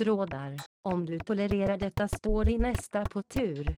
[0.00, 0.56] livsrådar.
[0.82, 3.74] Om du tolererar detta står din nästa på tur.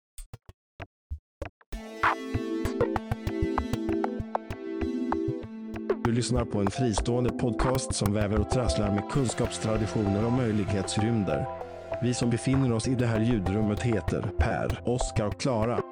[6.04, 11.46] Du lyssnar på en fristående podcast som väver och trasslar med kunskapstraditioner och möjlighetsrymder.
[12.02, 15.82] Vi som befinner oss i det här ljudrummet heter Per, Oskar och Klara.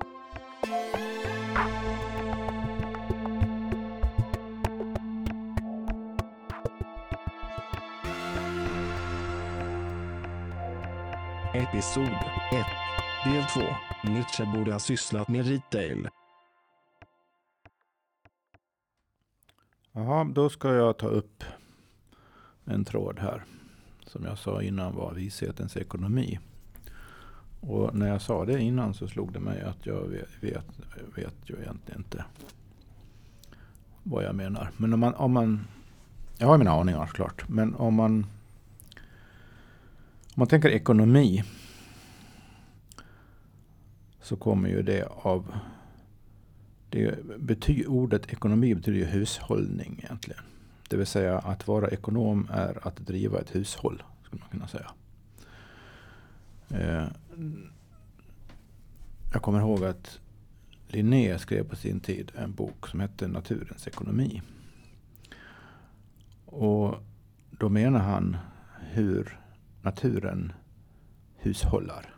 [11.79, 12.09] Episod
[12.53, 12.67] 1
[13.25, 13.61] Del 2
[14.03, 16.09] Nietzsche borde ha sysslat med retail.
[19.93, 21.45] Jaha, då ska jag ta upp
[22.65, 23.45] en tråd här.
[24.07, 26.39] Som jag sa innan var vishetens ekonomi.
[27.61, 30.67] Och när jag sa det innan så slog det mig att jag vet, vet,
[31.17, 32.25] vet ju egentligen inte
[34.03, 34.71] vad jag menar.
[34.77, 35.67] Men om man, om man
[36.39, 37.49] jag har mina aningar såklart.
[37.49, 38.27] Men om man,
[40.25, 41.45] om man tänker ekonomi
[44.29, 45.55] så kommer ju det av
[46.91, 50.43] det bety, ordet ekonomi betyder ju hushållning egentligen.
[50.89, 54.03] Det vill säga att vara ekonom är att driva ett hushåll.
[54.23, 54.91] skulle man kunna säga.
[56.71, 57.09] Eh,
[59.33, 60.21] jag kommer ihåg att
[60.87, 64.43] Linné skrev på sin tid en bok som hette Naturens ekonomi.
[66.47, 66.95] Och
[67.51, 68.37] då menar han
[68.91, 69.39] hur
[69.83, 70.53] naturen
[71.37, 72.15] hushållar.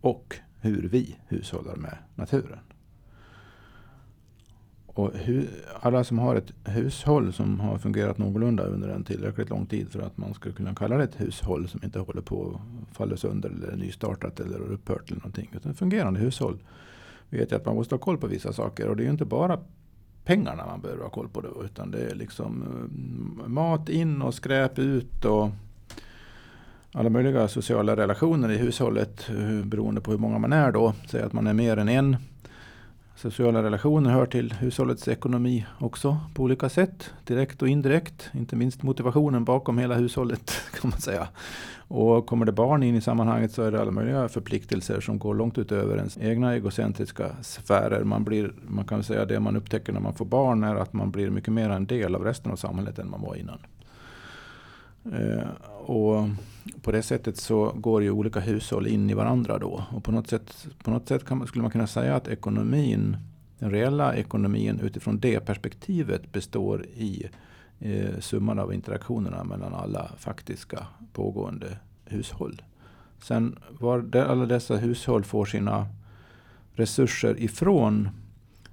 [0.00, 2.58] Och hur vi hushållar med naturen.
[4.86, 5.48] Och hur,
[5.80, 10.00] alla som har ett hushåll som har fungerat någorlunda under en tillräckligt lång tid för
[10.00, 13.50] att man ska kunna kalla det ett hushåll som inte håller på att falla sönder
[13.50, 15.50] eller nystartat eller upphört eller någonting.
[15.52, 16.58] Utan ett fungerande hushåll
[17.30, 18.88] vet att man måste ha koll på vissa saker.
[18.88, 19.58] Och det är ju inte bara
[20.24, 21.64] pengarna man behöver ha koll på då.
[21.64, 25.50] Utan det är liksom eh, mat in och skräp ut och
[26.92, 30.94] alla möjliga sociala relationer i hushållet eh, beroende på hur många man är då.
[31.06, 32.16] Säg att man är mer än en
[33.22, 37.10] Sociala relationer hör till hushållets ekonomi också på olika sätt.
[37.24, 38.30] Direkt och indirekt.
[38.34, 41.28] Inte minst motivationen bakom hela hushållet kan man säga.
[41.88, 45.34] Och kommer det barn in i sammanhanget så är det alla möjliga förpliktelser som går
[45.34, 48.04] långt utöver ens egna egocentriska sfärer.
[48.04, 51.10] Man, blir, man kan säga det man upptäcker när man får barn är att man
[51.10, 53.58] blir mycket mer en del av resten av samhället än man var innan.
[55.04, 55.48] Eh,
[55.86, 56.28] och
[56.82, 59.84] på det sättet så går ju olika hushåll in i varandra då.
[59.90, 63.16] Och på något sätt, på något sätt kan, skulle man kunna säga att ekonomin,
[63.58, 67.28] den reella ekonomin utifrån det perspektivet består i
[67.78, 72.62] eh, summan av interaktionerna mellan alla faktiska pågående hushåll.
[73.22, 75.86] Sen var alla dessa hushåll får sina
[76.74, 78.08] resurser ifrån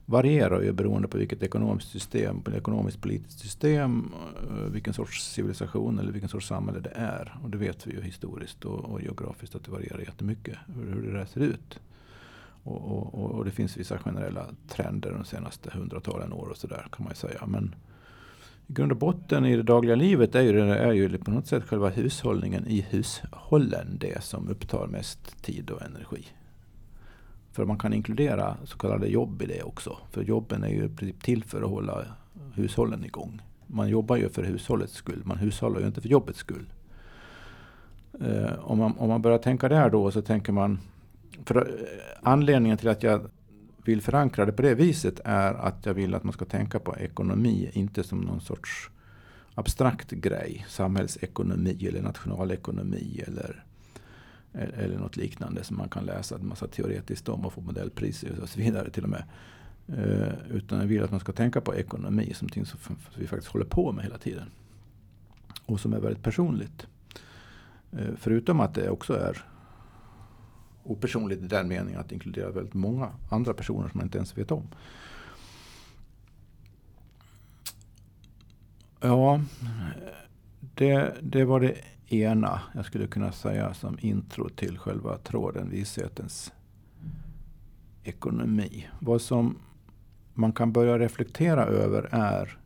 [0.10, 4.14] varierar ju beroende på vilket ekonomiskt system, ekonomiskt politiskt system,
[4.50, 7.38] eh, vilken sorts civilisation eller vilken sorts samhälle det är.
[7.44, 11.02] Och det vet vi ju historiskt och, och geografiskt att det varierar jättemycket hur, hur
[11.02, 11.80] det där ser ut.
[12.64, 17.04] Och, och, och, det finns vissa generella trender de senaste hundratalen år och sådär kan
[17.04, 17.46] man ju säga.
[17.46, 17.76] Men
[18.68, 21.64] i grund och botten i det dagliga livet är ju, är ju på något sätt
[21.64, 26.28] själva hushållningen i hushållen det som upptar mest tid och energi.
[27.60, 29.98] För man kan inkludera så kallade jobb i det också.
[30.12, 30.90] För jobben är ju
[31.22, 32.06] till för att hålla
[32.54, 33.42] hushållen igång.
[33.68, 35.22] Man jobbar ju för hushållets skull.
[35.26, 36.66] Man hushållar ju inte för jobbets skull.
[38.22, 40.80] Eh, om, man, om man börjar tänka där då så tänker man...
[41.46, 43.22] För eh, anledningen till att jag
[43.86, 46.98] vill förankra det på det viset är att jag vill att man ska tänka på
[46.98, 48.90] ekonomi, inte som någon sorts
[49.56, 50.66] abstrakt grej.
[50.70, 53.64] Samhällsekonomi eller nationalekonomi eller
[54.54, 58.50] eller något liknande som man kan läsa en massa teoretiskt om och få modellpriser och
[58.50, 59.24] så vidare till och med.
[59.88, 63.52] Eh, utan jag vill att man ska tänka på ekonomi som någonting som vi faktiskt
[63.52, 64.52] håller på med hela tiden.
[65.66, 66.88] Och som är väldigt personligt.
[67.92, 69.46] Eh, förutom att det också är
[70.84, 74.38] opersonligt i den meningen att det inkluderar väldigt många andra personer som man inte ens
[74.38, 74.68] vet om.
[79.02, 79.42] Ja,
[80.60, 81.76] det, det var det
[82.10, 86.54] ena jag skulle kunna säga som intro till själva tråden vishetens
[88.04, 88.88] ekonomi.
[89.00, 89.58] Vad som
[90.34, 92.58] man kan börja reflektera över är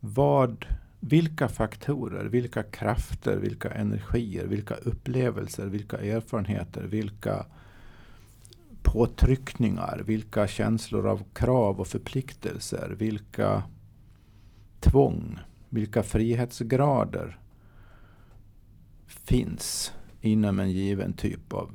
[0.00, 0.66] vad,
[1.00, 7.46] vilka faktorer, vilka krafter, vilka energier, vilka upplevelser, vilka erfarenheter, vilka
[8.82, 13.62] påtryckningar, vilka känslor av krav och förpliktelser, vilka
[14.80, 17.38] tvång, vilka frihetsgrader
[19.24, 21.70] finns inom en given typ av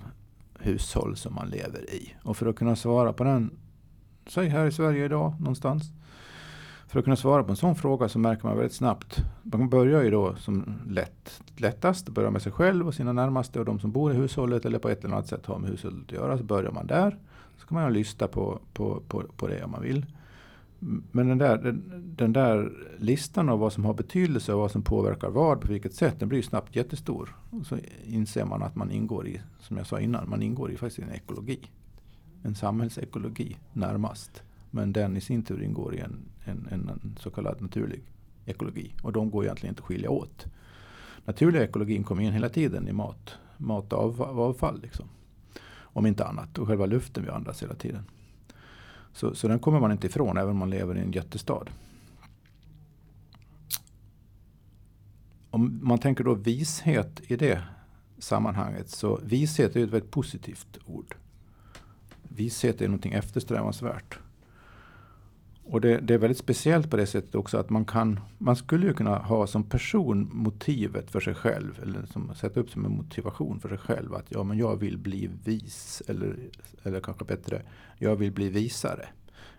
[0.60, 2.14] hushåll som man lever i.
[2.24, 3.52] Och för att kunna svara på den,
[4.28, 5.84] säg här i Sverige idag någonstans.
[6.88, 9.24] För att kunna svara på en sån fråga så märker man väldigt snabbt.
[9.44, 13.66] Man börjar ju då som lätt, lättast, börjar med sig själv och sina närmaste och
[13.66, 16.12] de som bor i hushållet eller på ett eller annat sätt har med hushållet att
[16.12, 16.38] göra.
[16.38, 17.18] Så börjar man där.
[17.58, 20.06] Så kan man lyssna på, på, på, på det om man vill.
[20.80, 24.81] Men den där, den, den, där listan av vad som har betydelse och vad som
[24.81, 27.36] påverkar vad på vilket sätt, den blir snabbt jättestor.
[27.50, 30.78] Och så inser man att man ingår i, som jag sa innan, man ingår i
[30.78, 31.60] faktiskt en ekologi.
[32.44, 34.44] En samhällsekologi närmast.
[34.72, 38.04] Men den i sin tur ingår i en, en, en så kallad naturlig
[38.46, 38.94] ekologi.
[39.04, 40.46] Och de går egentligen inte att skilja åt.
[41.26, 44.81] Naturliga ekologin kommer in hela tiden i mat, mat och avfall.
[44.81, 45.06] Liksom.
[45.78, 46.58] Om inte annat.
[46.58, 48.04] Och själva luften vi andas hela tiden.
[49.14, 51.70] Så, så den kommer man inte ifrån även om man lever i en jättestad.
[55.52, 57.64] Om man tänker då vishet i det
[58.18, 58.90] sammanhanget.
[58.90, 61.16] Så vishet är ett väldigt positivt ord.
[62.24, 64.20] Vishet är någonting eftersträvansvärt.
[65.71, 68.88] Och det, det, är väldigt speciellt på det sättet också att man kan, man skulle
[68.88, 72.92] ju kunna ha som person motivet för sig själv, eller som, sätta upp som en
[72.92, 76.36] motivation för sig själv att ja men jag vill bli vis, eller,
[76.83, 77.62] eller kanske bättre,
[77.98, 79.07] jag vill bli visare.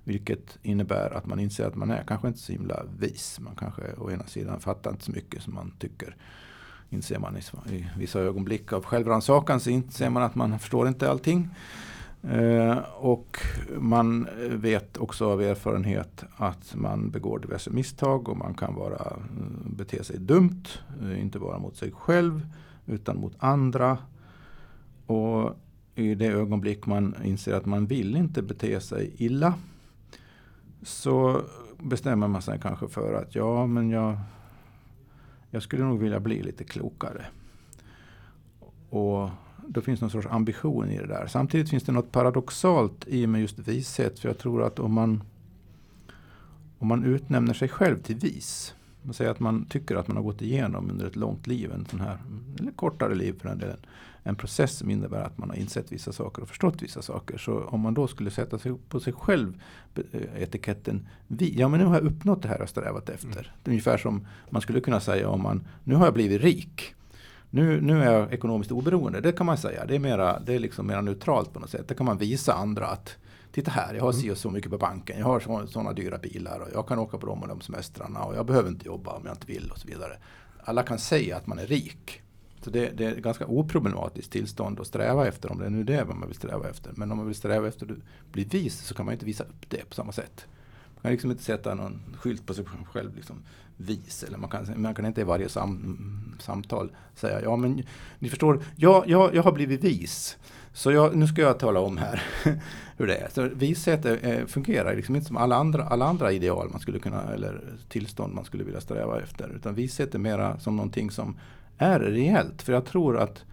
[0.04, 3.40] Vilket innebär att man inser att man är kanske inte så himla vis.
[3.40, 6.16] Man kanske å ena sidan fattar inte så mycket som man tycker.
[6.88, 11.10] Inser man i, i vissa ögonblick av självrannsakan så inser man att man förstår inte
[11.10, 11.48] allting.
[12.22, 13.38] Eh, och
[13.78, 19.74] man vet också av erfarenhet att man begår diverse misstag och man kan vara, mm,
[19.76, 20.62] bete sig dumt.
[21.02, 22.48] Eh, inte bara mot sig själv
[22.86, 23.98] utan mot andra.
[25.06, 25.56] Och
[25.94, 29.54] i det ögonblick man inser att man vill inte bete sig illa
[30.82, 31.42] så
[31.78, 34.18] bestämmer man sig kanske för att ja men jag,
[35.50, 37.26] jag skulle nog vilja bli lite klokare.
[38.90, 39.30] Och
[39.72, 41.26] då finns någon sorts ambition i det där.
[41.26, 44.18] Samtidigt finns det något paradoxalt i med just vishet.
[44.18, 45.22] För jag tror att om man,
[46.78, 48.74] om man utnämner sig själv till vis.
[49.02, 51.86] Man säger att man tycker att man har gått igenom under ett långt liv, en
[51.86, 52.18] sån här,
[52.58, 53.76] eller kortare liv för den delen.
[54.22, 57.38] En process som innebär att man har insett vissa saker och förstått vissa saker.
[57.38, 59.62] Så om man då skulle sätta sig på sig själv
[59.94, 61.54] eh, etiketten vi.
[61.58, 63.28] Ja men nu har jag uppnått det här jag strävat efter.
[63.28, 63.44] Mm.
[63.62, 66.94] Det är ungefär som man skulle kunna säga om man, nu har jag blivit rik.
[67.50, 69.86] Nu, nu är jag ekonomiskt oberoende, det kan man säga.
[69.86, 71.88] Det är, mera, det är liksom mera neutralt på något sätt.
[71.88, 73.16] Det kan man visa andra att
[73.52, 74.22] Titta här, jag har mm.
[74.22, 75.18] si och så mycket på banken.
[75.18, 78.36] Jag har sådana dyra bilar och jag kan åka på de och de semestrarna och
[78.36, 80.16] jag behöver inte jobba om jag inte vill och så vidare.
[80.64, 82.22] Alla kan säga att man är rik.
[82.62, 85.84] Så det, det är ett ganska oproblematiskt tillstånd att sträva efter om det är nu
[85.84, 86.92] det är vad man vill sträva efter.
[86.94, 89.70] Men om man vill sträva efter att bli vis så kan man inte visa upp
[89.70, 90.46] det på samma sätt.
[91.02, 93.16] Man kan liksom inte sätta någon skylt på sig själv.
[93.16, 93.42] Liksom,
[93.80, 94.22] vis.
[94.22, 97.82] Eller man kan, man kan inte i varje sam, samtal säga ja men
[98.18, 100.36] ni förstår, jag, jag, jag har blivit vis.
[100.72, 102.22] Så jag, nu ska jag tala om här
[102.96, 103.28] hur det är.
[103.28, 107.22] Så vishet är, fungerar liksom inte som alla andra, alla andra ideal man skulle kunna,
[107.22, 109.48] eller tillstånd man skulle vilja sträva efter.
[109.56, 111.38] Utan vishet är mera som någonting som
[111.78, 112.62] är reellt.
[112.62, 113.44] För jag tror att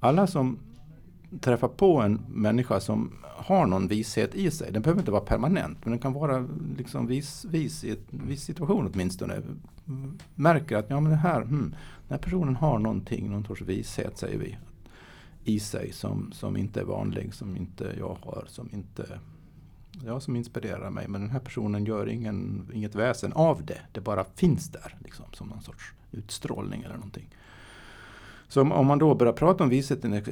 [0.00, 0.58] alla som
[1.40, 4.72] träffa på en människa som har någon vishet i sig.
[4.72, 6.48] Den behöver inte vara permanent men den kan vara
[6.78, 9.42] liksom vis, vis i en viss situation åtminstone.
[10.34, 11.74] Märker att ja, men det här, hmm,
[12.08, 14.56] den här personen har någonting, någon sorts vishet säger vi.
[15.44, 19.18] I sig som, som inte är vanlig, som inte jag har, som inte
[20.04, 21.08] ja, som inspirerar mig.
[21.08, 23.80] Men den här personen gör ingen, inget väsen av det.
[23.92, 27.28] Det bara finns där liksom, som någon sorts utstrålning eller någonting.
[28.54, 30.22] Så om man då börjar prata om visheten,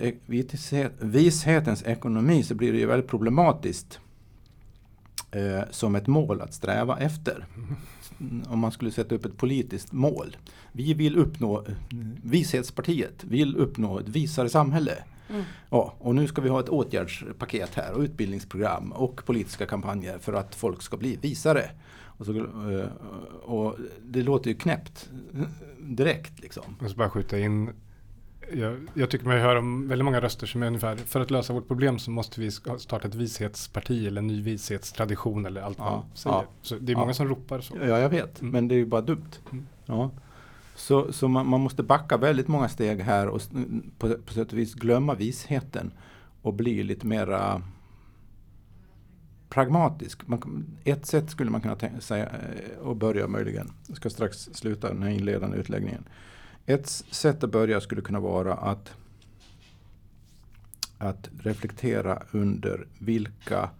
[0.98, 4.00] vishetens ekonomi så blir det ju väldigt problematiskt
[5.30, 7.46] eh, som ett mål att sträva efter.
[8.48, 10.36] Om man skulle sätta upp ett politiskt mål.
[10.72, 11.64] Vi vill uppnå,
[12.22, 15.04] Vishetspartiet vill uppnå ett visare samhälle.
[15.30, 15.42] Mm.
[15.70, 20.32] Ja, och nu ska vi ha ett åtgärdspaket här och utbildningsprogram och politiska kampanjer för
[20.32, 21.70] att folk ska bli visare.
[22.02, 22.86] Och, så, eh,
[23.42, 25.10] och det låter ju knäppt
[25.78, 26.40] direkt.
[26.40, 26.76] Liksom.
[26.80, 27.70] Jag ska bara skjuta in
[28.54, 31.52] jag, jag, tycker mig höra om väldigt många röster som är ungefär, för att lösa
[31.52, 35.90] vårt problem så måste vi starta ett vishetsparti eller en ny vishetstradition eller allt ja,
[35.90, 36.36] man säger.
[36.36, 37.76] Ja, så det är många som ropar så.
[37.80, 38.52] Ja, jag vet, mm.
[38.52, 39.30] men det är ju bara dumt.
[39.50, 39.66] Mm.
[39.86, 40.10] Ja.
[40.74, 43.42] Så, så man, man, måste backa väldigt många steg här och
[43.98, 45.92] på, på sätt och vis glömma visheten
[46.42, 47.62] och bli lite mera
[49.48, 50.26] pragmatisk.
[50.26, 53.72] Man, ett sätt skulle man kunna säga eh, och börja möjligen.
[53.86, 56.04] Jag ska strax sluta den här inledande utläggningen.
[56.66, 58.94] Ett sätt att börja skulle kunna vara att,
[60.98, 63.70] att reflektera under vilka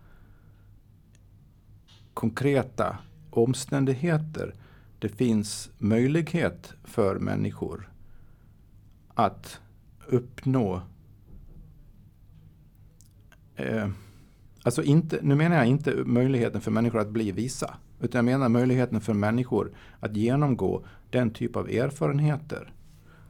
[2.14, 2.98] konkreta
[3.30, 4.54] omständigheter
[4.98, 7.90] det finns möjlighet för människor
[9.14, 9.60] att
[10.06, 10.82] uppnå
[13.56, 13.88] eh,
[14.64, 17.74] Alltså inte, nu menar jag inte möjligheten för människor att bli visa.
[18.00, 22.72] Utan jag menar möjligheten för människor att genomgå den typ av erfarenheter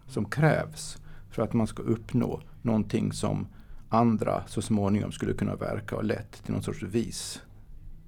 [0.06, 0.98] som krävs
[1.30, 3.46] för att man ska uppnå någonting som
[3.88, 7.42] andra så småningom skulle kunna verka och lett till någon sorts vis,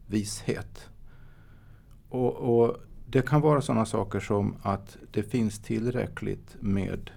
[0.07, 0.91] vishet.
[2.09, 2.77] Och, och
[3.07, 7.11] det kan vara sådana saker som att det finns tillräckligt med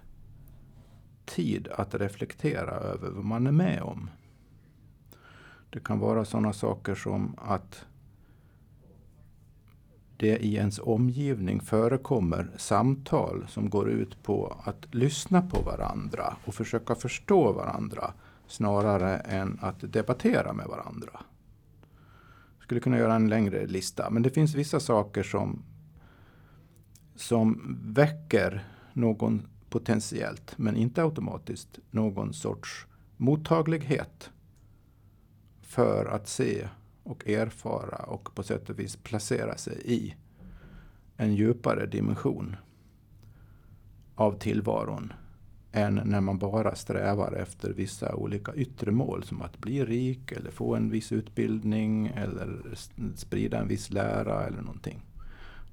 [1.25, 4.09] tid att reflektera över vad man är med om.
[5.69, 7.85] Det kan vara sådana saker som att
[10.17, 16.55] det i ens omgivning förekommer samtal som går ut på att lyssna på varandra och
[16.55, 18.13] försöka förstå varandra
[18.47, 21.09] snarare än att debattera med varandra.
[22.57, 25.63] Jag skulle kunna göra en längre lista, men det finns vissa saker som,
[27.15, 32.85] som väcker någon potentiellt, men inte automatiskt, någon sorts
[33.17, 34.29] mottaglighet
[35.61, 36.67] för att se
[37.07, 40.15] och erfara och på sätt och vis placera sig i
[41.17, 42.55] en djupare dimension
[44.15, 45.13] av tillvaron
[45.71, 50.51] än när man bara strävar efter vissa olika yttre mål som att bli rik eller
[50.51, 52.75] få en viss utbildning eller
[53.15, 55.05] sprida en viss lära eller någonting.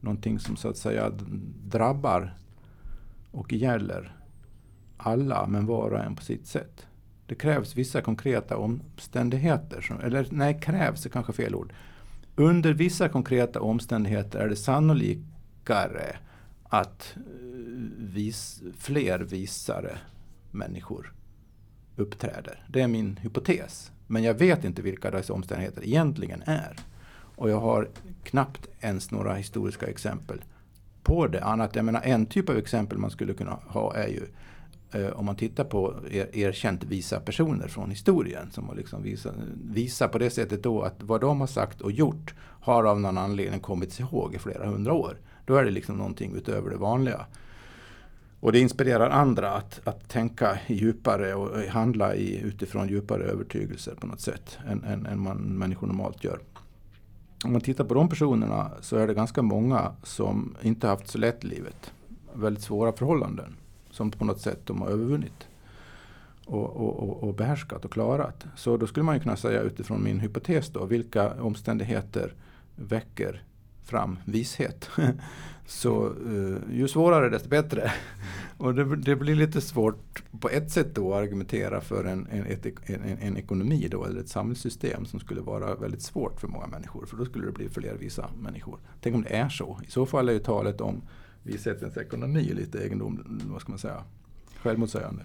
[0.00, 1.12] Någonting som så att säga
[1.64, 2.34] drabbar
[3.30, 4.16] och gäller
[4.96, 6.86] alla men var och en på sitt sätt.
[7.26, 9.80] Det krävs vissa konkreta omständigheter.
[9.80, 11.72] Som, eller nej, krävs är kanske fel ord.
[12.36, 16.16] Under vissa konkreta omständigheter är det sannolikare
[16.64, 17.22] att eh,
[17.98, 19.98] vis, fler visare
[20.50, 21.12] människor
[21.96, 22.64] uppträder.
[22.68, 23.92] Det är min hypotes.
[24.06, 26.76] Men jag vet inte vilka dessa omständigheter egentligen är.
[27.36, 27.88] Och jag har
[28.22, 30.44] knappt ens några historiska exempel
[31.02, 31.44] på det.
[31.44, 34.26] Annat, jag menar, en typ av exempel man skulle kunna ha är ju
[34.94, 39.34] Eh, om man tittar på er, erkänt visa personer från historien som har liksom visat
[39.64, 43.18] visa på det sättet då att vad de har sagt och gjort har av någon
[43.18, 45.16] anledning kommit ihåg i flera hundra år.
[45.46, 47.26] Då är det liksom någonting utöver det vanliga.
[48.40, 54.06] Och det inspirerar andra att, att tänka djupare och handla i, utifrån djupare övertygelser på
[54.06, 56.38] något sätt än, än, än man människor normalt gör.
[57.44, 61.18] Om man tittar på de personerna så är det ganska många som inte haft så
[61.18, 61.92] lätt i livet.
[62.34, 63.56] Väldigt svåra förhållanden
[63.94, 65.48] som på något sätt de har övervunnit.
[66.46, 68.46] Och, och, och, behärskat och klarat.
[68.56, 72.34] Så då skulle man ju kunna säga utifrån min hypotes då, vilka omständigheter
[72.76, 73.42] väcker
[73.84, 74.90] fram vishet.
[75.66, 77.92] Så uh, ju svårare desto bättre.
[78.56, 82.46] Och det, det, blir lite svårt på ett sätt då att argumentera för en, en,
[82.46, 86.66] ett, en, en, ekonomi då, eller ett samhällssystem som skulle vara väldigt svårt för många
[86.66, 87.06] människor.
[87.06, 88.78] För då skulle det bli fler visa människor.
[89.00, 89.80] Tänk om det är så.
[89.86, 91.02] I så fall är ju talet om
[91.44, 94.04] vishetens ekonomi lite egendomligt, vad ska man säga,
[94.62, 95.24] självmotsägande.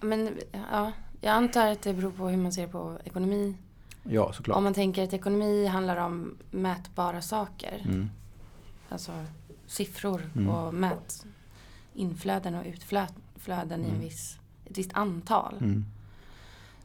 [0.00, 0.38] Men
[0.72, 3.54] ja, jag antar att det beror på hur man ser på ekonomi.
[4.02, 4.56] Ja, såklart.
[4.56, 7.82] Om man tänker att ekonomi handlar om mätbara saker.
[7.84, 8.10] Mm.
[8.88, 9.24] Alltså
[9.66, 10.48] siffror Mm.
[10.48, 11.26] och mät
[11.94, 14.00] inflöden och utflöden i en Mm.
[14.00, 15.54] viss, ett visst antal.
[15.60, 15.84] Mm.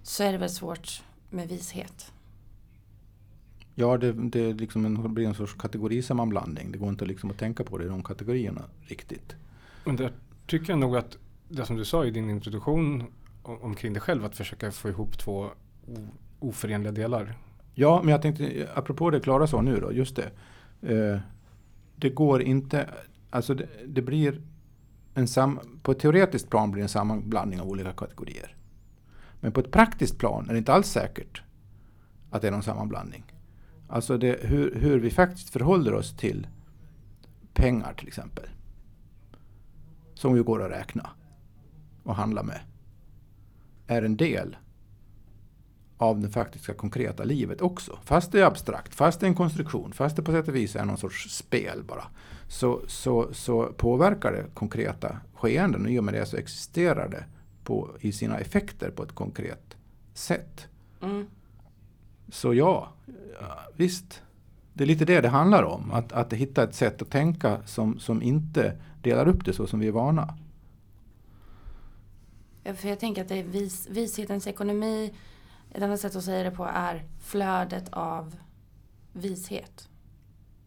[0.04, 2.12] Så är det väl svårt med vishet.
[3.82, 6.72] Ja, det, det är liksom en, blir en sorts kategorisammanblandning.
[6.72, 9.36] Det går inte liksom att tänka på det i de kategorierna riktigt.
[9.86, 10.12] Men där
[10.48, 11.18] tycker jag nog att
[11.50, 13.04] det som du sa i din introduktion
[13.44, 15.48] om- omkring dig själv, att försöka få ihop två
[16.40, 17.38] oförenliga delar.
[17.74, 20.32] Ja, men jag tänkte, apropå det Klara sa nu då, just det.
[20.96, 21.20] Eh,
[21.96, 22.90] det går inte,
[23.30, 24.42] alltså det, det blir
[25.14, 28.56] en sam, på ett teoretiskt plan blir det en sammanblandning av olika kategorier.
[29.40, 31.42] Men på ett praktiskt plan är det inte alls säkert
[32.30, 33.24] att det är någon sammanblandning.
[33.92, 36.48] Alltså det, hur, hur vi faktiskt förhåller oss till
[37.54, 38.50] pengar till exempel.
[40.14, 41.10] Som ju går att räkna
[42.04, 42.60] och handla med.
[43.88, 44.58] Är en del
[45.98, 48.00] av det faktiska konkreta livet också.
[48.04, 50.76] Fast det är abstrakt, fast det är en konstruktion, fast det på sätt och vis
[50.76, 52.06] är någon sorts spel bara.
[52.48, 57.26] Så, så, så påverkar det konkreta skeenden och i och med det så existerar det
[57.64, 59.78] på, i sina effekter på ett konkret
[60.14, 60.68] sätt.
[61.02, 61.28] Mm.
[62.32, 62.90] Så ja,
[63.76, 64.22] visst.
[64.74, 65.92] Det är lite det det handlar om.
[65.92, 69.80] Att, att hitta ett sätt att tänka som, som inte delar upp det så som
[69.80, 70.38] vi är vana.
[72.64, 75.14] Ja, För jag tänker att det är vis, vishetens ekonomi.
[75.74, 78.36] Ett annat sätt att säga det på är flödet av
[79.14, 79.88] vishet.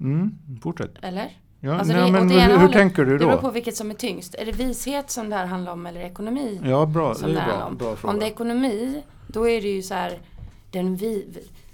[0.01, 0.91] Mm, fortsätt.
[1.03, 1.37] Eller?
[1.61, 3.39] Ja, Alltså, nej, det- men åt hur, tänker du Det beror då?
[3.41, 4.35] på vilket som är tyngst.
[4.35, 6.61] Är det vishet som det här handlar om eller ekonomi?
[6.65, 7.15] Ja, bra.
[7.15, 7.77] som Det det är handlar bra, om.
[7.77, 8.13] bra fråga.
[8.15, 10.19] Om det är ekonomi, då är det ju så här
[10.75, 11.27] den, vi,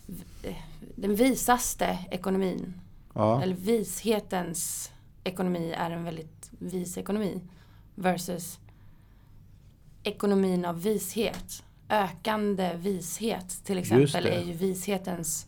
[0.06, 0.56] vi-
[0.96, 2.74] den visaste ekonomin.
[3.14, 3.42] ja.
[3.42, 4.90] Eller vishetens
[5.24, 7.40] ekonomi är en väldigt vis ekonomi.
[7.94, 8.58] Versus
[10.02, 11.62] ekonomin av vishet.
[11.88, 15.46] Ökande vishet till exempel är ju vishetens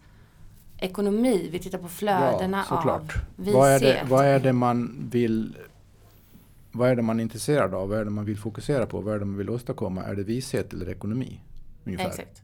[0.79, 3.17] ekonomi, vi tittar på flödena ja, såklart.
[3.17, 3.55] av vishet.
[3.55, 5.57] Vad är, det, vad är det man vill
[6.73, 7.89] vad är det man är intresserad av?
[7.89, 9.01] Vad är det man vill fokusera på?
[9.01, 10.03] Vad är det man vill åstadkomma?
[10.03, 11.41] Är det vishet eller ekonomi?
[11.85, 12.07] Ungefär.
[12.09, 12.43] Exakt.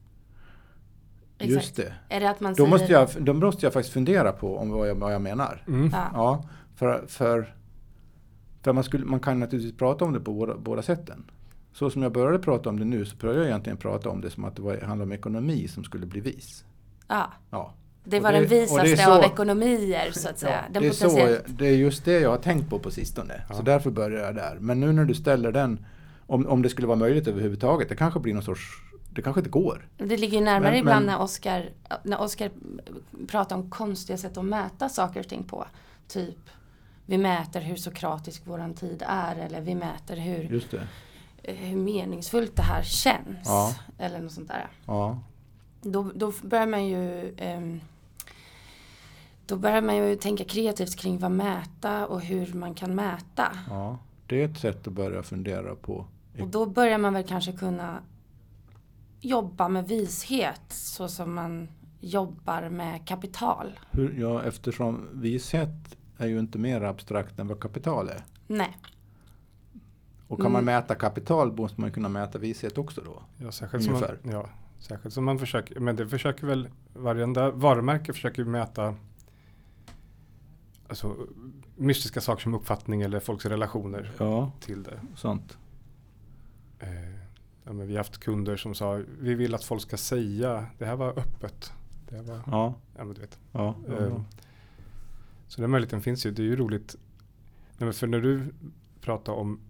[1.41, 1.93] Just det.
[2.09, 2.71] Är det att man då, säger...
[2.71, 5.63] måste jag, då måste jag faktiskt fundera på om vad jag, vad jag menar.
[5.69, 5.91] Mm.
[5.93, 6.11] Ja.
[6.15, 6.45] Ja,
[6.77, 7.55] för, för,
[8.63, 11.25] för man, skulle, man kan naturligtvis prata om det på båda, båda sätten.
[11.73, 14.31] Så som jag började prata om det nu så började jag egentligen prata om det
[14.31, 16.65] som att det var, handlade om ekonomi som skulle bli vis.
[17.09, 17.33] ja.
[17.51, 17.75] Ja.
[18.05, 20.53] Det var det- den visaste så- av ekonomier så att säga.
[20.67, 23.43] Ja, den det, är så, det är just det jag har tänkt på på sistone.
[23.49, 23.55] Ja.
[23.55, 24.57] Så därför börjar jag där.
[24.61, 25.87] Men nu när du ställer den,
[26.27, 28.63] om, om det skulle vara möjligt överhuvudtaget, det kanske blir någon sorts,
[29.19, 29.89] det kanske inte går.
[29.97, 31.71] Det ligger ju närmare Men- ibland men- när Oskar
[32.03, 32.51] när Oscar
[33.29, 35.67] pratar om konstiga sätt att mäta saker och ting på.
[36.09, 36.39] Typ,
[37.07, 40.63] vi mäter hur sokratisk våran tid är eller vi mäter hur,
[41.43, 43.39] eh, hur meningsfullt det här känns.
[43.45, 43.75] Ja.
[43.99, 44.69] Eller något sånt där.
[44.87, 45.19] Ja,
[45.83, 47.81] Då, då börjar man ju ehm,
[49.47, 53.53] då börjar man ju tänka kreativt kring vad mäta och hur man kan mäta.
[53.71, 53.99] ja.
[54.27, 56.05] Det är ett sätt att börja fundera på.
[56.41, 57.99] Och då börjar man väl kanske kunna
[59.21, 61.69] jobba med vishet så som man
[62.01, 63.79] jobbar med kapital.
[63.91, 68.25] Hur, ja, eftersom vishet är ju inte mer abstrakt än vad kapital är.
[68.47, 68.77] Nej,
[70.29, 70.75] Och kan man Mm.
[70.75, 73.23] mäta kapital måste man kunna mäta vishet också då.
[73.37, 74.49] Ja, särskilt som, man, ja,
[74.79, 78.95] särskilt som man försöker, men det försöker väl varenda varumärke försöker mäta
[80.89, 81.17] alltså,
[81.77, 85.01] mystiska saker som uppfattning eller folks relationer Ja, till det.
[85.17, 85.59] sånt.
[86.79, 86.89] Eh,
[87.69, 90.85] ja, men vi har haft kunder som sa vi vill att folk ska säga det
[90.87, 91.73] här var öppet.
[92.09, 93.39] Det här var, Ja, ja, men du vet.
[93.53, 93.75] ja.
[93.89, 94.25] ja, Eh, ja.
[95.49, 96.31] Så den möjligheten finns ju.
[96.31, 96.97] Det är ju roligt.
[97.79, 98.43] Nej, för när du
[99.01, 99.61] pratar om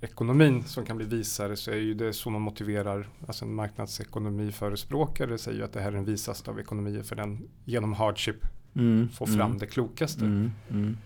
[0.00, 3.08] ekonomin som kan bli visare så är ju det så man motiverar.
[3.26, 7.48] Alltså en marknadsekonomiförespråkare säger ju att det här är den visaste av ekonomier för den
[7.64, 8.36] genom hardship
[8.74, 10.24] Mm, får fram mm, det klokaste.
[10.24, 10.96] Mm, mm.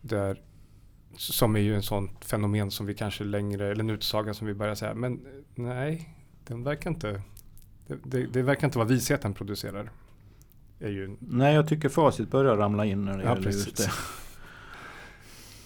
[0.00, 0.40] Där,
[1.16, 4.54] som är ju en sån fenomen som vi kanske längre, eller en utsaga som vi
[4.54, 5.20] börjar säga, men eh,
[5.54, 6.14] nej,
[6.44, 7.22] den verkar inte,
[7.86, 9.90] det, det, det verkar inte vara visheten producerar.
[10.80, 13.66] Är ju Nej, jag tycker facit börjar ramla in när det Ja, gäller precis.
[13.66, 13.90] just det.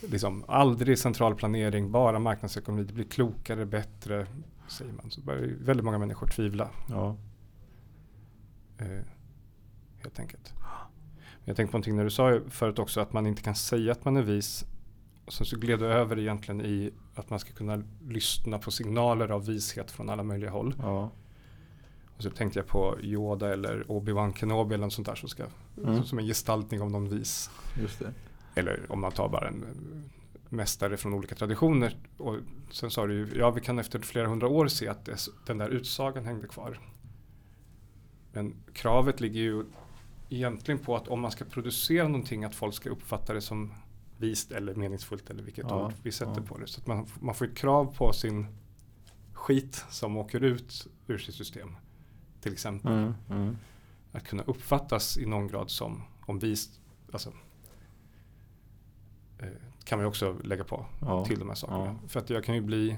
[0.13, 4.27] liksom aldrig central planering, bara marknadsekonomi, det blir klokare, bättre,
[4.69, 5.11] säger man.
[5.11, 6.71] Så börjar väldigt många människor tvivla.
[6.89, 7.17] Ja.
[8.79, 9.05] Eh,
[10.03, 10.55] helt enkelt.
[11.45, 14.05] Jag tänkte på någonting när du sa förut också att man inte kan säga att
[14.05, 14.65] man är vis.
[15.31, 19.29] Och sen så gled du över egentligen i att man ska kunna lyssna på signaler
[19.31, 20.75] av vishet från alla möjliga håll.
[20.79, 21.11] ja.
[22.17, 25.45] Och så tänkte jag på Yoda eller Obi-Wan Kenobi eller något sånt där som, ska,
[25.85, 26.05] Mm.
[26.05, 27.51] som en gestaltning av någon vis.
[27.99, 28.13] Det.
[28.61, 29.65] Eller om man tar bara en
[30.49, 31.97] mästare från olika traditioner.
[32.17, 32.37] Och
[32.71, 35.17] sen sa du ju, ja vi kan efter flera hundra år se att det,
[35.47, 36.79] den där utsagan hängde kvar.
[38.33, 39.65] Men kravet ligger ju
[40.29, 43.73] egentligen på att om man ska producera någonting att folk ska uppfatta det som
[44.21, 46.43] vist eller meningsfullt eller vilket Ja, ord vi sätter ja.
[46.47, 46.67] på det.
[46.67, 48.47] Så att man, man får ett krav på sin
[49.33, 51.77] skit som åker ut ur sitt system.
[52.41, 52.93] Till exempel.
[52.93, 53.57] Mm, mm.
[54.13, 56.81] Att kunna uppfattas i någon grad som om vist.
[57.13, 57.33] Alltså,
[59.39, 59.49] eh,
[59.85, 61.25] kan man ju också lägga på Ja.
[61.25, 61.99] till de här sakerna.
[62.09, 62.97] För att jag kan ju bli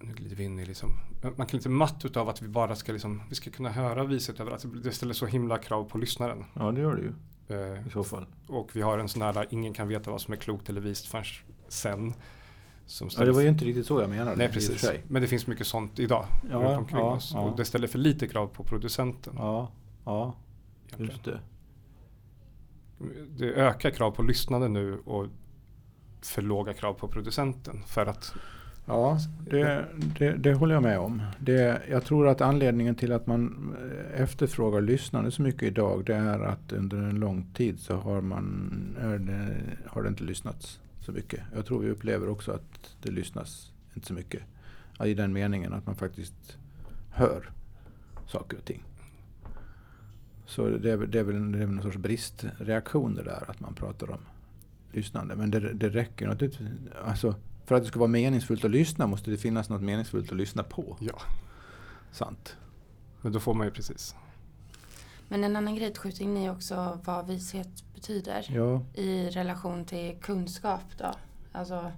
[0.00, 0.90] nu glider vi in i liksom,
[1.36, 4.40] man kan lite matt utav att vi bara ska liksom, vi ska kunna höra viset
[4.40, 4.64] överallt.
[4.82, 6.44] Det ställer så himla krav på lyssnaren.
[6.54, 7.12] ja, det gör det ju
[7.86, 8.26] i så fall.
[8.48, 11.06] och vi har en sån här, ingen kan veta vad som är klokt eller vist
[11.06, 11.24] förrän
[11.68, 12.14] sen.
[12.86, 14.36] Som Ja, det var ju inte riktigt så jag menade.
[14.36, 17.30] Nej precis, men det finns mycket sånt idag Ja, runt omkring ja, oss.
[17.34, 17.40] ja.
[17.40, 19.34] Och det ställer för lite krav på producenten.
[19.36, 19.70] Ja,
[20.04, 20.34] ja,
[20.86, 21.10] egentligen.
[21.12, 21.40] just det.
[23.38, 25.26] det ökar krav på lyssnande nu och
[26.22, 27.82] för låga krav på producenten.
[27.86, 28.34] För att
[28.86, 29.18] Ja,
[29.50, 29.84] det,
[30.18, 31.22] det, det håller jag med om.
[31.38, 33.74] Det, jag tror att anledningen till att man
[34.14, 38.20] eh, efterfrågar lyssnande så mycket idag det är att under en lång tid så har,
[38.20, 41.40] man, är det, har det inte lyssnats så mycket.
[41.54, 44.42] Jag tror vi upplever också att det lyssnas inte så mycket.
[45.04, 46.58] I den meningen att man faktiskt
[47.10, 47.50] hör
[48.26, 48.82] saker och ting.
[50.46, 53.44] Så det är, väl- det är väl en, det är väl sorts bristreaktion det där
[53.50, 54.18] att man pratar om
[54.92, 55.36] lyssnande.
[55.36, 56.68] Men det, det räcker naturligtvis.
[57.04, 60.36] Alltså, för att det ska vara meningsfullt att lyssna måste det finnas något meningsfullt att
[60.36, 60.96] lyssna på.
[61.00, 61.20] ja,
[62.12, 62.56] Sant.
[63.20, 64.14] men då får man ju precis.
[65.28, 69.84] Men en annan grej att skjuta in är också vad vishet betyder Ja, i relation
[69.84, 71.14] till kunskap då.
[71.52, 71.92] Alltså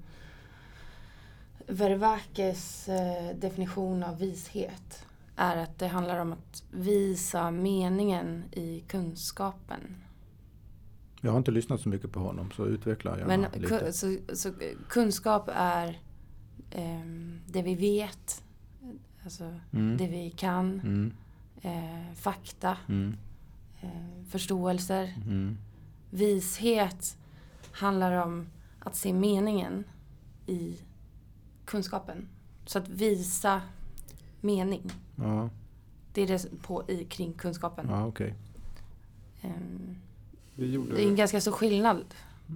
[1.66, 9.80] Vervakes eh, definition av vishet är att det handlar om att visa meningen i kunskapen.
[11.26, 13.92] Jag har inte lyssnat så mycket på honom så utveckla gärna Men lite.
[13.92, 14.54] så, så eh,
[14.88, 16.00] kunskap är
[16.70, 18.44] ehm, det vi vet,
[19.24, 19.96] alltså Mm.
[19.96, 21.12] det vi kan, Mm.
[21.62, 22.76] eh, fakta.
[22.88, 23.16] Mm.
[23.80, 25.14] eh, förståelser.
[25.26, 25.56] Mm.
[26.10, 27.16] Vishet
[27.72, 28.46] handlar om
[28.78, 29.84] att se meningen
[30.46, 30.76] i
[31.64, 32.28] kunskapen.
[32.66, 33.62] Så att visa
[34.40, 34.90] mening.
[35.16, 35.50] Ja,
[36.12, 37.86] Det är det på i kring kunskapen.
[37.90, 38.34] ja okej.
[39.42, 39.52] Ehm,
[39.88, 39.96] Vi
[40.56, 42.04] gjorde Det är en ganska stor skillnad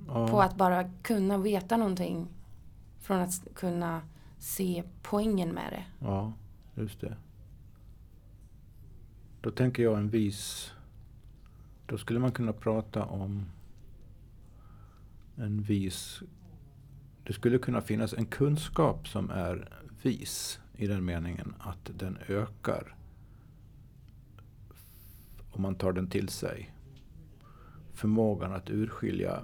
[0.07, 0.29] Ja.
[0.29, 2.29] på att bara kunna veta någonting
[3.01, 4.03] från att kunna
[4.39, 6.07] se poängen med det.
[6.07, 6.33] Ja,
[6.75, 7.17] just det.
[9.41, 10.71] Då tänker jag en vis...
[11.87, 13.47] Då skulle man kunna prata om
[15.37, 16.23] en vis...
[17.25, 19.69] Det skulle kunna finnas en kunskap som är
[20.03, 22.95] vis i den meningen att den ökar
[25.51, 26.71] om man tar den till sig.
[28.01, 29.43] Förmågan att urskilja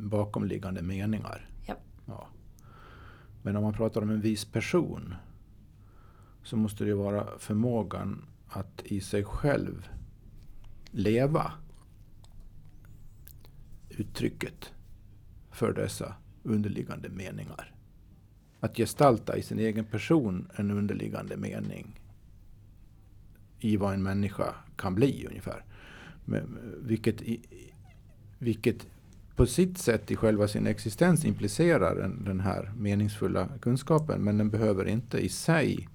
[0.00, 1.50] bakomliggande meningar.
[1.66, 1.74] Ja.
[2.06, 2.28] Ja.
[3.42, 5.14] Men om man pratar om en vis person
[6.42, 9.88] så måste det vara förmågan att i sig själv
[10.90, 11.52] leva
[13.88, 14.72] uttrycket
[15.50, 17.74] för dessa underliggande meningar.
[18.60, 22.00] Att gestalta i sin egen person en underliggande mening
[23.58, 25.64] i vad en människa kan bli ungefär.
[26.80, 27.22] Vilket,
[28.38, 28.86] vilket
[29.36, 34.20] på sitt sätt i själva sin existens implicerar den, den här meningsfulla kunskapen.
[34.20, 35.88] Men den behöver inte i sig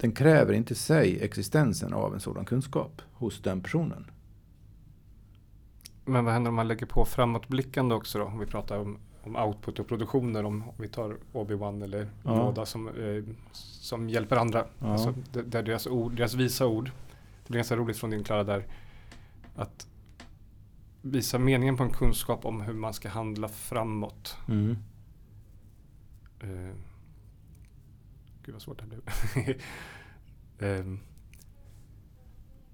[0.00, 4.06] den kräver inte sig existensen av en sådan kunskap hos den personen.
[6.04, 8.24] Men vad händer om man lägger på framåtblickande också då?
[8.24, 10.44] Om vi pratar om, om output och produktioner.
[10.44, 12.46] Om vi tar Obi-Wan eller Ja.
[12.46, 14.64] Yoda som, eh, som hjälper andra.
[14.78, 14.86] Ja.
[14.86, 16.90] Alltså, deras, ord, deras visa ord.
[17.50, 18.66] Det blir ganska roligt från din Klara där.
[19.56, 19.86] Att
[21.02, 24.36] visa meningen på en kunskap om hur man ska handla framåt.
[24.48, 24.76] Mm.
[26.40, 26.74] Eh,
[28.42, 29.02] gud vad svårt det blev.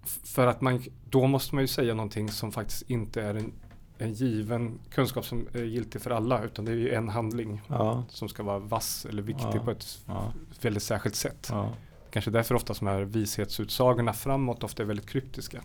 [0.05, 3.53] F- för att man, då måste man ju säga någonting som faktiskt inte är en,
[3.99, 6.43] en given kunskap som är giltig för alla.
[6.45, 9.65] Utan det är ju en handling Ja, som ska vara vass eller viktig Ja.
[9.65, 11.49] på ett ja, väldigt särskilt sätt.
[11.51, 11.73] ja.
[12.16, 15.62] Kanske därför ofta de här vishetsutsagorna framåt ofta är väldigt kryptiska.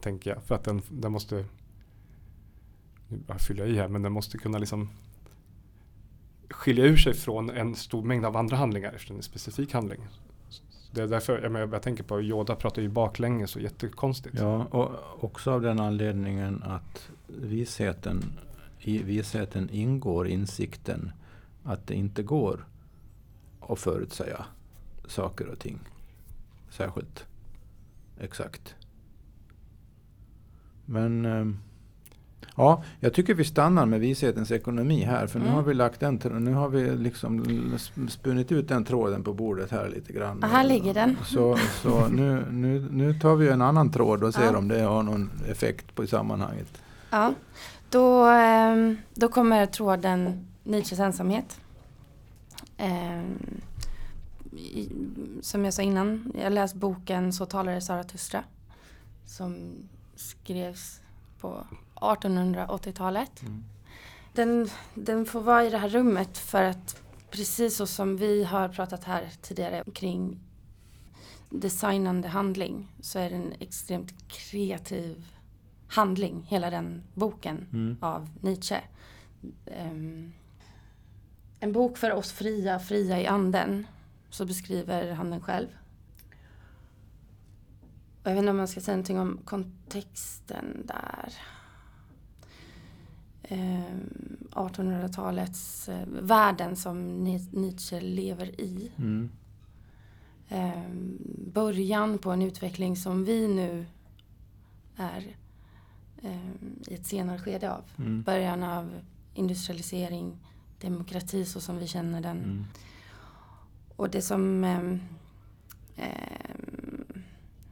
[0.00, 0.42] Tänker jag.
[0.42, 1.44] För att den, den måste,
[3.08, 4.90] nu bara fyller jag i här, men den måste kunna liksom
[6.50, 10.00] skilja ur sig från en stor mängd av andra handlingar efter en specifik handling.
[10.90, 14.38] Det är därför jag, menar, jag tänker på Yoda pratar ju baklänges och jättekonstigt.
[14.38, 18.38] ja, och också av den anledningen att visheten,
[18.80, 21.12] i visheten ingår insikten
[21.62, 22.66] att det inte går
[23.60, 24.46] att förutsäga
[25.08, 25.78] saker och ting
[26.70, 27.24] särskilt
[28.20, 28.74] exakt.
[30.84, 31.58] Men ehm,
[32.56, 35.26] ja, jag tycker vi stannar med vishetens ekonomi här.
[35.26, 35.54] För nu Mm.
[35.56, 37.44] har vi lagt den, nu har vi liksom
[38.08, 40.38] spunnit ut den tråden på bordet här lite grann.
[40.42, 41.16] Ja, här ligger den.
[41.24, 44.58] Så, så nu, nu, nu tar vi en annan tråd och ser Ja.
[44.58, 46.82] om det har någon effekt på sammanhanget.
[47.10, 47.34] Ja,
[47.90, 51.60] då, ehm, då kommer tråden Nietzsches ensamhet.
[52.78, 53.22] I,
[55.40, 58.44] som jag sa innan, jag läst boken Så talade Zarathustra.
[59.24, 59.74] Som
[60.14, 61.00] skrevs
[61.40, 63.42] på 1880-talet.
[63.42, 63.64] Mm.
[64.32, 68.68] Den, den får vara i det här rummet för att precis så som vi har
[68.68, 70.40] pratat här tidigare kring
[71.50, 75.26] designande handling så är det en extremt kreativ
[75.88, 77.96] handling, hela den boken Mm.
[78.00, 78.80] av Nietzsche.
[79.66, 80.32] Ehm,
[81.60, 83.86] en bok för oss fria, fria i anden.
[84.30, 85.68] Så beskriver han den själv.
[88.22, 91.32] Och jag vet inte om man ska säga någonting om kontexten där.
[93.42, 98.90] Ehm, 1800-talets eh, världen som Ni- Nietzsche lever i.
[98.98, 99.30] Mm.
[100.48, 101.18] Ehm,
[101.52, 103.86] början på en utveckling som vi nu
[104.96, 105.36] är
[106.22, 107.82] ehm, i ett senare skede av.
[107.98, 108.22] Mm.
[108.22, 109.00] Början av
[109.34, 110.36] industrialisering,
[110.80, 112.36] demokrati så som vi känner den.
[112.36, 112.64] Mm.
[113.96, 115.00] Och det som ehm,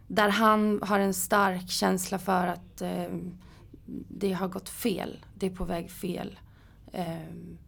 [0.06, 3.38] där han har en stark känsla för att ehm,
[4.08, 5.24] det har gått fel.
[5.34, 6.38] Det är på väg fel.
[6.92, 7.58] Ehm,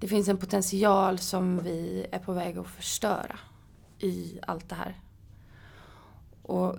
[0.00, 3.38] det finns en potential som vi är på väg att förstöra
[3.98, 5.00] i allt det här.
[6.42, 6.76] Och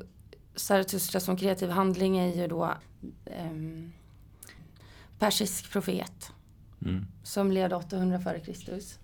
[0.55, 2.73] Zarathustra som kreativ handling är ju då
[3.25, 3.91] ehm,
[5.19, 6.31] persisk profet
[6.85, 7.05] Mm.
[7.23, 8.99] som levde 800 före Kristus.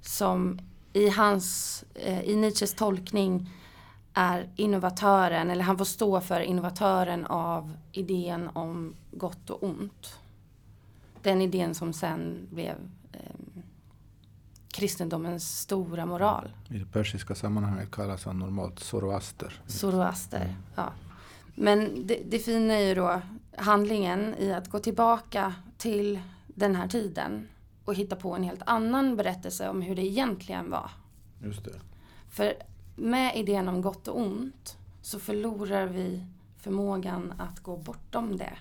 [0.00, 0.58] Som
[0.94, 3.50] i hans, eh, i Nietzsches tolkning
[4.14, 10.18] är innovatören, eller han får stå för innovatören av idén om gott och ont.
[11.22, 12.74] Den idén som sen blev
[13.12, 13.18] eh,
[14.74, 16.48] kristendomens stora moral.
[16.68, 19.60] I det persiska sammanhanget kallas han normalt Zoroaster.
[19.66, 20.54] Zoroaster, Mm.
[20.74, 20.92] ja.
[21.54, 23.20] Men det, det fina är ju då
[23.56, 27.48] handlingen i att gå tillbaka till den här tiden
[27.84, 30.90] och hitta på en helt annan berättelse om hur det egentligen var.
[31.42, 31.80] Just det.
[32.30, 32.54] För
[32.96, 38.58] med idén om gott och ont så förlorar vi förmågan att gå bortom det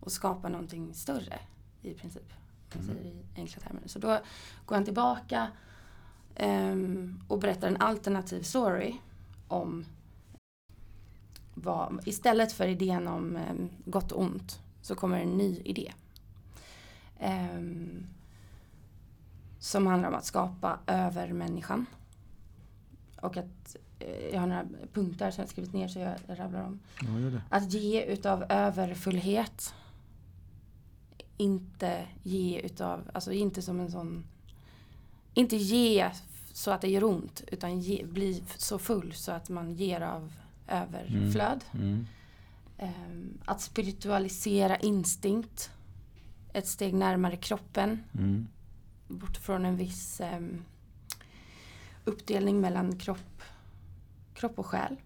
[0.00, 1.38] och skapa någonting större
[1.82, 2.32] i princip.
[2.86, 3.82] Säger i enkla termer.
[3.86, 4.18] Så då
[4.66, 5.48] går han tillbaka
[6.34, 8.94] ehm, och berättar en alternativ story
[9.48, 9.84] om
[11.54, 15.92] vad, istället för idén om ehm, gott och ont så kommer en ny idé.
[17.18, 18.06] Ehm,
[19.58, 21.86] som handlar om att skapa övermänniskan.
[23.20, 26.80] Och att eh, jag har några punkter som jag skrivit ner så jag rabblar om.
[27.00, 27.40] Ja.
[27.50, 29.74] Att ge utav överfullhet.
[31.36, 34.24] Inte ge utav, alltså inte som en sån,
[35.34, 36.10] inte ge
[36.52, 40.32] så att det gör ont utan ge, bli så full så att man ger av
[40.68, 41.64] överflöd.
[41.72, 42.06] Mm.
[42.78, 45.70] Ehm, att spiritualisera instinkt.
[46.52, 48.04] Ett steg närmare kroppen.
[48.14, 48.46] Mm.
[49.08, 50.64] Bort från en viss ehm,
[52.04, 53.42] uppdelning mellan kropp,
[54.34, 54.96] kropp och själ.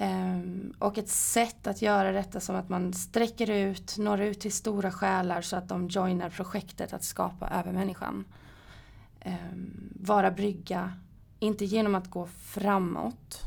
[0.00, 4.52] Um, och ett sätt att göra detta som att man sträcker ut, når ut till
[4.52, 8.24] stora själar så att de joinar projektet att skapa övermänniskan.
[9.26, 10.92] Um, vara brygga,
[11.38, 13.42] inte genom att gå framåt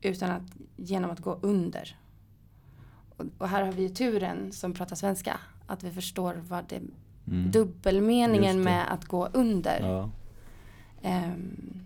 [0.00, 0.42] utan att,
[0.76, 1.96] genom att gå under.
[3.16, 6.80] Och, och här har vi ju turen som pratar svenska, att vi förstår vad det
[7.26, 7.50] Mm.
[7.50, 9.80] dubbelmeningen med att gå under.
[9.80, 10.10] Ja.
[11.02, 11.80] Ehm,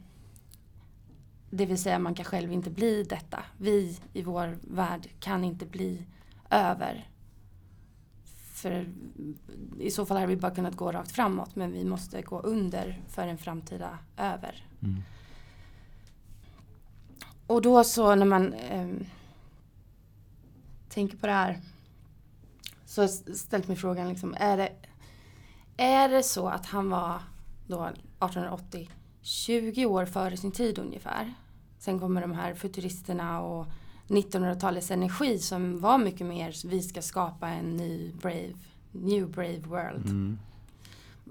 [1.51, 3.44] det vill säga man kan själv inte bli detta.
[3.59, 6.03] Vi i vår värld kan inte bli
[6.51, 7.09] över.
[8.53, 8.87] För
[9.79, 13.03] i så fall hade vi bara kunnat gå rakt framåt men vi måste gå under
[13.09, 14.66] för en framtida över.
[14.83, 15.03] Mm.
[17.46, 19.07] Och då så när man ehm,
[20.88, 21.61] tänker på det här
[22.85, 24.72] så har jag ställt mig frågan liksom, är det,
[25.78, 27.20] är det så att han var
[27.66, 28.88] då 1880
[29.22, 31.34] 20 år före sin tid ungefär.
[31.78, 33.66] Sen kommer de här futuristerna och
[34.08, 38.52] 1900-talets energi som var mycket mer vi ska skapa en ny brave,
[38.92, 40.06] new brave world.
[40.06, 40.38] Mm.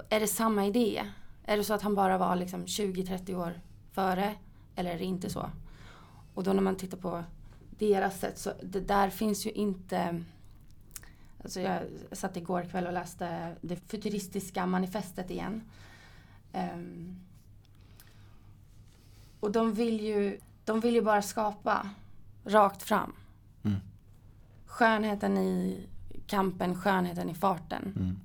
[0.10, 1.04] Är det samma idé?
[1.46, 4.34] Är det så att han bara var liksom 20-30 år före?
[4.76, 5.50] Eller är det inte så?
[6.34, 7.24] Och då när man tittar på
[7.70, 10.24] deras sätt så det där finns ju inte
[11.44, 15.62] Alltså jag satt igår kväll och läste det futuristiska manifestet igen.
[16.54, 17.20] Ehm,
[19.40, 21.90] och de vill ju, de vill ju bara skapa
[22.46, 23.14] rakt fram.
[23.64, 23.80] Mm.
[24.66, 25.88] Skönheten i
[26.28, 27.94] kampen, skönheten i farten.
[27.96, 28.20] Mm.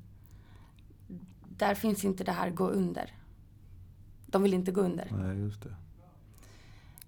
[1.56, 3.14] Där finns inte det här gå under.
[4.26, 5.08] De vill inte gå under.
[5.10, 5.74] Nej, just det.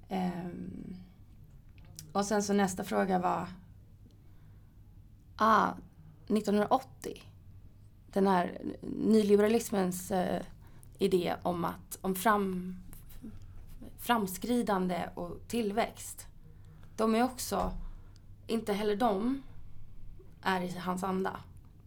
[0.09, 0.97] Ehm,
[2.13, 3.49] och sen så nästa fråga var
[5.37, 5.73] ah,
[6.29, 7.23] 1980.
[8.13, 10.43] Den här nyliberalismens eh,
[10.99, 12.77] idé om att om fram,
[13.99, 16.27] framskridande och tillväxt.
[16.97, 17.73] De är också,
[18.47, 19.43] inte heller de
[20.43, 21.37] är i hans anda.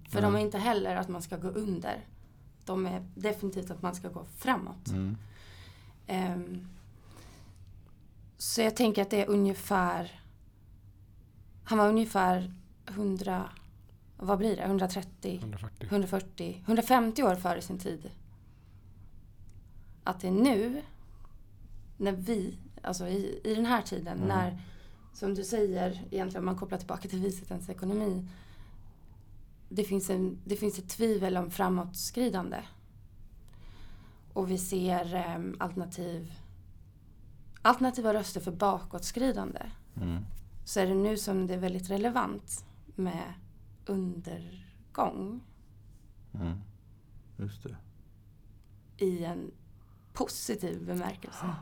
[0.10, 2.06] För de är inte heller att man ska gå under.
[2.66, 4.88] De är definitivt att man ska gå framåt.
[4.88, 5.18] Mm.
[6.08, 6.68] Ehm,
[8.38, 10.22] så jag tänker att det är ungefär
[11.64, 12.54] Han var ungefär
[12.86, 13.50] 100
[14.18, 14.62] Vad blir det?
[14.64, 15.88] 130 140.
[15.90, 18.12] 140 150 år före sin tid.
[20.04, 20.82] Att det är nu
[21.98, 24.28] när vi, alltså i, i den här tiden Mm.
[24.28, 24.62] när
[25.14, 28.28] som du säger, egentligen om man kopplar tillbaka till vishetens ekonomi.
[29.70, 32.58] Det finns, en, det finns ett tvivel om framåtskridande.
[34.34, 36.34] Och vi ser em, alternativ,
[37.62, 39.62] alternativa röster för bakåtskridande.
[39.96, 40.26] Mm.
[40.66, 43.34] Så är det nu som det är väldigt relevant med
[43.90, 45.42] undergång
[46.34, 46.62] Mm.
[47.38, 47.76] Just det.
[49.06, 49.52] i en
[50.14, 51.46] positiv bemärkelse.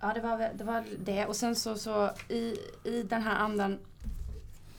[0.00, 1.26] Ja, det var, väl- det var det.
[1.26, 3.78] Och sen så, så i, i den här andan,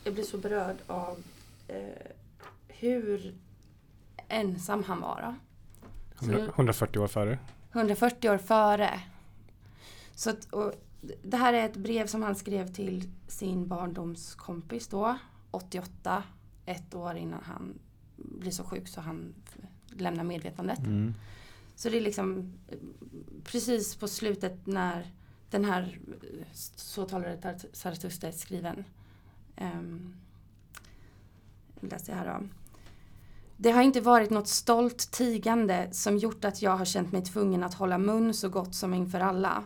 [0.04, 1.24] jag blir så berörd av
[1.68, 2.12] eh,
[2.68, 3.36] hur
[4.28, 5.22] ensam han var.
[5.22, 5.36] Då.
[6.26, 7.40] Så 100, 140 år före.
[7.72, 9.02] 140 år före.
[10.16, 15.18] Så att, och det här är ett brev som han skrev till sin barndomskompis då,
[15.52, 16.24] 88,
[16.66, 17.80] ett år innan han
[18.16, 19.34] blir så sjuk så han
[19.88, 20.80] lämnar medvetandet.
[20.80, 21.14] Mm.
[21.76, 22.54] Så det är liksom
[23.44, 25.12] precis på slutet när
[25.50, 26.00] den här
[26.40, 28.84] eh, Så talade Zarathustra är skriven.
[29.62, 30.16] Um,
[31.80, 32.48] läste jag här då.
[33.58, 37.64] Det har inte varit något stolt tigande som gjort att jag har känt mig tvungen
[37.64, 39.64] att hålla mun så gott som inför alla.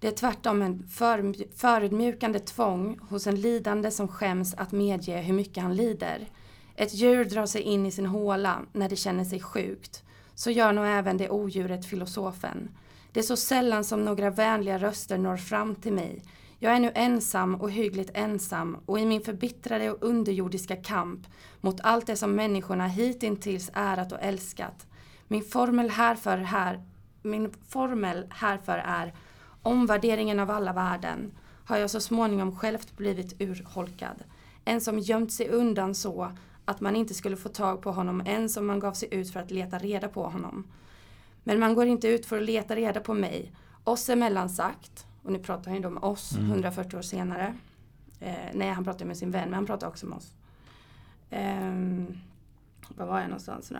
[0.00, 5.34] Det är tvärtom en för, förödmjukande tvång hos en lidande som skäms att medge hur
[5.34, 6.28] mycket han lider.
[6.76, 10.02] Ett djur drar sig in i sin håla när det känner sig sjukt.
[10.34, 12.68] Så gör nog även det odjuret filosofen.
[13.12, 16.22] Det är så sällan som några vänliga röster når fram till mig.
[16.58, 21.26] Jag är nu ensam och hyggligt ensam och i min förbittrade och underjordiska kamp
[21.60, 24.86] mot allt det som människorna hitintills ärat och älskat.
[25.28, 26.84] Min formel härför, här,
[27.22, 29.14] min formel härför är
[29.62, 31.32] omvärderingen av alla värden
[31.64, 34.24] har jag så småningom självt blivit urholkad.
[34.64, 36.32] En som gömt sig undan så
[36.64, 39.40] att man inte skulle få tag på honom ens om man gav sig ut för
[39.40, 40.66] att leta reda på honom.
[41.44, 43.52] Men man går inte ut för att leta reda på mig.
[43.84, 46.50] Oss emellan sagt, och nu pratar han ju då om oss mm.
[46.50, 47.54] 140 år senare.
[48.20, 50.34] Eh, nej, han pratar med sin vän, men han pratar också med oss.
[51.30, 51.74] Eh,
[52.88, 53.78] var var jag någonstans nu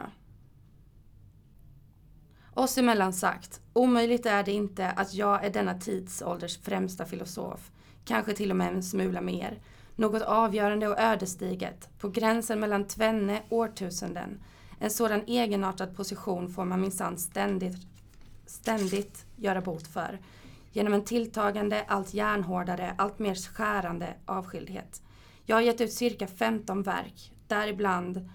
[2.54, 7.70] oss emellan sagt, omöjligt är det inte att jag är denna tidsålders främsta filosof.
[8.04, 9.58] Kanske till och med en smula mer.
[9.96, 14.40] Något avgörande och ödesdigert, på gränsen mellan tvenne årtusenden.
[14.78, 17.86] En sådan egenartad position får man minsann ständigt,
[18.46, 20.18] ständigt göra bot för.
[20.72, 25.02] Genom en tilltagande, allt järnhårdare, allt mer skärande avskildhet.
[25.44, 28.30] Jag har gett ut cirka 15 verk, däribland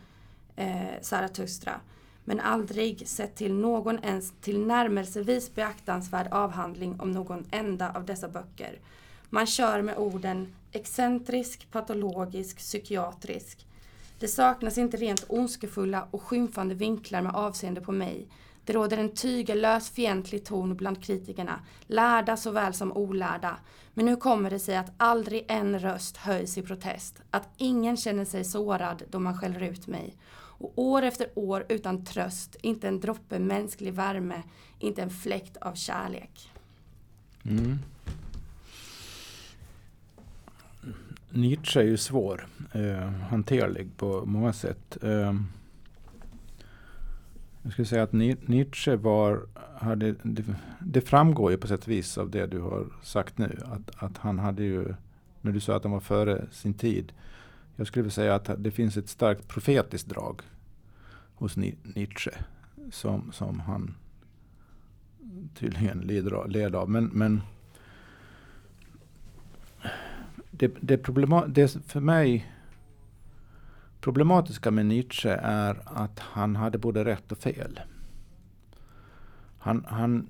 [0.55, 1.79] eh, Zarathustra,
[2.25, 8.79] men aldrig sett till någon ens tillnärmelsevis beaktansvärd avhandling om någon enda av dessa böcker.
[9.29, 13.67] Man kör med orden excentrisk, patologisk, psykiatrisk.
[14.19, 18.27] Det saknas inte rent ondskefulla och skymfande vinklar med avseende på mig.
[18.65, 23.57] Det råder en tygellös fientlig ton bland kritikerna, lärda såväl som olärda.
[23.93, 28.25] Men nu kommer det sig att aldrig en röst höjs i protest, att ingen känner
[28.25, 30.15] sig sårad då man skäller ut mig.
[30.57, 34.43] Och år efter år utan tröst, inte en droppe mänsklig värme,
[34.79, 36.51] inte en fläkt av kärlek.
[37.43, 37.79] Mm.
[41.29, 44.97] Nietzsche är ju svår, eh, hanterlig på många sätt.
[45.03, 45.35] Eh,
[47.61, 50.43] jag skulle säga att Nietzsche var, hade, det,
[50.79, 53.59] det, framgår ju på sätt och vis av det du har sagt nu.
[53.65, 54.95] Att, att han hade ju,
[55.41, 57.11] när du sa att han var före sin tid.
[57.75, 60.41] Jag skulle vilja säga att det finns ett starkt profetiskt drag
[61.35, 62.31] hos Nietzsche.
[62.91, 63.95] Som, som han
[65.55, 65.99] tydligen
[66.47, 66.89] led av.
[66.89, 67.41] Men, men
[70.51, 72.51] det, det, problema, det för mig
[74.01, 77.79] problematiska med Nietzsche är att han hade både rätt och fel.
[79.57, 80.29] Han, han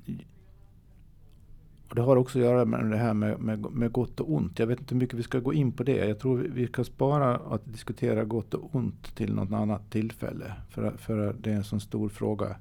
[1.90, 4.60] och det har också att göra med det här med, med, med, gott och ont.
[4.60, 6.08] Jag vet inte hur mycket vi ska gå in på det.
[6.08, 10.54] Jag tror vi ska spara att diskutera gott och ont till något annat tillfälle.
[10.70, 12.56] För, för det är en sån stor fråga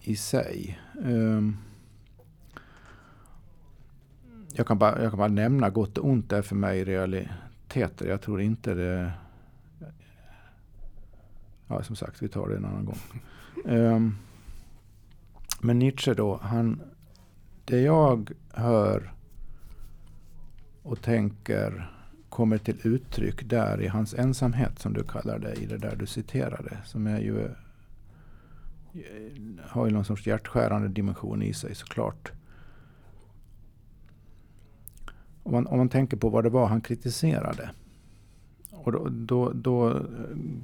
[0.00, 0.80] i sig.
[1.04, 1.56] Um,
[4.52, 8.08] jag, kan bara, jag kan bara nämna gott och ont är för mig realiteter.
[8.08, 9.12] Jag tror inte det...
[11.66, 12.98] Ja, som sagt, vi tar det en annan gång.
[13.64, 14.16] Um,
[15.60, 16.82] men Nietzsche då, han...
[17.70, 19.12] Det jag hör
[20.82, 21.90] och tänker
[22.28, 26.06] kommer till uttryck där i hans ensamhet som du kallar det, i det där du
[26.06, 26.78] citerade.
[26.84, 27.48] Som är ju,
[29.60, 32.32] har ju någon sorts hjärtskärande dimension i sig såklart.
[35.42, 37.70] Om man, om man tänker på vad det var han kritiserade.
[38.70, 40.02] Och då, då, då,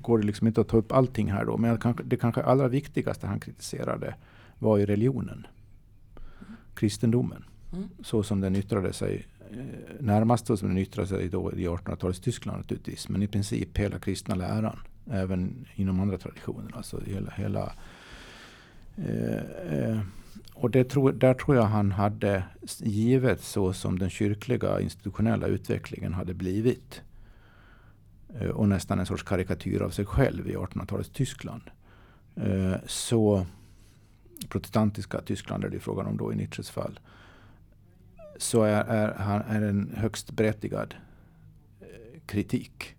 [0.01, 1.57] går det liksom inte att ta upp allting här då.
[1.57, 4.15] Men det kanske allra viktigaste han kritiserade
[4.59, 5.47] var ju religionen.
[6.77, 7.45] Kristendomen.
[7.73, 7.89] Mm.
[8.03, 9.27] Så som den yttrade sig.
[9.51, 9.59] Eh,
[10.01, 13.09] närmast så som den yttrade sig då i 1800-talets Tyskland naturligtvis.
[13.09, 14.79] Men i princip hela kristna läran.
[15.11, 16.71] Även inom andra traditioner.
[16.77, 17.73] Alltså hela, hela
[18.97, 19.39] eh,
[19.79, 20.01] eh,
[20.57, 22.45] och det tror, där tror jag han hade,
[22.79, 27.03] givet så som den kyrkliga institutionella utvecklingen hade blivit,
[28.41, 31.63] eh, och nästan en sorts karikatyr av sig själv i 1800-talets Tyskland.
[32.37, 33.47] Eh, så
[34.49, 37.01] protestantiska Tyskland är det frågan om då i Nietzsches fall.
[38.39, 40.95] Så är, är, han, är en högst berättigad
[41.81, 42.95] eh, kritik.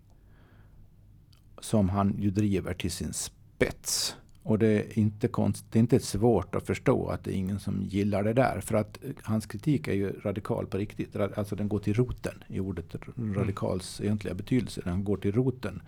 [1.60, 4.16] Som han ju driver till sin spets.
[4.42, 7.60] Och det är, inte konst, det är inte svårt att förstå att det är ingen
[7.60, 8.60] som gillar det där.
[8.60, 11.16] För att eh, hans kritik är ju radikal på riktigt.
[11.16, 14.80] Alltså den går till roten i ordet radikals egentliga betydelse.
[14.84, 15.82] Den går till roten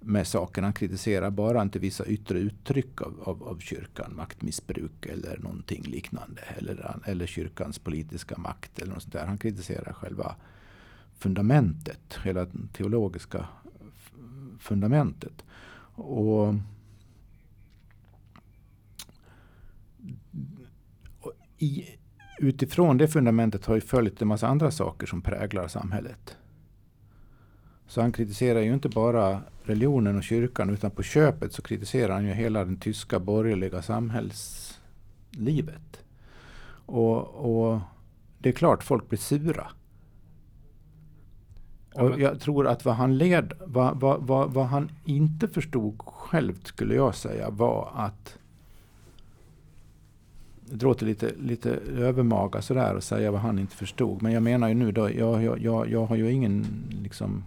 [0.00, 0.64] med saken.
[0.64, 4.16] Han kritiserar bara inte vissa yttre uttryck av, av, av kyrkan.
[4.16, 6.40] Maktmissbruk eller någonting liknande.
[6.56, 9.26] Eller, eller kyrkans politiska makt eller något sånt där.
[9.26, 10.36] Han kritiserar själva
[11.18, 12.18] fundamentet.
[12.24, 13.48] Hela teologiska
[14.58, 15.44] fundamentet.
[15.94, 16.54] och,
[21.20, 21.84] och i,
[22.38, 26.36] utifrån det fundamentet har ju följt en massa andra saker som präglar samhället.
[27.88, 32.24] Så han kritiserar ju inte bara religionen och kyrkan utan på köpet så kritiserar han
[32.24, 36.04] ju hela den tyska borgerliga samhällslivet.
[36.86, 37.80] Och, och
[38.38, 39.66] det är klart folk blir sura.
[41.94, 46.60] Och jag tror att vad han led, vad, vad, vad, vad han inte förstod själv
[46.64, 48.38] skulle jag säga var att
[50.64, 54.22] det låter lite, lite övermaga sådär att säga vad han inte förstod.
[54.22, 56.66] Men jag menar ju nu då, jag, jag, jag, jag har ju ingen
[57.02, 57.44] liksom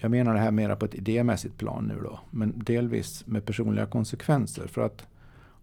[0.00, 2.20] jag menar det här mera på ett idémässigt plan nu då.
[2.30, 4.66] Men delvis med personliga konsekvenser.
[4.66, 5.06] För att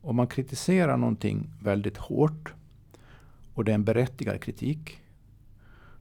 [0.02, 2.54] om man kritiserar någonting väldigt hårt
[3.54, 5.02] och det är en berättigad kritik.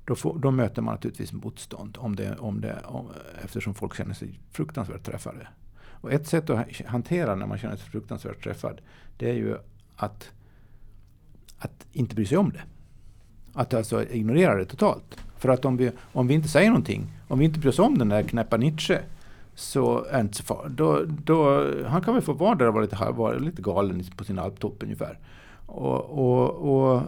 [0.04, 3.08] Då, får, då möter man naturligtvis motstånd om det, om det, om,
[3.44, 5.48] eftersom folk känner sig fruktansvärt träffade.
[6.04, 8.80] Och ett sätt att hantera när man känner sig fruktansvärt träffad
[9.16, 9.56] det är ju
[9.96, 10.30] att,
[11.58, 12.62] att inte bry sig om det.
[13.52, 15.24] Att alltså ignorera det totalt.
[15.38, 17.98] För att om vi, om vi inte säger någonting, om vi inte bryr oss om
[17.98, 18.98] den där knäppa Nietzsche,
[19.54, 20.76] så är inte så farligt.
[20.76, 24.24] Då, då, han kan väl få vara där och vara lite, vara lite galen på
[24.24, 25.18] sin alptopp ungefär.
[25.66, 27.02] Och, och, och,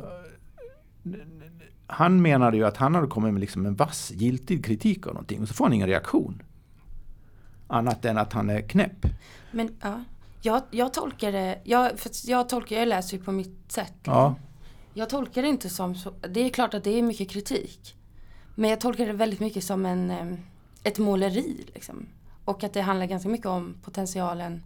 [1.87, 5.43] han menade ju att han hade kommit med liksom en vass, giltig kritik av någonting
[5.43, 6.43] och så får han ingen reaktion.
[7.67, 9.07] Annat än att han är knäpp.
[9.51, 10.01] Men ja,
[10.43, 13.95] jag, jag tolkar det, jag, för jag tolkar, jag läser ju på mitt sätt.
[14.03, 14.35] Ja.
[14.95, 17.96] Jag tolkar det inte som så, det är klart att det är mycket kritik.
[18.59, 20.39] Men jag tolkar det väldigt mycket som en,
[20.83, 21.65] ett måleri.
[21.75, 22.07] Liksom.
[22.45, 24.63] Och att det handlar ganska mycket om potentialen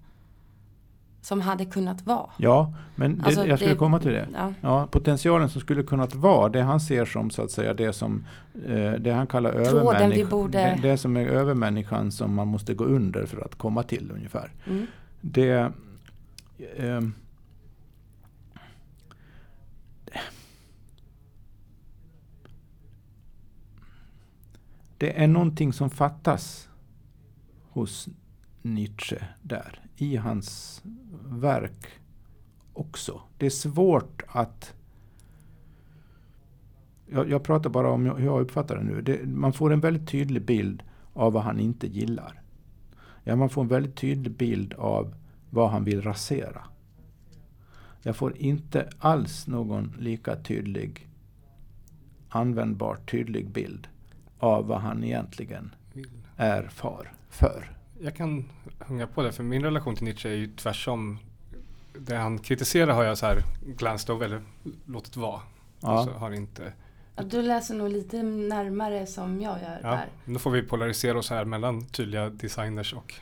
[1.23, 2.31] som hade kunnat vara.
[2.37, 4.29] Ja, men det, alltså, jag skulle det, komma till det.
[4.35, 4.53] Ja.
[4.61, 4.87] ja.
[4.91, 8.25] potentialen som skulle kunnat vara, det han ser som så att säga det som
[8.67, 10.31] eh, det han kallar övermänniskan.
[10.31, 10.59] Borde...
[10.59, 14.53] Det, det, som är övermänniskan som man måste gå under för att komma till ungefär.
[14.67, 14.87] Mm.
[15.21, 15.73] Det
[16.77, 17.01] eh,
[25.01, 26.69] Det är någonting som fattas
[27.71, 28.09] hos
[28.63, 30.83] Nietzsche där, i hans
[31.25, 31.87] verk
[32.73, 33.21] också.
[33.39, 34.75] Det är svårt att...
[37.07, 39.03] Jag, jag pratar bara om hur jag uppfattar det nu.
[39.03, 40.83] Det, man får en väldigt tydlig bild
[41.13, 42.43] av vad han inte gillar.
[43.25, 45.15] Ja, man får en väldigt tydlig bild av
[45.51, 46.65] vad han vill rasera.
[48.03, 51.09] Jag får inte alls någon lika tydlig,
[52.29, 53.89] användbar, tydlig bild
[54.41, 55.75] av vad han egentligen
[56.37, 57.73] är far för.
[58.01, 58.49] Jag kan
[58.81, 61.19] hänga på det, för min relation till Nietzsche är ju tvärsom.
[61.99, 63.43] Det han kritiserar har jag så här
[63.77, 64.43] glanced over, eller
[64.87, 65.41] låtit vara.
[65.81, 65.89] Ja.
[65.89, 66.73] Alltså har inte
[67.17, 70.09] Ja, du läser nog lite närmare som jag gör ja, där.
[70.25, 73.15] Då får vi polarisera oss här mellan tydliga designers och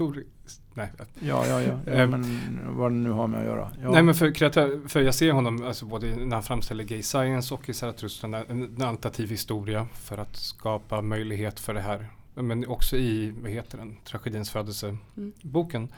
[0.00, 0.26] idéhistorik.
[0.74, 0.90] Nej.
[1.20, 2.10] Ja, ja, ja, ja ehm.
[2.10, 3.70] men vad det nu har med att göra.
[3.82, 3.90] Ja.
[3.90, 7.54] Nej, men för, kreatör, för jag ser honom alltså både när han framställer gay science
[7.54, 12.06] och i Zarathustra, en, en alternativ historia för att skapa möjlighet för det här.
[12.34, 15.82] Men också i, vad heter den, tragedins födelse-boken.
[15.82, 15.94] Mm.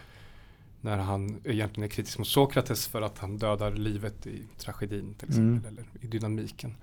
[0.81, 5.29] När han egentligen är kritisk mot Sokrates för att han dödar livet i tragedin till
[5.29, 5.79] exempel, mm.
[5.79, 6.75] eller i dynamiken.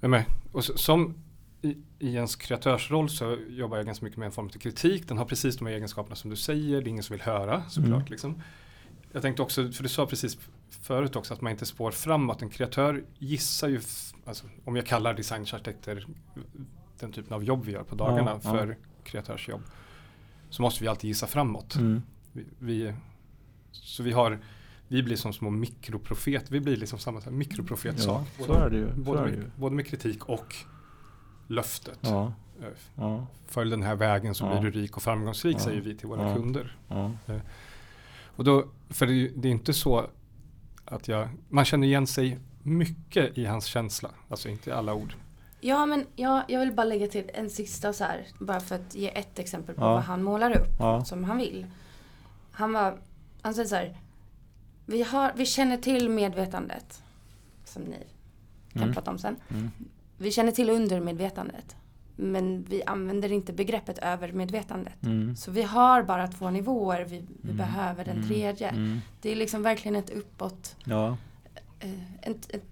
[0.00, 0.22] Men,
[0.52, 1.14] och så, som
[1.62, 5.08] i, i ens kreatörsroll så jobbar jag ganska mycket med en form av kritik.
[5.08, 6.82] Den har precis de egenskaperna som du säger.
[6.82, 8.00] Det är ingen som vill höra såklart.
[8.00, 8.10] Mm.
[8.10, 8.42] Liksom.
[9.12, 10.38] Jag tänkte också, för du sa precis
[10.70, 12.42] förut också att man inte spår framåt.
[12.42, 13.80] En kreatör gissar ju,
[14.24, 16.06] alltså, om jag kallar designsarkitekter
[16.98, 18.74] den typen av jobb vi gör på dagarna ja, för ja.
[19.04, 19.62] kreatörsjobb.
[20.50, 21.74] Så måste vi alltid gissa framåt.
[21.74, 22.02] Mm.
[22.32, 22.94] Vi, vi,
[23.72, 24.38] så vi har
[24.88, 26.52] vi blir som små mikroprofeter.
[26.52, 28.26] Vi blir liksom samma mikroprofetsak.
[28.38, 28.44] Ja.
[28.96, 30.56] Både, med, både med kritik och
[31.48, 31.98] löftet.
[32.00, 32.32] Ja.
[32.60, 33.26] Eh, ja.
[33.46, 34.60] Följ den här vägen så ja.
[34.60, 35.60] blir du rik och framgångsrik ja.
[35.60, 36.76] säger vi till våra kunder.
[36.88, 37.10] Eh,
[38.36, 40.06] och då, för det, det, är inte så
[40.84, 45.14] att jag, man känner igen sig mycket i hans känsla, alltså inte alla ord.
[45.60, 48.94] Ja men jag, jag vill bara lägga till en sista så här, bara för att
[48.94, 51.66] ge ett exempel på vad han målar upp som han vill.
[52.50, 52.98] Han var,
[53.42, 53.96] han säger så här,
[54.86, 57.02] vi, har, vi känner till medvetandet
[57.64, 58.06] som ni
[58.72, 58.94] kan mm.
[58.94, 59.36] prata om sen.
[59.48, 59.70] Mm.
[60.18, 61.76] Vi känner till undermedvetandet.
[62.16, 65.02] Men vi använder inte begreppet övermedvetandet.
[65.02, 65.36] Mm.
[65.36, 67.56] Så vi har bara två nivåer, vi, vi mm.
[67.56, 68.28] behöver den mm.
[68.28, 68.68] tredje.
[68.68, 69.00] Mm.
[69.20, 70.76] Det är liksom verkligen ett uppåt.
[70.84, 71.16] Ja.
[71.80, 72.64] Eh, ett, ett,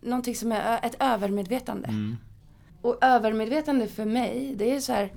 [0.00, 1.88] någonting som är ett övermedvetande.
[1.88, 2.16] Mm.
[2.82, 5.12] Och övermedvetande för mig, det är så här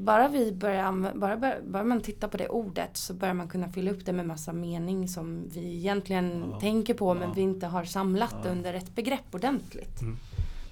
[0.00, 3.90] bara vi börjar bara, bara man tittar på det ordet så börjar man kunna fylla
[3.90, 6.60] upp det med massa mening som vi egentligen ja.
[6.60, 8.50] tänker på men vi inte har samlat ja.
[8.50, 10.00] under ett begrepp ordentligt.
[10.00, 10.16] Mm.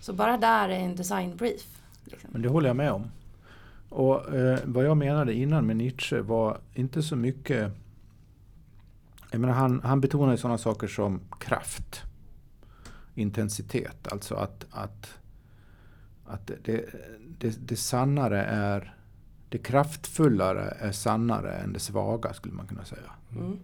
[0.00, 1.80] Så bara där är en designbrief.
[2.04, 2.30] Liksom.
[2.32, 3.10] Men det håller jag med om.
[3.88, 7.72] Och eh, vad jag menade innan med Nietzsche var inte så mycket...
[9.30, 12.02] Jag menar, han, han betonade sådana saker som kraft,
[13.14, 14.12] intensitet.
[14.12, 15.18] Alltså att, att,
[16.26, 16.84] att det,
[17.38, 18.94] det, det sannare är...
[19.50, 23.10] Det kraftfullare är sannare än det svaga skulle man kunna säga.
[23.36, 23.58] Mm.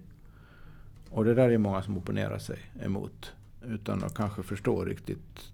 [1.11, 3.32] Och det där är många som opponerar sig emot.
[3.66, 5.53] Utan att kanske förstå riktigt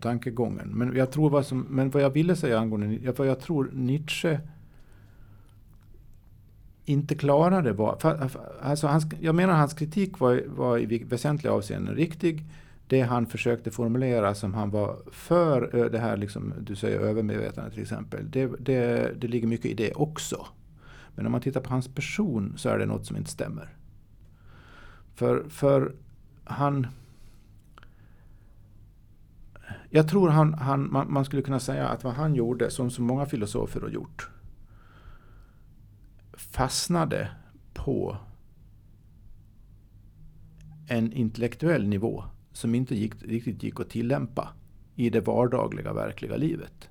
[0.00, 0.68] tankegången.
[0.68, 4.40] Men, jag tror vad som, men vad jag ville säga angående vad jag tror Nietzsche
[6.84, 7.96] inte klarade var...
[7.96, 8.30] För,
[8.62, 12.44] alltså hans, jag menar hans kritik var, var i väsentliga avseenden riktig.
[12.86, 17.82] Det han försökte formulera som han var för det här, liksom, du säger övermedvetande till
[17.82, 18.30] exempel.
[18.30, 20.46] Det, det, det ligger mycket i det också.
[21.14, 23.68] Men om man tittar på hans person så är det något som inte stämmer.
[25.14, 25.92] För, för
[26.44, 26.86] han...
[29.90, 33.02] Jag tror han, han, man, man, skulle kunna säga att vad han gjorde, som så
[33.02, 34.30] många filosofer har gjort,
[36.32, 37.30] fastnade
[37.74, 38.16] på
[40.88, 44.48] en intellektuell nivå som inte gick, riktigt gick att tillämpa
[44.94, 46.88] i det vardagliga, verkliga livet.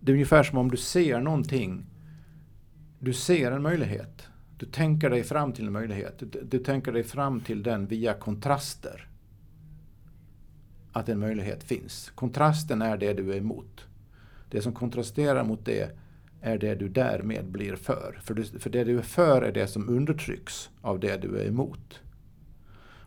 [0.00, 1.86] Det är ungefär som om du ser någonting.
[2.98, 4.28] Du ser en möjlighet.
[4.58, 6.18] Du tänker dig fram till en möjlighet.
[6.18, 9.11] Du, du tänker dig fram till den via kontraster.
[10.92, 12.10] Att en möjlighet finns.
[12.14, 13.86] Kontrasten är det du är emot.
[14.50, 15.98] Det som kontrasterar mot det
[16.40, 18.20] är det du därmed blir för.
[18.22, 21.46] För, du, för det du är för är det som undertrycks av det du är
[21.46, 22.00] emot.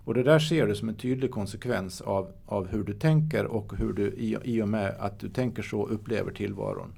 [0.06, 3.78] Och det där ser du som en tydlig konsekvens av, av hur du tänker och
[3.78, 6.94] hur du i, i och med att du tänker så upplever tillvaron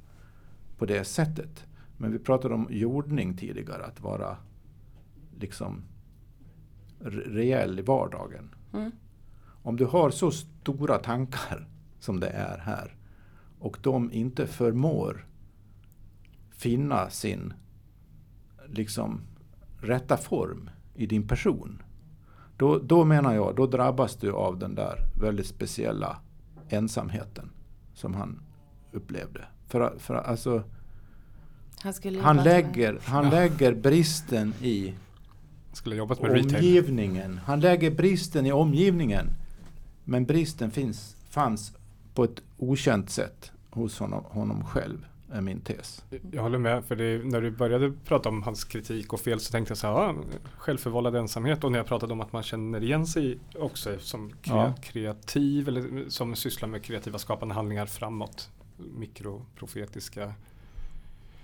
[0.78, 1.66] på det sättet.
[1.98, 4.38] Men vi pratade om jordning tidigare, att vara
[5.40, 5.84] liksom
[7.26, 8.56] rejäl i vardagen.
[8.74, 8.92] Mm.
[9.68, 11.68] Om du har så stora tankar
[12.00, 12.96] som det är här
[13.60, 15.26] och de inte förmår
[16.52, 17.54] finna sin
[18.68, 19.22] liksom
[19.82, 21.84] rätta form i din person.
[22.58, 26.20] Då, då menar jag, då drabbas du av den där väldigt speciella
[26.70, 27.50] ensamheten
[27.94, 28.40] som han
[28.92, 29.46] upplevde.
[29.68, 30.64] För, för alltså,
[31.84, 34.94] han, han lägger, han lägger bristen i
[35.74, 37.32] skulle jobbat med omgivningen.
[37.32, 37.40] Retail.
[37.46, 39.30] Han lägger bristen i omgivningen.
[40.10, 41.74] Men bristen finns, fanns
[42.14, 46.04] på ett okänt sätt hos honom, honom själv är min tes.
[46.32, 49.52] Jag håller med, för det, när du började prata om hans kritik och fel så
[49.52, 50.16] tänkte jag så här, ja,
[50.58, 54.74] självförvållad ensamhet och när jag pratade om att man känner igen sig också som ja.
[54.82, 60.34] kreativ eller som sysslar med kreativa skapande handlingar framåt, mikroprofetiska.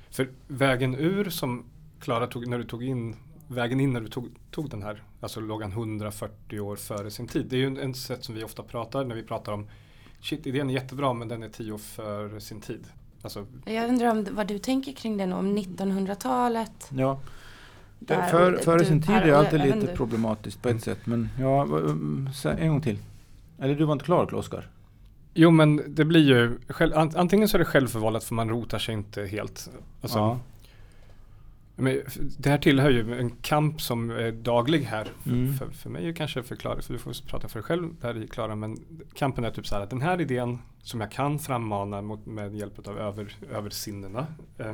[0.09, 1.66] För vägen ur som
[1.99, 3.16] Klara tog, när du tog in
[3.48, 7.28] vägen in när du tog, tog den här, alltså låg han 140 år före sin
[7.28, 7.46] tid.
[7.50, 9.68] Det är ju en, en sätt som vi ofta pratar när vi pratar om
[10.22, 12.86] shit, idén är jättebra men den är tio år före sin tid.
[13.22, 16.89] Alltså, jag undrar om, vad du tänker kring det nu, om 1900-talet?
[16.89, 17.20] Ja,
[18.00, 19.88] där, för, före sin tid är alltid lite du.
[19.88, 21.06] problematiskt på ett sätt.
[21.06, 21.68] Men ja,
[22.58, 22.98] en gång till.
[23.60, 24.70] Eller du var inte klar, Oskar?
[25.34, 26.60] Jo men det blir ju,
[27.16, 29.70] antingen så är det självförvållat för man rotar sig inte helt.
[30.02, 30.39] Alltså, ja.
[31.76, 32.01] Men
[32.38, 35.07] det här tillhör ju en kamp som är daglig här.
[35.26, 35.53] Mm.
[35.53, 38.28] För, för mig är kanske förklarat, för du får prata för dig själv där i
[38.28, 38.78] Klara, men
[39.13, 42.55] kampen är typ så här att den här idén som jag kan frammana mot, med
[42.55, 44.74] hjälp av över, översinnena eh,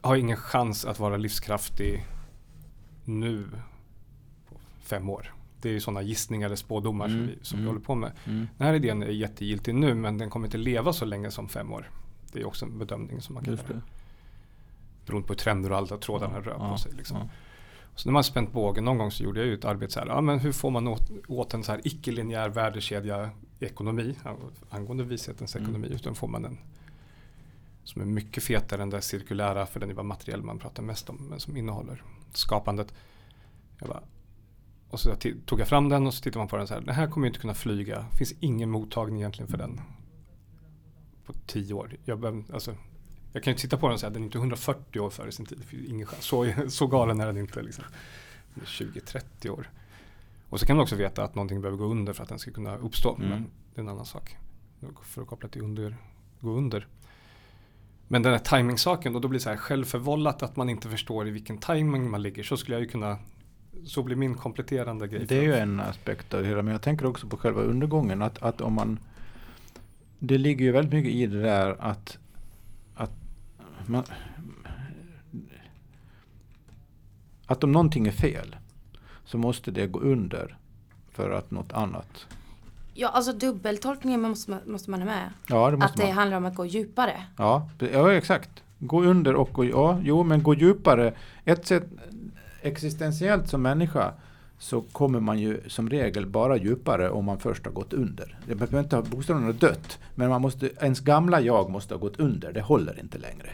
[0.00, 2.04] har ingen chans att vara livskraftig
[3.04, 3.44] nu
[4.48, 5.34] på fem år.
[5.60, 7.18] Det är ju sådana gissningar eller spådomar mm.
[7.18, 7.64] som, vi, som mm.
[7.64, 8.12] vi håller på med.
[8.24, 8.48] Mm.
[8.56, 11.72] Den här idén är jättegiltig nu men den kommer inte leva så länge som fem
[11.72, 11.90] år.
[12.32, 13.80] Det är också en bedömning som man kan göra
[15.08, 16.92] beroende på trender och alla trådarna ja, rör på sig.
[16.92, 17.16] Liksom.
[17.16, 17.28] Ja.
[17.94, 20.06] Så när man spänt bågen, någon gång så gjorde jag ju ett arbete så här,
[20.06, 23.30] ja, men hur får man åt, åt en så här icke-linjär värdekedja
[23.60, 24.14] ekonomi,
[24.70, 25.64] angående vishetens mm.
[25.64, 26.58] ekonomi, utan får man en
[27.84, 31.10] som är mycket fetare än det cirkulära, för den är bara materiell man pratar mest
[31.10, 32.02] om, men som innehåller
[32.32, 32.94] skapandet.
[33.78, 34.02] Jag bara,
[34.90, 35.14] och så
[35.46, 37.26] tog jag fram den och så tittade man på den så här, den här kommer
[37.26, 39.80] inte kunna flyga, det finns ingen mottagning egentligen för den
[41.26, 41.96] på tio år.
[42.04, 42.74] Jag behöver, alltså,
[43.32, 45.32] jag kan ju titta på den och säga att den är inte 140 år före
[45.32, 45.62] sin tid.
[45.88, 46.24] Ingen chans.
[46.24, 47.62] Så, så galen är den inte.
[47.62, 47.84] Liksom.
[48.54, 49.70] 20-30 år.
[50.48, 52.50] Och så kan man också veta att någonting behöver gå under för att den ska
[52.50, 53.16] kunna uppstå.
[53.16, 53.28] Mm.
[53.28, 54.36] Men det är en annan sak.
[55.02, 55.96] För att koppla till under,
[56.40, 56.86] gå under.
[58.08, 61.28] Men den här timingsaken, och då blir det så här självförvållat att man inte förstår
[61.28, 62.42] i vilken timing man ligger.
[62.42, 63.18] Så skulle jag ju kunna
[63.84, 65.24] så blir min kompletterande grej.
[65.28, 66.62] Det är ju en aspekt av det hela.
[66.62, 68.22] Men jag tänker också på själva undergången.
[68.22, 68.98] Att, att om man
[70.18, 72.18] Det ligger ju väldigt mycket i det där att
[73.88, 74.04] man,
[77.46, 78.56] att om någonting är fel
[79.24, 80.56] så måste det gå under
[81.12, 82.26] för att något annat
[82.94, 85.30] Ja, alltså dubbeltolkningen måste, man- måste man ha med.
[85.48, 86.12] Ja, det måste Att det man.
[86.16, 87.22] handlar om att gå djupare.
[87.36, 88.50] Ja, det- ja, exakt.
[88.78, 91.12] Gå under och gå, ja, jo, men gå djupare.
[91.44, 91.86] Ett sätt
[92.62, 94.12] existentiellt som människa
[94.58, 98.38] så kommer man ju som regel bara djupare om man först har gått under.
[98.46, 102.20] Det behöver inte ha bokstavligen dött, men man måste, ens gamla jag måste ha gått
[102.20, 102.52] under.
[102.52, 103.50] Det håller inte längre.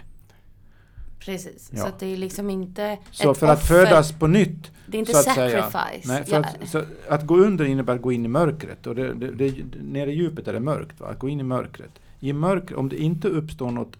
[1.24, 1.70] Precis.
[1.74, 1.82] Ja.
[1.82, 3.66] Så det är liksom inte Så för att offer.
[3.84, 6.08] födas på nytt Det är inte sacrifice.
[6.08, 6.38] Nej, Ja.
[6.38, 8.86] att, att gå under innebär att gå in i mörkret.
[8.86, 11.00] Och det, det, det, nere i djupet är det mörkt.
[11.00, 11.06] Va?
[11.06, 11.90] Att gå in i mörkret.
[12.20, 13.96] I mörker, om det inte uppstår något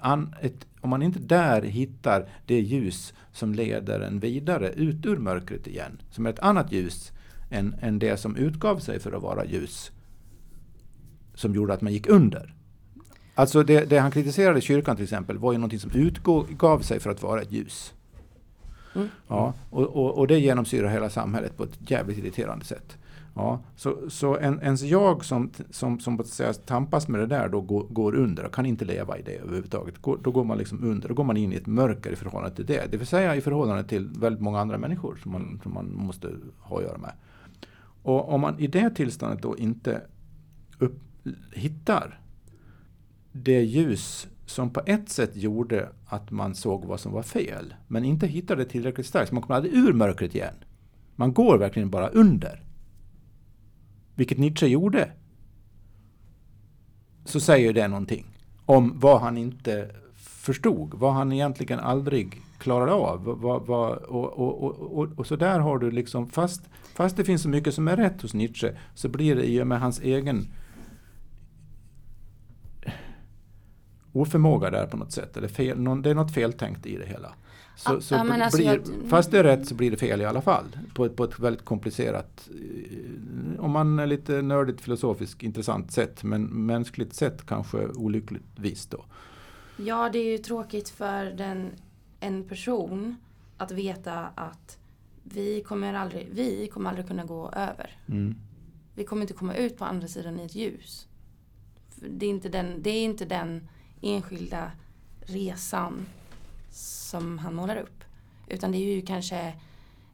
[0.00, 5.16] an, ett, om man inte där hittar det ljus som leder en vidare ut ur
[5.16, 6.00] mörkret igen.
[6.10, 7.12] Som är ett annat ljus
[7.50, 9.90] än, än det som utgav sig för att vara ljus.
[11.34, 12.54] Som gjorde att man gick under.
[13.40, 17.10] Alltså det, det han kritiserade kyrkan till exempel var ju någonting som utgav sig för
[17.10, 17.94] att vara ett ljus.
[18.94, 19.08] Mm.
[19.28, 22.98] Ja, och, och, och det genomsyrar hela samhället på ett jävligt irriterande sätt.
[23.34, 27.60] Ja, så så en, ens jag som, som, som säga, tampas med det där då
[27.60, 29.98] går, går under och kan inte leva i det överhuvudtaget.
[29.98, 32.56] Går, då går man liksom under, då går man in i ett mörker i förhållande
[32.56, 32.86] till det.
[32.90, 36.28] Det vill säga i förhållande till väldigt många andra människor som man, som man måste
[36.58, 37.12] ha att göra med.
[38.02, 40.00] Och om man i det tillståndet då inte
[40.78, 40.98] upp,
[41.52, 42.20] hittar
[43.32, 48.04] det ljus som på ett sätt gjorde att man såg vad som var fel, men
[48.04, 50.54] inte hittade tillräckligt starkt, så man kommer aldrig ur mörkret igen.
[51.16, 52.62] Man går verkligen bara under.
[54.14, 55.12] Vilket Nietzsche gjorde.
[57.24, 58.26] Så säger det någonting
[58.66, 63.24] om vad han inte förstod, vad han egentligen aldrig klarade av.
[63.24, 66.62] Vad, vad, och, och, och, och, och så där har du liksom, fast,
[66.94, 69.66] fast det finns så mycket som är rätt hos Nietzsche, så blir det i och
[69.66, 70.48] med hans egen
[74.12, 75.36] oförmåga där på något sätt.
[75.36, 77.34] Eller fel, någon, det är något feltänkt i det hela.
[77.76, 80.20] Så, Ja, så men blir, alltså jag- fast det är rätt så blir det fel
[80.20, 80.64] i alla fall.
[80.94, 86.22] På, ett- på ett väldigt komplicerat, eh, om man är lite nördigt filosofiskt intressant sätt.
[86.22, 89.04] Men mänskligt sett kanske olyckligtvis då.
[89.76, 91.70] Ja, det är ju tråkigt för den,
[92.20, 93.16] en person
[93.56, 94.78] att veta att
[95.22, 97.98] vi kommer aldrig, vi kommer aldrig kunna gå över.
[98.08, 98.34] Mm.
[98.94, 101.06] Vi kommer inte komma ut på andra sidan i ett ljus.
[102.10, 103.68] Det är inte den, det är inte den
[104.02, 104.70] enskilda
[105.20, 106.06] resan
[106.70, 108.04] som han målar upp.
[108.48, 109.52] Utan det är ju kanske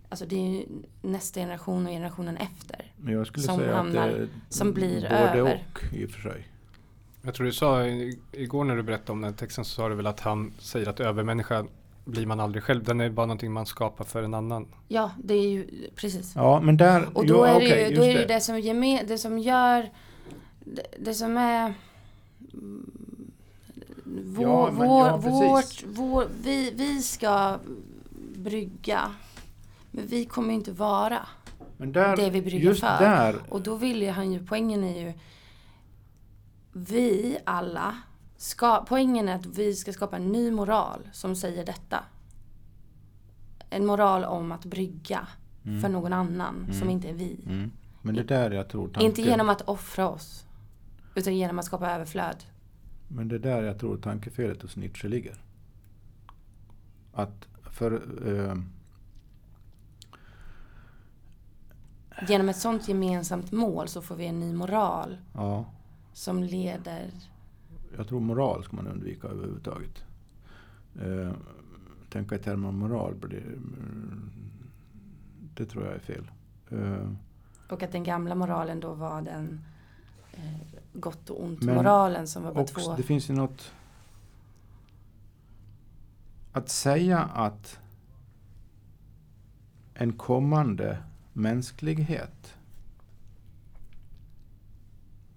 [0.08, 0.64] alltså det är ju
[1.02, 2.92] nästa generation och generationen efter.
[2.96, 5.42] Men jag skulle Som säga hamnar- att det som blir både över.
[5.74, 6.48] och i och för sig.
[7.22, 7.84] Jag tror du sa
[8.32, 11.00] igår när du berättade om den texten så sa du väl att han säger att
[11.00, 11.66] övermänniska
[12.04, 12.84] blir man aldrig själv.
[12.84, 14.66] Den är bara någonting man skapar för en annan.
[14.88, 16.32] Ja, det är ju precis.
[16.34, 17.08] Ja, men där...
[17.18, 19.18] Och jo, då är det okej, ju då är det, ju det som, geme, det
[19.18, 19.90] som gör
[20.64, 21.74] det, det som är
[24.24, 27.58] vår, Ja, men- ja, vårt, vår, vi, vi ska
[28.36, 29.14] brygga
[29.90, 31.26] men vi kommer inte vara
[31.76, 32.98] Men där, det vi brygger för.
[32.98, 35.12] där och då vill ju han ju, poängen är ju
[36.72, 37.96] vi alla
[38.36, 42.04] ska, poängen är att vi ska skapa en ny moral som säger detta.
[43.70, 45.28] En moral om att brygga
[45.82, 47.40] för någon annan som inte är vi.
[47.46, 47.72] Mm.
[48.02, 50.46] Men det där jag tror tanken, Inte genom att offra oss.
[51.14, 52.36] Utan genom att skapa överflöd.
[53.08, 55.36] Men det är där jag tror tankefelet hos Nietzsche ligger.
[57.12, 57.92] Att för...
[58.28, 58.54] Eh,
[62.28, 65.64] Genom ett sånt gemensamt mål så får vi en ny moral ja,
[66.12, 67.10] som leder...
[67.96, 70.04] jag tror moral ska man undvika överhuvudtaget.
[71.02, 71.32] Eh,
[72.10, 74.30] tänka i termer om moral, blir, mm,
[75.54, 76.30] det tror jag är fel.
[76.70, 77.10] Eh,
[77.70, 79.60] Och att den gamla moralen då var den
[80.92, 82.96] gott och ont Men moralen som var bara Och två.
[82.96, 83.72] det finns ju något...
[86.52, 87.80] Att säga att
[89.94, 92.56] en kommande mänsklighet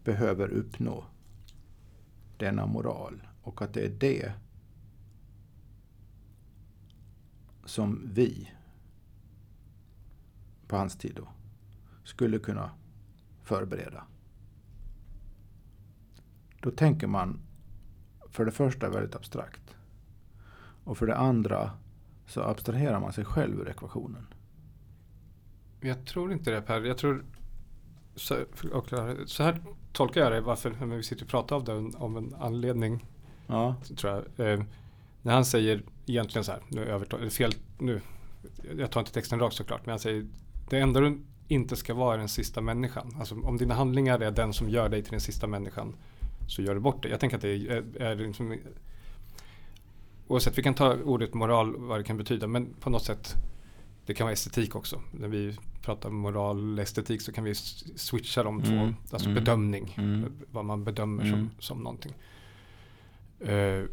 [0.04, 1.04] behöver uppnå
[2.38, 4.34] denna moral och att det är det
[7.66, 8.52] som vi
[10.68, 11.28] på hans tid då
[12.04, 12.72] skulle kunna
[13.42, 14.04] förbereda.
[16.62, 17.40] Då tänker man
[18.30, 19.76] för det första väldigt abstrakt.
[20.84, 21.72] Och för det andra
[22.28, 24.28] så abstraherar man sig själv ur ekvationen.
[25.82, 26.82] Jag tror inte det Per.
[26.82, 27.26] Jag tror
[28.16, 28.36] så,
[29.26, 29.62] så här
[29.94, 33.06] tolkar jag det varför när vi sitter och pratar om det om en anledning.
[33.48, 34.52] Ja, tror jag.
[34.54, 34.64] Eh,
[35.22, 38.02] när han säger egentligen så här, nu övertar, eller fel, nu,
[38.78, 40.28] jag tar inte texten rakt såklart, men han säger
[40.70, 43.16] det enda du inte ska vara är den sista människan.
[43.20, 45.96] Alltså om dina handlingar är den som gör dig till den sista människan
[46.50, 47.10] så gör du bort det.
[47.10, 48.58] Jag tänker att det är, är liksom,
[50.28, 53.34] oavsett, vi kan ta ordet moral, vad det kan betyda, men på något sätt
[54.06, 55.02] det kan vara estetik också.
[55.12, 57.56] När vi pratar moral, estetik så kan vi
[57.96, 58.72] switcha de två.
[58.74, 58.96] Mm.
[59.12, 59.44] Alltså Mm.
[59.44, 59.96] bedömning.
[59.98, 60.32] Mm.
[60.52, 61.36] Vad man bedömer Mm.
[61.36, 62.14] som, som någonting.
[63.40, 63.84] Eh,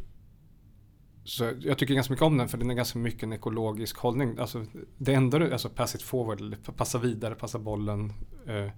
[1.24, 4.38] så jag tycker ganska mycket om den för den är ganska mycket en ekologisk hållning.
[4.38, 4.64] Alltså
[4.98, 8.12] det enda du, alltså pass it forward, passa vidare, passa bollen.
[8.46, 8.70] Eh,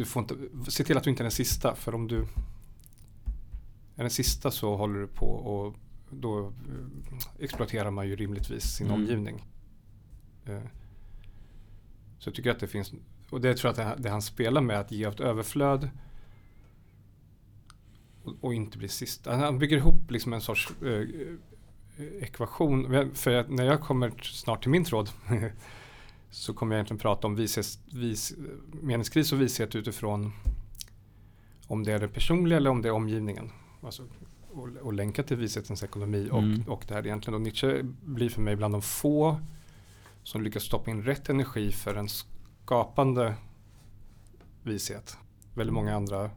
[0.00, 0.34] du får inte,
[0.70, 2.18] se till att du inte är den sista för om du
[3.96, 5.74] är den sista så håller du på och
[6.10, 9.00] då eh, exploaterar man ju rimligtvis sin Mm.
[9.00, 9.44] omgivning.
[10.46, 10.62] Eh,
[12.18, 12.92] så jag tycker att det finns,
[13.30, 15.90] och det tror jag att det, han spelar med, att ge av ett överflöd
[18.40, 19.26] och, inte bli sist.
[19.26, 23.10] Han- bygger ihop liksom en sorts eh, eh, ekvation.
[23.14, 25.10] För när jag kommer snart till min tråd
[26.30, 28.34] så kommer jag egentligen prata om vishets, vis,
[28.82, 30.32] meningskris och vishet utifrån
[31.66, 33.50] om det är det personliga eller om det är omgivningen.
[33.82, 34.02] Alltså,
[34.52, 36.62] och, och länka till vishetens ekonomi och, Mm.
[36.68, 37.34] och det här egentligen.
[37.34, 39.40] Och Nietzsche blir för mig bland de få
[40.22, 43.34] som lyckas stoppa in rätt energi för en skapande
[44.62, 45.16] vishet.
[45.54, 46.30] Väldigt många andra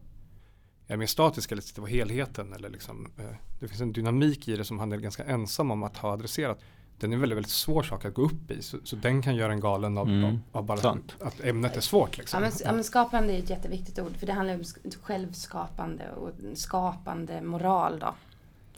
[0.87, 2.53] är mer statiska eller sitter på helheten.
[2.53, 5.83] Eller liksom, eh, det finns en dynamik i det som han är ganska ensam om
[5.83, 6.59] att ha adresserat.
[7.03, 8.61] Den är en väldigt, väldigt svår sak att gå upp i.
[8.61, 10.39] Så, så den kan göra en galen av, Mm.
[10.51, 11.15] av, bara Sant.
[11.21, 12.17] att ämnet är svårt.
[12.17, 12.43] Liksom.
[12.43, 16.11] Ja men, ja men skapande är ett jätteviktigt ord för det handlar om sk- självskapande
[16.11, 18.15] och skapande moral då.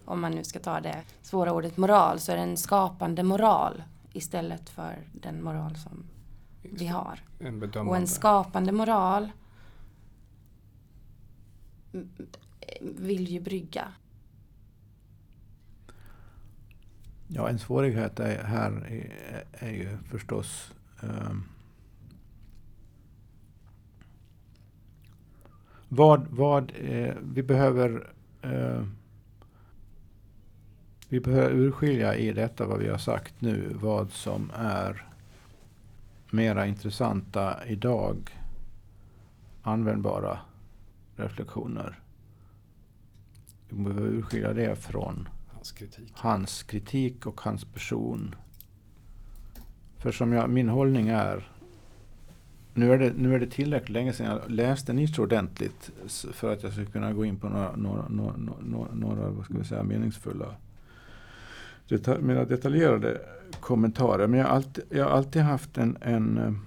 [0.06, 3.84] Om man nu ska ta det svåra ordet moral så är det en skapande moral
[4.14, 6.04] istället för den moral som
[6.62, 7.20] vi har.
[7.40, 9.30] en Och en skapande moral
[12.82, 13.88] vill ju brygga.
[17.28, 21.44] Ja, en svårighet är, här är, är ju förstås um,
[25.90, 28.10] vad, vad eh, vi behöver
[28.42, 28.84] eh,
[31.10, 35.06] vi behöver urskilja i detta vad vi har sagt nu vad som är
[36.32, 38.18] mera intressanta idag
[39.64, 40.40] användbara
[41.16, 42.00] reflektioner.
[43.70, 45.30] Vi behöver urskilja det från
[45.66, 46.12] Hans kritik.
[46.16, 48.36] hans kritik och hans person.
[49.98, 51.50] För som jag, min hållning är,
[52.74, 56.64] nu är, det, nu är det tillräckligt länge sedan jag läste Nietzsche ordentligt för att
[56.64, 59.84] jag skulle kunna gå in på några, några, några, några, några vad ska vi säga,
[59.84, 60.56] meningsfulla,
[61.88, 63.22] detal, mera detaljerade
[63.60, 64.28] kommentarer.
[64.28, 66.60] Men jag har alltid, jag har alltid haft en, en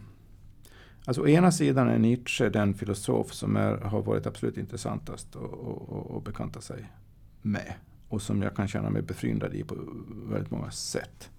[1.04, 5.36] Alltså å ena sidan är Nietzsche den filosof som är, har varit absolut intressantast
[6.16, 6.92] att bekanta sig
[7.42, 7.74] med
[8.08, 9.74] och som jag kan känna mig befryndad i på
[10.08, 11.30] väldigt många sätt.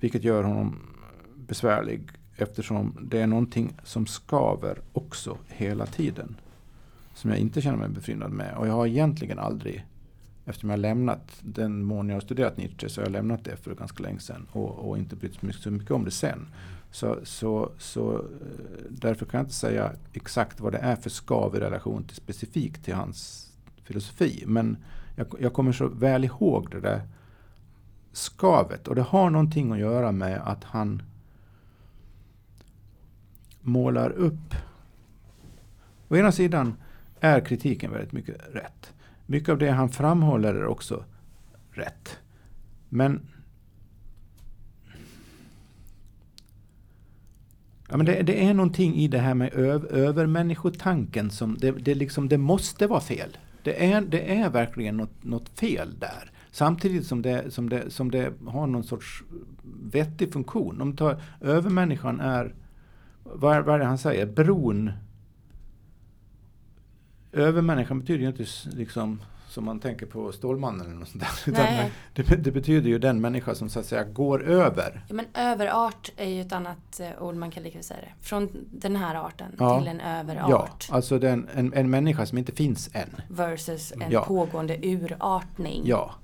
[0.00, 0.78] Vilket gör honom
[1.36, 6.36] besvärlig eftersom det är någonting som skaver också hela tiden.
[7.14, 8.56] Som jag inte känner mig befryndad med.
[8.56, 9.86] Och jag har egentligen aldrig,
[10.44, 13.56] eftersom jag har lämnat den mån jag har studerat Nietzsche, så har jag lämnat det
[13.56, 16.46] för ganska länge sedan och, och inte brytt mig så mycket om det sen.
[16.90, 18.22] Så, så, så eh,
[18.90, 22.84] därför kan jag inte säga exakt vad det är för skav i relation till specifikt
[22.84, 23.45] till hans
[23.86, 24.44] filosofi.
[24.46, 24.76] Men
[25.16, 27.02] jag, jag kommer så väl ihåg det där
[28.12, 28.88] skavet.
[28.88, 31.02] Och det har någonting att göra med att han
[33.60, 34.54] målar upp.
[36.08, 36.74] Å ena sidan
[37.20, 38.92] är kritiken väldigt mycket rätt.
[39.26, 41.04] Mycket av det han framhåller är också
[41.70, 42.18] rätt.
[42.88, 43.20] Men
[47.88, 51.94] Ja, men det, det är någonting i det här med öv, övermänniskotanken som det, det,
[51.94, 53.36] liksom, det måste vara fel.
[53.66, 56.30] Det är, det är verkligen något, något fel där.
[56.50, 59.22] Samtidigt som det, som, det, som det har någon sorts
[59.82, 60.80] vettig funktion.
[60.80, 62.54] Om tar övermänniskan är,
[63.22, 64.92] vad är, vad är det han säger, bron.
[67.32, 68.46] Övermänniskan betyder ju inte
[68.76, 69.20] liksom
[69.56, 71.30] som man tänker på Stålmannen eller något sånt där.
[71.52, 71.66] Utan
[72.12, 75.04] det, det betyder ju den människa som så att säga går över.
[75.08, 78.24] Ja, men överart är ju ett annat eh, ord man kan lika säga det.
[78.26, 79.78] Från den här arten Ja.
[79.78, 80.88] till en Ja, överart.
[80.90, 83.08] alltså den, en, en människa som inte finns än.
[83.28, 84.24] Versus en Ja.
[84.24, 85.82] pågående urartning.
[85.84, 86.14] Ja,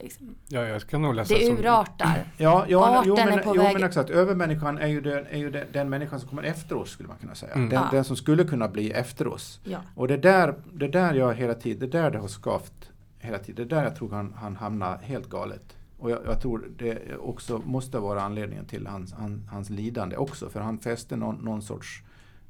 [0.00, 0.34] Liksom.
[0.48, 2.24] Ja, jag kan nog läsa Det som- urartar.
[2.36, 4.10] ja, ja Arten jo, är men, på jo väg- men exakt.
[4.10, 7.18] Övermänniskan är ju, den, är ju den, den människan som kommer efter oss skulle man
[7.18, 7.52] kunna säga.
[7.52, 7.68] Mm.
[7.68, 7.88] Den, Ja.
[7.90, 9.60] den som skulle kunna bli efter oss.
[9.64, 9.78] Ja.
[9.94, 13.68] Och det där, det där jag hela tiden, det där det har skavt hela tiden.
[13.68, 15.76] Det där jag tror han, han hamnar helt galet.
[15.98, 20.48] Och jag, jag tror det också måste vara anledningen till hans, han, hans lidande också.
[20.48, 22.02] För han fäste någon, någon sorts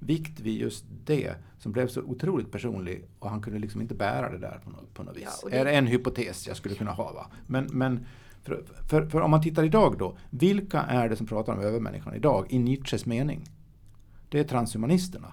[0.07, 4.31] vikt vid just det som blev så otroligt personlig och han kunde liksom inte bära
[4.31, 5.41] det där på något, på något vis.
[5.43, 7.13] Ja, det- Är en hypotes jag skulle kunna ha.
[7.13, 7.31] Va?
[7.47, 8.07] Men, men
[8.43, 12.15] för, för, för om man tittar idag då, vilka är det som pratar om övermänniskan
[12.15, 13.45] idag i Nietzsches mening?
[14.29, 15.33] Det är transhumanisterna.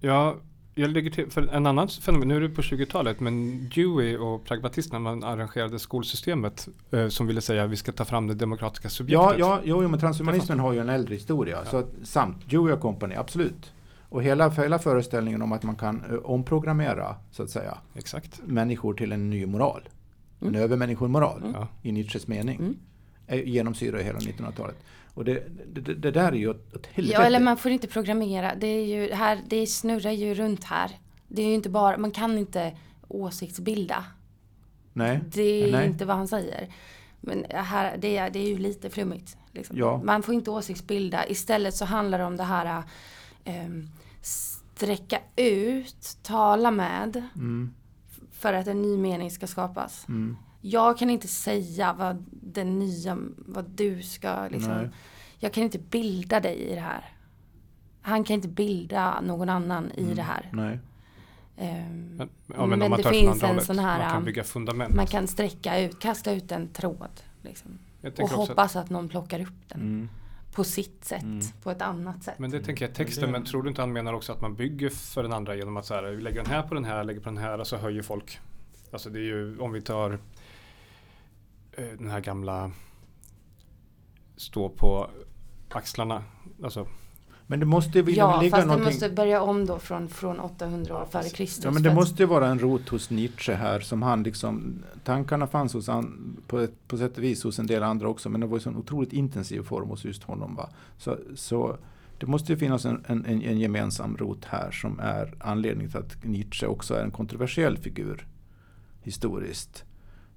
[0.00, 0.36] Ja,
[0.74, 4.44] jag lägger till, för en annan fenomen, nu är det på 20-talet, men Dewey och
[4.44, 8.34] pragmatism när man arrangerade skolsystemet eh, som ville säga att vi ska ta fram det
[8.34, 9.38] demokratiska subjektet.
[9.38, 11.58] Ja, ja jo, men transhumanismen har ju en äldre historia.
[11.64, 11.70] Ja.
[11.70, 13.72] Så att, samt Dewey och Company, absolut.
[14.08, 18.40] Och hela, hela föreställningen om att man kan eh, omprogrammera, så att säga, Exakt.
[18.46, 19.88] människor till en ny moral.
[20.40, 20.54] Mm.
[20.54, 21.68] En övermänniskomoral Ja.
[21.82, 22.58] i Nietzsches mening.
[22.58, 22.76] Mm.
[23.26, 24.76] är- genomsyrar hela 1900-talet.
[25.14, 27.18] Och det, det, det, där är ju åt helvete.
[27.20, 28.54] Ja, eller man får inte programmera.
[28.54, 30.90] Det, är ju, här, det snurrar ju runt här.
[31.28, 32.76] Det är ju inte bara, man kan inte
[33.08, 34.04] åsiktsbilda.
[34.92, 35.20] Nej.
[35.28, 35.86] Det är Nej.
[35.86, 36.68] inte vad han säger.
[37.20, 39.36] Men här, det, är, det är ju lite flummigt.
[39.52, 39.76] Liksom.
[39.78, 40.00] Ja.
[40.04, 41.26] Man får inte åsiktsbilda.
[41.26, 42.82] Istället så handlar det om det här
[43.44, 43.88] ähm,
[44.22, 47.74] sträcka ut, tala med Mm,
[48.30, 50.08] för att en ny mening ska skapas.
[50.08, 54.72] mm, Jag kan inte säga vad den nya, vad du ska liksom.
[54.72, 54.88] Nej.
[55.38, 57.04] Jag kan inte bilda dig i det här.
[58.02, 60.14] Han kan inte bilda någon annan i Mm.
[60.16, 60.48] det här.
[60.52, 60.78] nej.
[61.56, 64.18] Ehm, Men, ja, men, Men om man det finns en hållet, sån här, man kan
[64.18, 64.94] um, bygga fundament.
[64.94, 67.20] man kan sträcka ut, kasta ut en tråd.
[67.42, 67.78] Liksom.
[68.02, 69.80] Och också att- hoppas att någon plockar upp den.
[69.80, 70.08] Mm.
[70.54, 71.22] På sitt sätt.
[71.22, 71.40] Mm.
[71.62, 72.38] På ett annat sätt.
[72.38, 74.88] Men det tänker jag texten, men tror du inte han menar också att man bygger
[74.90, 77.20] för den andra genom att så här, vi lägger den här på den här, lägger
[77.20, 78.38] på den här och så höjer folk.
[78.90, 80.18] Alltså det är ju, om vi tar
[81.76, 82.70] den här gamla
[84.36, 85.10] stå på
[85.68, 86.24] axlarna.
[86.62, 86.86] Alltså,
[87.46, 88.84] Men det måste ju ja, ligga fast det någonting...
[88.84, 91.64] måste börja om då från, från 800 år före Kristus.
[91.64, 95.46] Ja, men det måste ju vara en rot hos Nietzsche här som han liksom, tankarna
[95.46, 98.40] fanns hos han på, ett, på sätt och vis hos en del andra också, men
[98.40, 100.54] det var ju en otroligt intensiv form hos just honom.
[100.54, 100.70] Va?
[100.98, 101.76] Så, så
[102.18, 106.00] det måste ju finnas en, en, en en gemensam rot här som är anledningen till
[106.00, 108.26] att Nietzsche också är en kontroversiell figur
[109.02, 109.84] historiskt.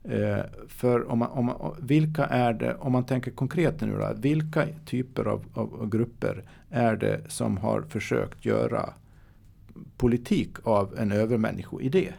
[0.09, 4.13] Eh, för om man, om man, vilka är det, om man tänker konkret nu då,
[4.15, 8.89] vilka typer av, av, av grupper är det som har försökt göra
[9.97, 12.13] politik av en övermänniskoidé?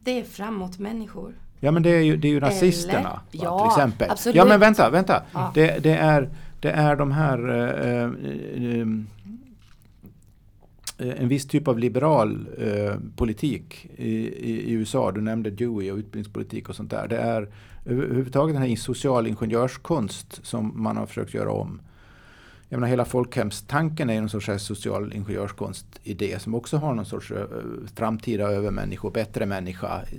[0.00, 1.34] Det är framåt människor.
[1.60, 4.10] Ja men det är ju, det är ju Eller- nazisterna va, ja, till exempel.
[4.10, 4.36] absolut.
[4.36, 5.22] Ja men vänta, vänta.
[5.32, 5.50] Ja.
[5.54, 6.28] Det, det, är,
[6.60, 8.86] det är de här eh, eh, eh,
[11.10, 15.12] en viss typ av liberal eh, politik i, i, i USA.
[15.12, 17.08] Du nämnde Dewey och utbildningspolitik och sånt där.
[17.08, 17.48] Det är
[17.84, 21.80] överhuvudtaget den här social ingenjörskonst som man har försökt göra om.
[22.68, 27.44] Jag menar hela folkhemstanken är någon sorts social ingenjörskonstidé som också har någon sorts eh,
[27.94, 30.18] framtida övermänniska, bättre människa eh,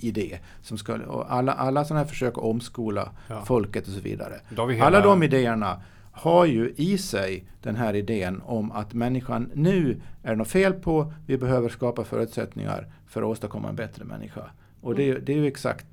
[0.00, 0.38] idé.
[0.62, 3.44] Som ska, och alla, alla sådana här försök att omskola Ja.
[3.44, 4.34] folket och så vidare.
[4.72, 5.80] hela, Alla de idéerna
[6.12, 10.72] har ju i sig den här idén om att människan nu är det något fel
[10.72, 14.50] på, vi behöver skapa förutsättningar för att åstadkomma en bättre människa.
[14.80, 15.86] Och det, är- det är ju exakt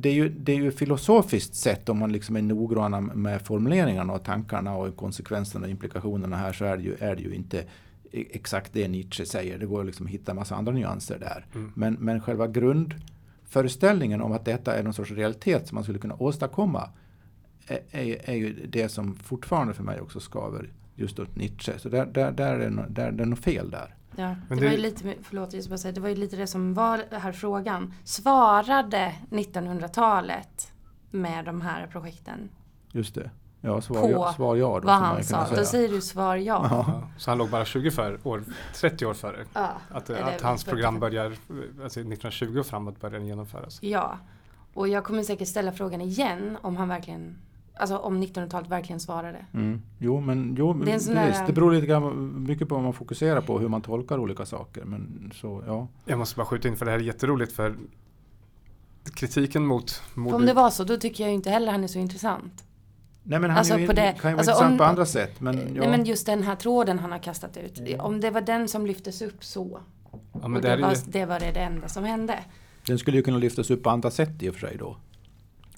[0.00, 4.12] det är ju, det är ju filosofiskt sett om man liksom är noggranna med formuleringarna
[4.12, 7.58] och tankarna och konsekvenserna och implikationerna här så är det ju, är det ju inte
[8.12, 9.58] e- exakt det Nietzsche säger.
[9.58, 11.46] Det går liksom att hitta en massa andra nyanser där.
[11.54, 11.72] Mm.
[11.76, 16.14] Men, men själva grundföreställningen om att detta är någon sorts realitet som man skulle kunna
[16.18, 16.88] åstadkomma
[17.68, 21.78] är, är, ju det som fortfarande för mig också skaver just åt Nietzsche.
[21.78, 23.94] Så där, där, där, är, det nå- där, det är något fel där.
[24.16, 26.74] Ja, det, det- var ju lite, förlåt, bara säga, det var ju lite det som
[26.74, 27.94] var den här frågan.
[28.04, 30.72] Svarade 1900-talet
[31.10, 32.48] med de här projekten
[32.92, 33.30] Just det.
[33.60, 34.80] Ja, svar, På ja, svar ja.
[34.80, 35.40] Då, vad han sa?
[35.40, 35.64] Då säga.
[35.64, 36.66] säger du svar ja.
[36.70, 37.02] Ja.
[37.18, 38.44] Så han låg bara 20 för, år,
[38.74, 39.44] 30 år före.
[39.54, 40.74] Ja, Att, att hans 45.
[40.74, 41.24] program börjar,
[41.82, 43.78] alltså 1920 och framåt börjar genomföras.
[43.82, 44.18] Ja,
[44.74, 47.38] och jag kommer säkert ställa frågan igen om han verkligen,
[47.78, 49.44] alltså om 1900-talet verkligen svarade.
[49.54, 49.82] Mm.
[49.98, 51.08] Jo, men jo, Det precis.
[51.08, 54.18] där- det beror lite grann, mycket på vad man fokuserar på och hur man tolkar
[54.18, 54.84] olika saker.
[54.84, 55.88] Men så, ja.
[56.04, 57.74] Jag måste bara skjuta in för det här är jätteroligt för
[59.14, 60.36] kritiken mot moder...
[60.36, 62.64] om det var så, då tycker jag inte heller han är så intressant.
[63.22, 64.84] Nej, men han Alltså, är ju, på det- kan ju vara alltså, intressant om- på
[64.84, 65.40] andra sätt.
[65.40, 65.80] Men, ja.
[65.80, 67.78] Nej men just den här tråden han har kastat ut.
[67.78, 68.00] Mm.
[68.00, 69.80] Om det var den som lyftes upp så.
[70.42, 72.38] ja, det, det, var, ju, det var det enda som hände.
[72.86, 74.96] Den skulle ju kunna lyftas upp på andra sätt i och för sig då.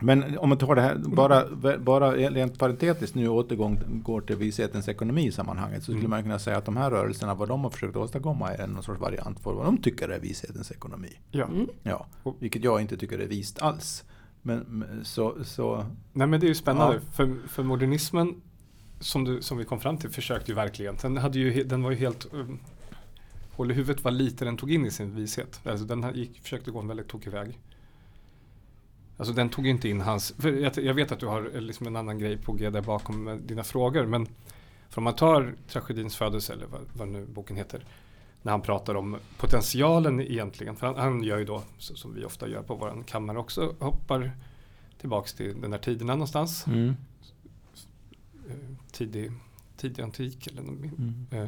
[0.02, 1.44] Men om man tar det här bara,
[1.78, 6.10] bara rent parentetiskt nu återgång går till vishetens ekonomi i sammanhanget så skulle Mm.
[6.10, 9.00] man kunna säga att de här rörelserna, vad de har försökt åstadkomma är någon sorts
[9.00, 11.18] variant för vad de tycker är vishetens ekonomi.
[11.30, 11.44] ja.
[11.44, 11.66] Mm.
[11.82, 12.06] Ja,
[12.38, 14.04] vilket jag inte tycker är vist alls.
[14.42, 17.00] Men så, så Nej men det är ju spännande Ja.
[17.12, 18.40] för, för modernismen
[19.00, 20.96] som, du, som vi kom fram till försökte ju verkligen.
[21.02, 22.58] Den, hade ju, den var ju helt um,
[23.52, 25.60] Håll i huvudet vad lite den tog in i sin vishet.
[25.64, 27.58] Alltså den här gick, försökte gå en väldigt tokig väg.
[29.20, 31.86] Alltså den tog inte in hans, för jag, jag vet att du har eh, liksom
[31.86, 34.26] en annan grej på G där bakom med dina frågor men
[34.88, 37.84] för om man tar tragedins födelse eller vad, vad nu boken heter
[38.42, 40.76] när han pratar om potentialen egentligen.
[40.76, 43.74] För han, han gör ju då, så, som vi ofta gör på våran kammare också,
[43.78, 44.32] hoppar
[45.00, 46.66] tillbaks till den här tiderna någonstans.
[46.66, 46.94] mm,
[48.48, 48.54] Eh,
[48.92, 49.32] tidig,
[49.76, 51.26] tidig antik eller mm.
[51.30, 51.46] Eh,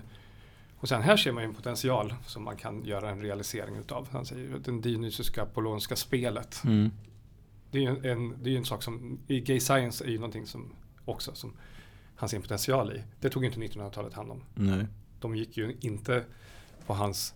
[0.79, 4.09] Och sen här ser man ju en potential som man kan göra en realisering utav.
[4.13, 6.65] Han säger den dionysiska apollonska spelet.
[6.65, 6.91] Mm.
[7.73, 10.47] Det är ju en, det är en sak som i gay science är ju någonting
[10.47, 10.73] som
[11.05, 11.53] också som
[12.17, 13.03] han ser en potential i.
[13.21, 14.43] Det tog inte 1900-talet hand om.
[14.55, 14.87] Nej.
[15.21, 16.25] De gick ju inte
[16.87, 17.35] på hans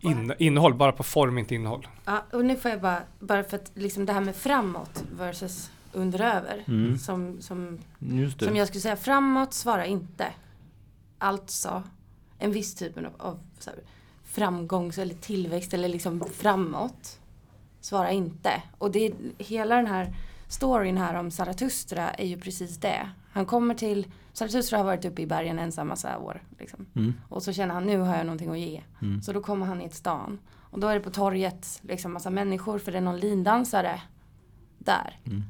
[0.00, 1.88] in, innehåll, bara på form, inte innehåll.
[2.04, 5.70] Ja, och nu får jag bara, bara för att liksom det här med framåt versus
[5.92, 6.64] under över.
[6.66, 6.98] Mm.
[6.98, 7.78] Som, som,
[8.38, 10.26] som jag skulle säga, framåt svara inte.
[11.18, 11.82] Alltså
[12.38, 13.78] en viss typ av, av så här,
[14.24, 17.20] framgångs eller tillväxt eller liksom framåt.
[17.86, 18.62] Svara inte.
[18.78, 20.14] Och det är hela den här
[20.48, 23.10] storyn här om Zarathustra är ju precis det.
[23.32, 26.42] Han kommer till, Zarathustra har varit uppe i bergen ensam massa år.
[26.58, 26.86] Liksom.
[26.94, 27.14] Mm.
[27.28, 28.82] Och så känner han nu har jag någonting att ge.
[29.02, 29.22] Mm.
[29.22, 30.38] Så då kommer han i ett stan.
[30.54, 34.00] Och då är det på torget liksom massa människor för det är någon lindansare
[34.78, 35.20] där.
[35.24, 35.42] Mm.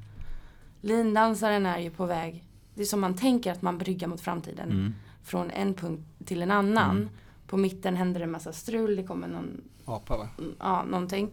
[0.81, 4.71] Lindansaren är ju på väg, det är som man tänker att man bryggar mot framtiden.
[4.71, 4.95] Mm.
[5.23, 6.97] Från en punkt till en annan.
[6.97, 7.09] Mm.
[7.47, 10.29] På mitten händer det en massa strul, det kommer någon, Apa va?
[10.59, 11.31] ja någonting.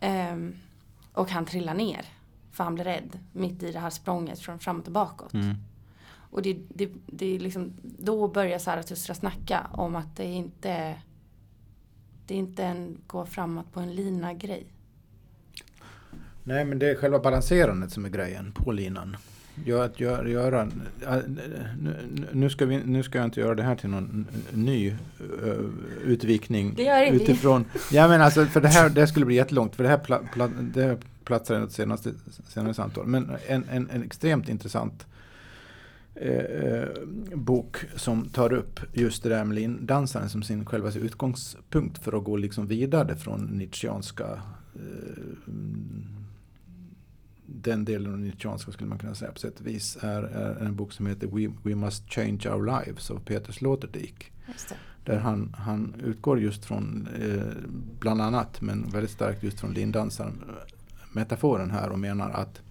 [0.00, 0.54] Ehm,
[1.12, 2.04] och han trillar ner.
[2.52, 5.34] För han blir rädd mitt i det här språnget från framåt och bakåt.
[5.34, 5.54] Mm.
[6.30, 10.96] Och det, det, det är liksom, då börjar Zarathustra snacka om att det inte
[12.26, 14.66] det är inte en gå framåt på en lina grej.
[16.44, 19.16] Nej men det är själva balanserandet som är grejen på linan.
[19.64, 20.68] Gör, att gör, göra,
[21.06, 21.16] äh,
[22.32, 25.70] nu, ska vi, nu ska jag inte göra det här till någon ny uh,
[26.04, 26.74] utvikning.
[26.76, 27.22] Det gör vi.
[27.22, 27.64] utifrån.
[27.92, 29.76] Ja men alltså för det här det skulle bli jättelångt.
[29.76, 32.10] För det här, pla, pla, det här platsar i ett senaste,
[32.48, 33.06] senare samtal.
[33.06, 35.06] Men en, en, en extremt intressant
[36.14, 36.88] eh,
[37.34, 42.24] bok som tar upp just det där med lindansaren som sin själva utgångspunkt för att
[42.24, 44.42] gå liksom vidare från Nietzscheanska
[44.74, 45.52] eh,
[47.54, 50.76] den delen av Nietzscheanska skulle man kunna säga på sätt och vis är, är en
[50.76, 54.32] bok som heter We, We Must Change Our Lives av Peter Sloterdijk.
[55.04, 57.70] Där han, han utgår just från, eh,
[58.00, 60.44] bland annat, men väldigt starkt just från lindansaren
[61.12, 62.62] metaforen här och menar att,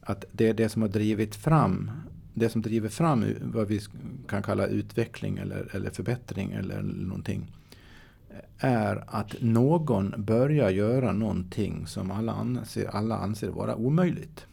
[0.00, 1.90] att det är det som har drivit fram
[2.34, 3.80] det som driver fram vad vi
[4.28, 7.52] kan kalla utveckling eller, eller förbättring eller någonting
[8.58, 14.46] är att någon börjar göra någonting som alla anser, alla anser vara omöjligt.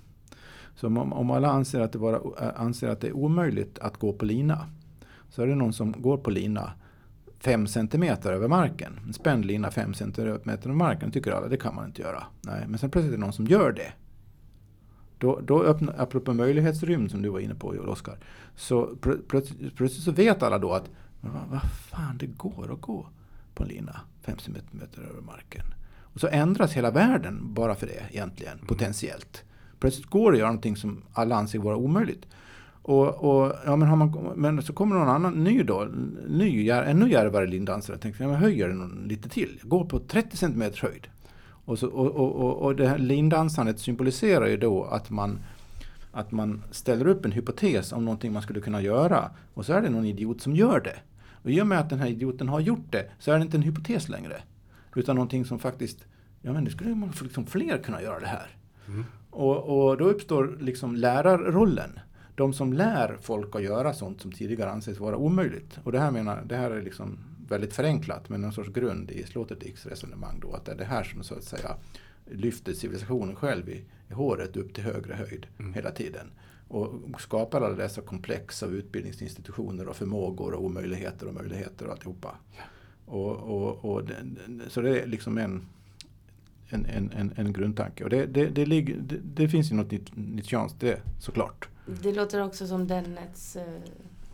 [0.76, 3.98] Så om, om alla anser att, det vara, eh, anser att det är omöjligt att
[3.98, 4.66] gå på lina
[5.30, 6.72] så är det någon som går på lina
[7.40, 9.00] 5 centimeter över marken.
[9.08, 12.24] En spänd lina 5 centimeter över marken tycker alla det kan man inte göra.
[12.42, 13.94] Nej, men sen plötsligt är det någon som gör det.
[15.18, 18.18] Då, då öppnar, apropå möjlighetsrymd som du var inne på Oskar.
[18.56, 18.96] Så
[19.28, 20.90] plötsligt, plötsligt så vet alla då att
[21.22, 23.08] vad, vad fan det går att gå
[23.60, 24.62] på en lina 5 cm
[25.10, 25.66] över marken.
[26.14, 28.68] Och så ändras hela världen bara för det egentligen, mm.
[28.68, 29.44] potentiellt.
[29.80, 32.28] Plötsligt går det att göra någonting som alla anser vara omöjligt.
[32.82, 35.88] Och, och, ja, men, har man, men så kommer någon annan ny då,
[36.28, 40.38] ny, ännu djärvare lindansare och tänker, ja, men höjer den lite till, går på 30
[40.38, 41.08] cm höjd.
[41.66, 45.40] Och, så, och, och, och det här lindansandet symboliserar ju då att man,
[46.12, 49.32] att man ställer upp en hypotes om någonting man skulle kunna göra.
[49.54, 51.00] Och så är det någon idiot som gör det.
[51.44, 53.58] Och i och med att den här idioten har gjort det så är det inte
[53.58, 54.42] en hypotes längre.
[54.96, 56.06] Utan någonting som faktiskt,
[56.42, 58.48] ja men det skulle man liksom fler kunna göra det här.
[58.88, 59.06] Mm.
[59.30, 62.00] Och, och då uppstår liksom lärarrollen.
[62.36, 65.80] De som lär folk att göra sånt som tidigare anses vara omöjligt.
[65.84, 67.18] Och det här menar, det här är liksom
[67.50, 70.54] väldigt förenklat men en sorts grund i Sloterdijks resonemang då.
[70.54, 71.76] Att det är det här som så att säga
[72.26, 75.74] lyfter civilisationen själv i, i håret upp till högre höjd mm.
[75.74, 76.32] hela tiden.
[76.70, 82.36] Och skapar alla dessa komplex av utbildningsinstitutioner och förmågor och omöjligheter och möjligheter och alltihopa.
[82.58, 82.64] Ja.
[83.14, 84.16] Och, och, och det,
[84.68, 85.66] så det är liksom en,
[86.70, 88.04] en, en, en grundtanke.
[88.04, 91.70] Och det, det, det, ligger, det, det finns ju något Nietzscheanskt det såklart.
[91.86, 93.58] Det låter också som Dennets,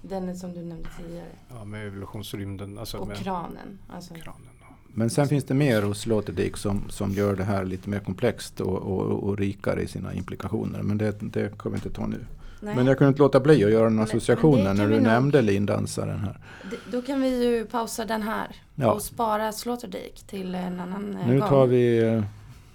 [0.01, 1.27] Dennet som du nämnde tidigare.
[1.49, 2.77] Ja, med evolutionsrymden.
[2.77, 3.79] Alltså och med kranen.
[3.89, 4.13] Alltså.
[4.13, 4.54] kranen.
[4.97, 8.61] Men sen finns det mer hos Sloterdijk som, som gör det här lite mer komplext
[8.61, 10.81] och, och, och rikare i sina implikationer.
[10.81, 12.25] Men det, det kommer vi inte ta nu.
[12.59, 12.75] Nej.
[12.75, 16.39] Men jag kunde inte låta bli att göra den associationen när du nämnde lindansaren här.
[16.71, 18.91] Det, då kan vi ju pausa den här ja.
[18.91, 21.49] och spara Sloterdijk till en annan Nu gång.
[21.49, 22.01] tar vi...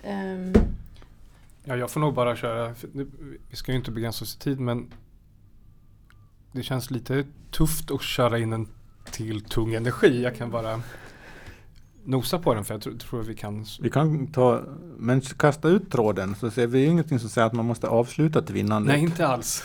[0.04, 0.52] Um.
[1.64, 2.74] Ja, jag får nog bara köra.
[3.50, 4.92] Vi ska ju inte begränsa oss i tid men
[6.52, 8.68] det känns lite tufft att köra in en
[9.12, 10.22] till tung energi.
[10.22, 10.82] Jag kan bara
[12.04, 13.66] nosa på den för jag tror, tror vi kan.
[13.80, 14.62] Vi kan ta,
[14.98, 18.54] men kasta ut tråden så ser vi ingenting som säger att man måste avsluta till
[18.54, 18.92] vinnande.
[18.92, 19.64] Nej, inte alls.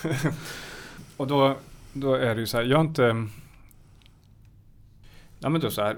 [1.17, 1.57] och då,
[1.93, 3.27] då är det ju så här, jag har inte.
[5.39, 5.97] Ja men då så här.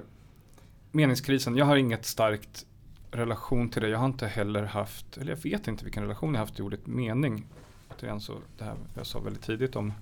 [0.91, 2.65] Meningskrisen, jag har inget starkt
[3.11, 3.89] relation till det.
[3.89, 6.88] Jag har inte heller haft, eller jag vet inte vilken relation jag haft till ordet
[6.88, 7.45] mening.
[7.89, 9.93] Återigen så, det här jag sa väldigt tidigt om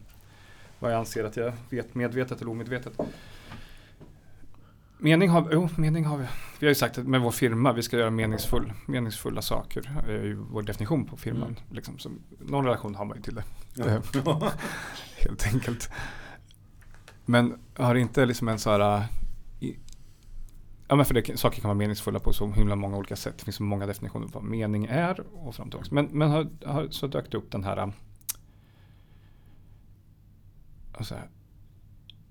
[0.79, 2.93] vad jag anser att jag vet medvetet eller omedvetet.
[5.05, 6.25] Mening har, jo, mening har vi.
[6.59, 9.91] Vi har ju sagt att med vår firma, vi ska göra meningsfull, meningsfulla saker.
[10.05, 11.43] Det är ju vår definition på firman.
[11.49, 11.55] Mm.
[11.71, 13.43] Liksom, så någon relation har man ju till det.
[13.73, 13.85] Ja.
[13.85, 14.51] Eh,
[15.17, 15.89] Helt enkelt.
[17.25, 19.03] Men har inte liksom en så här...
[19.59, 19.75] i-
[20.87, 23.37] Ja men för det, saker kan vara meningsfulla på så himla många olika sätt.
[23.37, 25.19] Det finns så många definitioner på vad mening är.
[25.33, 25.91] Och fram.
[25.91, 27.93] Men, men har, har, så dök det upp den här...
[30.93, 31.15] Alltså,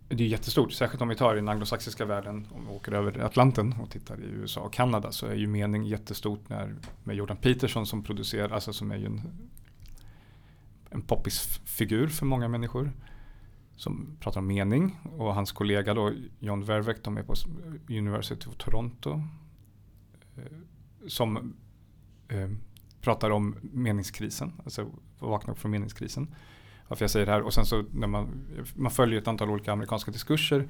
[0.09, 3.19] det är jättestort, särskilt om vi tar i den anglosaxiska världen, om vi åker över
[3.19, 6.75] Atlanten och tittar i USA och Kanada så är ju mening jättestort när,
[7.05, 9.23] med Jordan Peterson som producerar, alltså som är ju en,
[10.91, 12.93] en poppisfigur för många människor.
[13.77, 17.35] Som pratar om mening och hans kollega då John Verveck, de är på
[17.89, 19.23] University of Toronto.
[20.37, 20.43] eh,
[21.07, 21.55] Som
[22.29, 22.51] eh,
[23.01, 26.35] pratar om meningskrisen, alltså vakna upp från meningskrisen
[26.89, 27.43] varför jag säger det här.
[27.43, 30.69] Och sen så när man, man följer ett antal olika amerikanska diskurser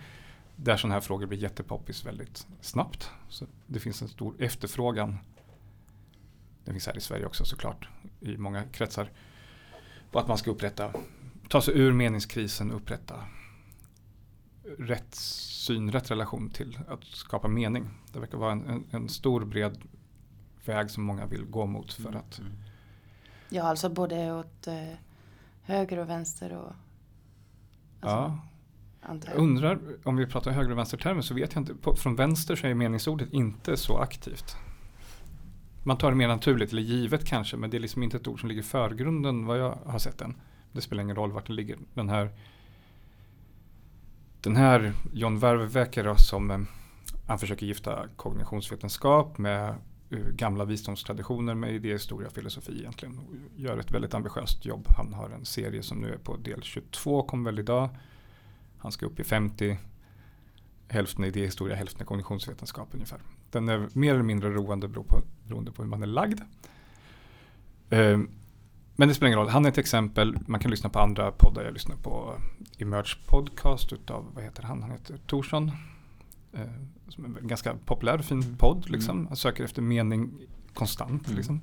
[0.57, 3.11] där sådana här frågor blir jättepoppis väldigt snabbt.
[3.29, 5.19] Så det finns en stor efterfrågan.
[6.65, 7.89] Det finns här i Sverige också såklart
[8.21, 9.11] i många kretsar.
[10.11, 10.91] På att man ska upprätta,
[11.49, 13.15] ta sig ur meningskrisen och upprätta
[14.79, 17.89] rätt syn, rätt relation till att skapa mening.
[18.13, 19.79] Det verkar vara en, en, en stor bred
[20.65, 22.41] väg som många vill gå mot för att
[23.49, 24.95] Ja, alltså både åt eh,
[25.65, 26.73] höger och vänster och...
[28.01, 28.39] Alltså,
[29.03, 31.75] ja, Jag undrar, om vi pratar höger och vänstertermer så vet jag inte.
[31.75, 34.57] På, från vänster så är meningsordet inte så aktivt.
[35.83, 38.41] Man tar det mer naturligt eller givet kanske men det är liksom inte ett ord
[38.41, 40.37] som ligger i förgrunden vad jag har sett än.
[40.73, 41.79] Det spelar ingen roll vart det ligger.
[41.95, 42.31] Den här,
[44.41, 46.59] den här John Verveker då, som eh,
[47.27, 49.75] han försöker gifta kognitionsvetenskap med
[50.11, 53.19] Eh, gamla visdomstraditioner med idéhistoria och filosofi egentligen.
[53.19, 53.25] Och
[53.57, 54.87] gör ett väldigt ambitiöst jobb.
[54.97, 57.89] Han har en serie som nu är på del 22, kom väl idag.
[58.79, 59.79] Han ska upp i 50.
[60.89, 63.19] Hälften idéhistoria, hälften kognitionsvetenskap ungefär.
[63.51, 66.41] Den är mer eller mindre roande bero på, beroende på hur man är lagd.
[67.91, 68.31] Ehm,
[68.97, 69.49] men det spelar ingen roll.
[69.49, 70.39] Han är ett exempel.
[70.47, 71.65] Man kan lyssna på andra poddar.
[71.65, 72.37] Jag lyssnar på
[72.79, 74.83] Emerge Podcast utav, vad heter han?
[74.83, 75.71] Han heter Torsson.
[76.53, 76.61] Eh,
[77.15, 78.91] som en ganska populär och fin podd.
[78.91, 79.27] Liksom.
[79.27, 80.31] Han söker efter mening
[80.75, 81.27] konstant.
[81.27, 81.37] Mm.
[81.37, 81.61] Liksom.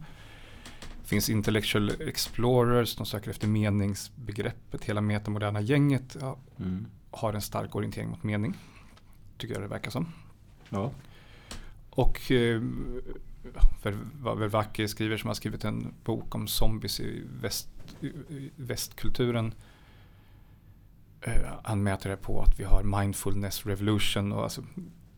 [1.04, 2.96] finns Intellectual Explorers.
[2.96, 4.84] De söker efter meningsbegreppet.
[4.84, 6.86] Hela metamoderna gänget ja, Mm.
[7.12, 8.54] har en stark orientering mot mening.
[9.38, 10.08] Tycker jag det verkar som.
[10.70, 10.92] Ja.
[11.90, 12.62] Och eh,
[13.84, 17.70] Ver- vad Vervacke skriver som har skrivit en bok om zombies i, väst,
[18.30, 19.54] i västkulturen.
[21.22, 21.34] Eh,
[21.64, 24.32] han mäter det på att vi har mindfulness revolution.
[24.32, 24.64] Och alltså,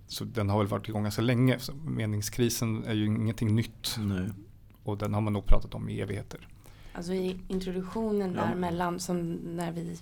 [0.08, 1.60] så den har väl varit igång ganska länge.
[1.60, 3.95] Så meningskrisen är ju ingenting nytt.
[3.99, 4.30] Nej.
[4.84, 6.47] Och den har man nog pratat om i evigheter.
[6.93, 8.41] Alltså i introduktionen Ja.
[8.41, 9.97] däremellan som när vi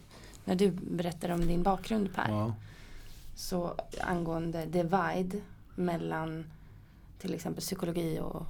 [0.46, 2.30] när du berättade om din bakgrund Per.
[2.30, 2.54] Ja.
[3.36, 5.42] Så angående divide
[5.76, 6.46] mellan
[7.20, 8.46] till exempel psykologi och,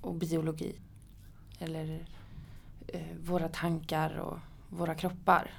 [0.00, 0.74] och biologi.
[1.58, 2.06] Eller
[2.86, 4.38] eh, våra tankar och
[4.68, 5.50] våra kroppar.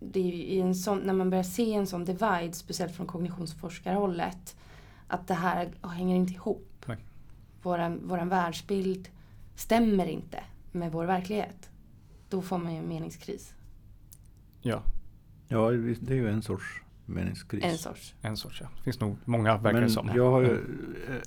[0.00, 3.06] Det är ju i en sån, när man börjar se en sån divide, speciellt från
[3.06, 4.56] kognitionsforskarhållet,
[5.06, 6.84] att det här hänger inte ihop.
[6.86, 6.96] Nej.
[7.62, 9.08] Våran, våran världsbild
[9.54, 10.42] stämmer inte
[10.72, 11.70] med vår verklighet.
[12.28, 13.54] Då får man ju en meningskris.
[14.60, 14.82] Ja,
[15.48, 17.64] ja, det är ju en sorts meningskris.
[17.64, 18.14] En sorts.
[18.22, 18.68] en sorts ja.
[18.76, 20.10] Det finns nog många verkar det men som.
[20.14, 20.60] jag har ju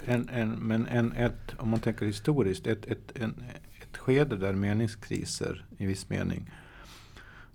[0.06, 3.44] en, en, men en, ett, om man tänker historiskt, ett, ett, en,
[3.82, 6.52] ett skede där meningskriser i viss mening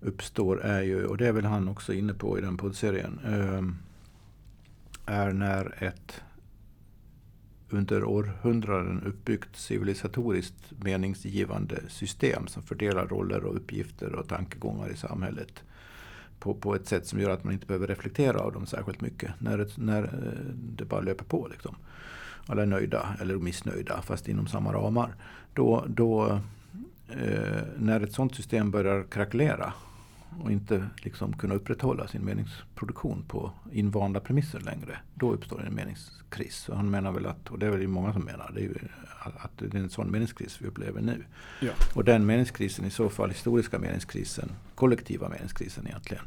[0.00, 3.76] uppstår är ju, och det är väl han också inne på i den poddserien, ehm,
[5.06, 6.20] är när ett
[7.70, 15.62] under århundraden uppbyggt civilisatoriskt meningsgivande system som fördelar roller och uppgifter och tankegångar i samhället
[16.38, 19.30] på, på ett sätt som gör att man inte behöver reflektera av dem särskilt mycket.
[19.40, 21.48] När, det- när eh, det bara löper på.
[21.50, 21.74] Liksom.
[22.46, 25.14] Alla är nöjda eller missnöjda fast inom samma ramar.
[25.54, 26.40] Då, då,
[27.08, 29.72] eh, när ett sådant system börjar krackelera
[30.42, 34.98] och inte liksom kunna upprätthålla sin meningsproduktion på invanda premisser längre.
[35.14, 36.56] Då uppstår en meningskris.
[36.56, 38.70] Så han menar väl att, och det är väl många som menar, det
[39.18, 41.24] att det är en sån meningskris vi upplever nu.
[41.60, 41.72] Ja.
[41.94, 46.24] Och den meningskrisen i så fall, historiska meningskrisen, kollektiva meningskrisen egentligen,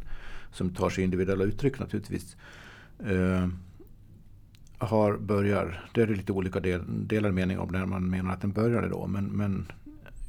[0.51, 2.37] som tar sig individuella uttryck naturligtvis,
[2.99, 3.47] eh,
[4.77, 8.51] har börjar, det är lite olika del, delade mening om när man menar att den
[8.51, 9.71] började då, men, men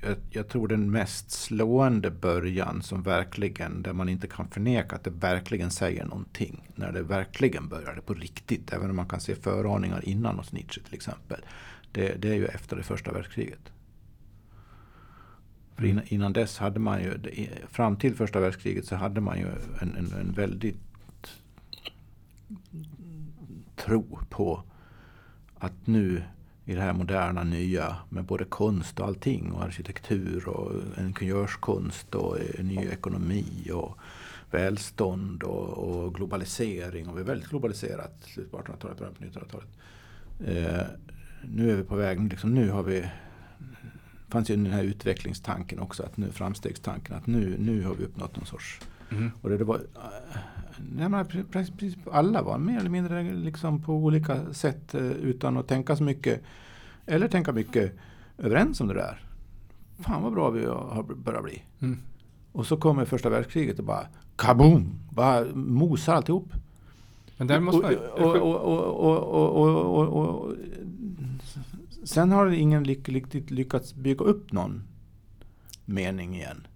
[0.01, 5.05] jag, jag tror den mest slående början som verkligen, där man inte kan förneka att
[5.05, 9.35] det verkligen säger någonting, när det verkligen började på riktigt, även om man kan se
[9.35, 11.40] föraningar innan hos Nietzsche till exempel,
[11.93, 13.72] det, det är ju efter det första världskriget.
[15.77, 17.18] För innan, innan dess hade man ju,
[17.70, 19.47] fram till första världskriget så hade man ju
[19.81, 20.81] en, en, en väldigt
[23.77, 24.62] tro på
[25.59, 26.22] att nu
[26.70, 32.38] i det här moderna nya med både konst och allting och arkitektur och ingenjörskonst och
[32.38, 33.98] eh, ny ekonomi och
[34.51, 37.09] välstånd och, och globalisering.
[37.09, 39.68] Och vi är väldigt globaliserat slutet på 1800-talet, början på 1900-talet.
[40.47, 40.86] Eh,
[41.42, 43.01] nu är vi på väg, liksom, nu har vi
[44.30, 48.05] det fanns ju den här utvecklingstanken också, att nu, framstegstanken, att nu, nu har vi
[48.05, 48.80] uppnått någon sorts...
[49.11, 49.31] Mm.
[49.43, 49.81] Och det, det var,
[50.97, 55.69] nej, men, precis, alla var mer eller mindre liksom på olika sätt eh, utan att
[55.69, 56.43] tänka så mycket,
[57.07, 57.93] eller tänka mycket,
[58.39, 59.24] överens om det där.
[59.99, 61.62] Fan vad bra vi har börjat bli.
[61.81, 61.99] Mm.
[62.53, 64.07] Och så kommer första världskriget och bara
[64.37, 64.95] kaboom!
[65.11, 66.53] Bara mosar alltihop.
[67.37, 68.37] Men där måste och,
[72.05, 74.82] sen har ingen riktigt lyckats bygga upp någon
[75.85, 76.66] mening igen.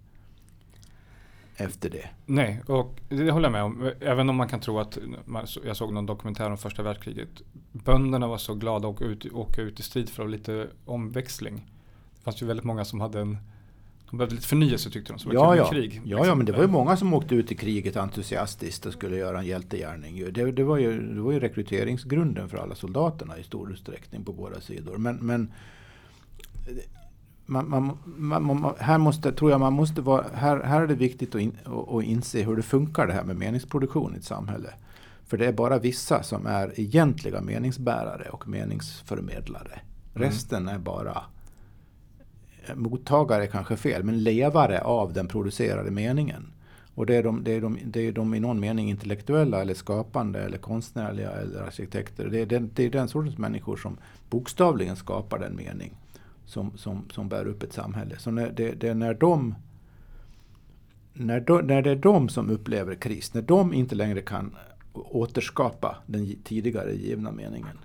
[1.57, 2.09] Efter det.
[2.27, 3.91] Nej, och det håller jag med om.
[4.01, 4.99] Även om man kan tro att,
[5.65, 7.29] jag såg någon dokumentär om första världskriget.
[7.73, 11.71] Bönderna var så glada att åka ut, åka ut i strid för lite omväxling.
[12.17, 13.39] Det fanns ju väldigt många som hade en
[14.15, 15.71] de behövde lite förnyelse tyckte de, var ja, ja.
[15.71, 16.01] krig.
[16.05, 19.17] Ja, ja, men det var ju många som åkte ut i kriget entusiastiskt och skulle
[19.17, 20.33] göra en hjältegärning.
[20.33, 24.33] Det, det, var, ju, det var ju rekryteringsgrunden för alla soldaterna i stor utsträckning på
[24.33, 24.97] båda sidor.
[24.97, 25.53] Men, men
[27.47, 31.35] man, man, man, här måste, tror jag man måste vara, här, här är det viktigt
[31.35, 31.57] att, in,
[31.89, 34.71] att inse hur det funkar det här med meningsproduktion i ett samhälle.
[35.27, 39.73] För det är bara vissa som är egentliga meningsbärare och meningsförmedlare.
[39.73, 40.29] Mm.
[40.29, 41.23] Resten är bara
[42.75, 46.53] mottagare kanske fel, men levare av den producerade meningen.
[46.95, 49.75] Och det är, de, det, är de, det är de i någon mening intellektuella eller
[49.75, 52.29] skapande eller konstnärliga eller arkitekter.
[52.29, 53.99] Det är den, det är den sortens människor som
[54.31, 55.95] bokstavligen skapar den mening
[56.47, 58.19] som, som, som bär upp ett samhälle.
[58.19, 59.55] Så när, det, det är när de
[61.13, 64.57] när, de, när det är de som upplever kris, när de inte längre kan
[64.93, 67.79] återskapa den tidigare givna meningen.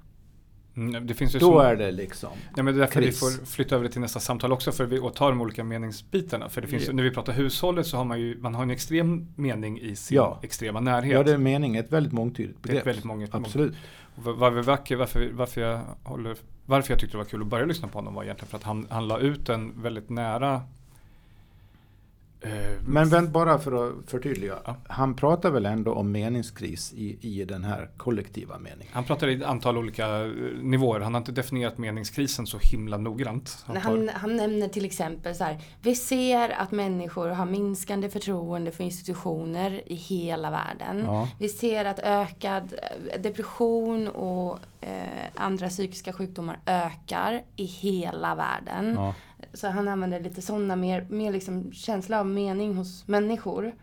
[0.76, 3.16] Mm, det finns ju Då så, är det liksom ja, men Det är därför kris.
[3.16, 6.50] vi får flytta över det till nästa samtal också för vi, ta de olika meningsbitarna.
[6.50, 6.96] För det finns, yeah.
[6.96, 10.16] när vi pratar hushållet så har man ju man har en extrem mening i sin
[10.16, 10.40] ja.
[10.44, 11.14] extrema närhet.
[11.14, 12.80] Ja, det är mening, ett väldigt mångtydigt begrepp.
[12.80, 13.74] Ett väldigt många, Absolut.
[14.16, 16.36] Mång, varför, varför, varför, varför, jag håller,
[16.70, 18.64] varför jag tyckte det var kul att börja lyssna på honom var egentligen för att
[18.64, 20.62] han, han la ut en väldigt nära
[22.86, 24.56] men vänt bara för att förtydliga.
[24.66, 24.76] Ja.
[24.88, 28.88] Han pratar väl ändå om meningskris i, i den här kollektiva meningen?
[28.92, 31.00] Han pratar i ett antal olika eh, nivåer.
[31.00, 33.64] Han har inte definierat meningskrisen så himla noggrant.
[33.66, 35.62] Han, han, han nämner till exempel så här.
[35.82, 41.04] Vi ser att människor har minskande förtroende för institutioner i hela världen.
[41.06, 41.28] Ja.
[41.40, 44.92] Vi ser att ökad eh, depression och eh,
[45.36, 48.94] andra psykiska sjukdomar ökar i hela världen.
[48.96, 49.14] Ja.
[49.54, 53.76] Så han använder lite sådana mer, mer liksom känsla av mening hos människor.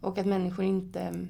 [0.00, 1.26] Och att människor inte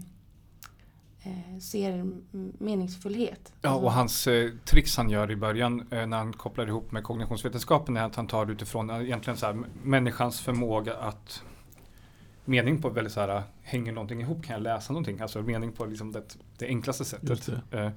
[1.23, 2.13] eh, ser
[2.59, 3.53] meningsfullhet.
[3.63, 7.05] Ja, och hans eh, tricks han gör i början eh, när han kopplar ihop med
[7.05, 11.43] kognitionsvetenskapen är att han tar utifrån eh, egentligen så här, människans förmåga att
[12.45, 15.21] mening på väldigt så här, hänger någonting ihop, kan jag läsa någonting?
[15.21, 17.49] Alltså mening på liksom det, det enklaste sättet.
[17.71, 17.91] Eh,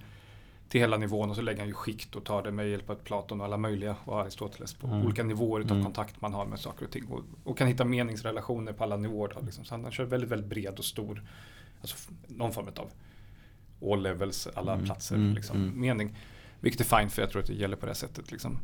[0.74, 2.96] till hela nivån och så lägger han ju skikt och tar det med hjälp av
[2.96, 5.06] Platon och alla möjliga och Aristoteles på mm.
[5.06, 5.84] olika nivåer av mm.
[5.84, 9.32] kontakt man har med saker och ting och, och kan hitta meningsrelationer på alla nivåer.
[9.36, 9.66] Då, liksom.
[9.66, 11.24] Så han, han kör väldigt, väldigt bred och stor,
[11.82, 11.98] alltså
[12.28, 12.92] någon form av
[13.92, 14.86] all levels, alla mm.
[14.86, 15.34] platser, mm.
[15.34, 15.82] Liksom, mm.
[15.82, 16.16] mening.
[16.60, 18.32] Vilket är fint för jag tror att det gäller på det sättet.
[18.32, 18.60] Liksom.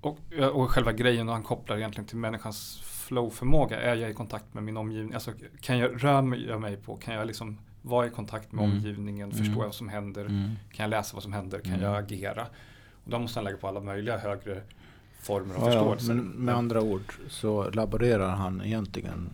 [0.00, 0.18] Och,
[0.52, 3.80] och själva grejen och han kopplar egentligen till människans flowförmåga.
[3.80, 5.14] Är jag i kontakt med min omgivning?
[5.14, 6.96] Alltså, kan jag röra mig på?
[6.96, 8.76] Kan jag liksom vara i kontakt med mm.
[8.76, 9.58] omgivningen, förstå mm.
[9.58, 10.50] vad som händer, mm.
[10.72, 12.46] kan jag läsa vad som händer, kan jag agera?
[13.04, 14.62] Och då måste han lägga på alla möjliga högre
[15.20, 16.14] former av ja, förståelse.
[16.14, 19.30] men med andra ord så laborerar han egentligen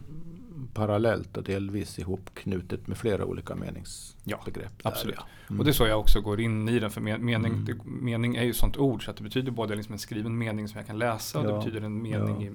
[0.74, 4.72] parallellt och delvis ihopknutet med flera olika meningsbegrepp.
[4.82, 5.16] Ja, absolut.
[5.18, 5.26] ja.
[5.48, 5.58] Mm.
[5.58, 6.90] Och det är så jag också går in i den.
[6.90, 7.64] För mening, mm.
[7.64, 10.68] det, mening är ju sånt ord så att det betyder både liksom en skriven mening
[10.68, 12.50] som jag kan läsa och det betyder en mening i,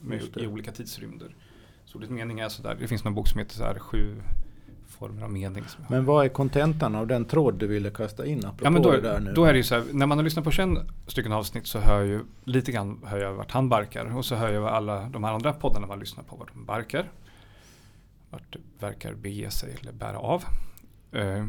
[0.00, 1.34] med, i, olika tidsrymder.
[1.84, 4.16] Så ordet mening är sådär, det finns någon bok som heter så här, sju
[4.94, 5.64] former av mening.
[5.88, 8.90] Men vad är kontentan av den tråd du ville kasta in apropå ja, men då,
[8.90, 9.32] det där nu?
[9.32, 11.78] Då är det ju så här, när man har lyssnat på 21 stycken avsnitt så
[11.78, 15.24] hör ju lite grann hör jag vart han barkar och så hör jag alla de
[15.24, 17.10] här andra poddarna man lyssnar på vart de barkar.
[18.30, 20.44] Vart det verkar bege sig eller bära av.
[21.12, 21.46] Eh,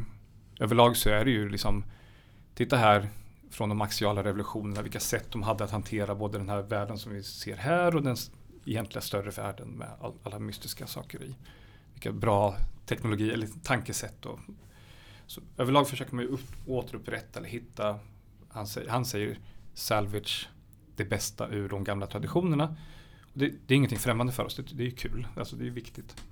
[0.59, 1.83] överlag så är det ju liksom,
[2.55, 3.09] titta här
[3.51, 7.13] från de axiala revolutionerna, vilka sätt de hade att hantera både den här världen som
[7.13, 8.15] vi ser här och den
[8.65, 11.35] egentligen större världen med all, alla mystiska saker i.
[11.93, 12.55] Vilka bra
[12.85, 14.25] teknologi eller tankesätt.
[14.25, 14.39] Och,
[15.27, 17.99] så överlag försöker man ju upp, återupprätta eller hitta,
[18.49, 19.39] han säger, han säger
[19.73, 20.49] salvage
[20.95, 22.75] det bästa ur de gamla traditionerna.
[23.33, 26.23] Det, det, är ingenting främmande för oss, det, det är kul, alltså det är viktigt.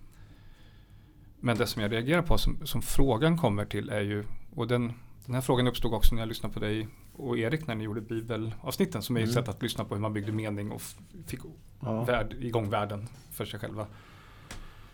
[1.40, 4.24] Men det som jag reagerar på som, som frågan kommer till är ju,
[4.56, 4.94] och den,
[5.26, 8.02] den här frågan uppstod också när jag lyssnade på dig och Erik när ni gjorde
[8.02, 9.34] bibelavsnitten som är ett Mm.
[9.34, 10.82] sätt att lyssna på hur man byggde mening och
[11.28, 11.40] fick
[11.80, 12.04] Ja.
[12.04, 13.88] värld, igång världen för sig själva.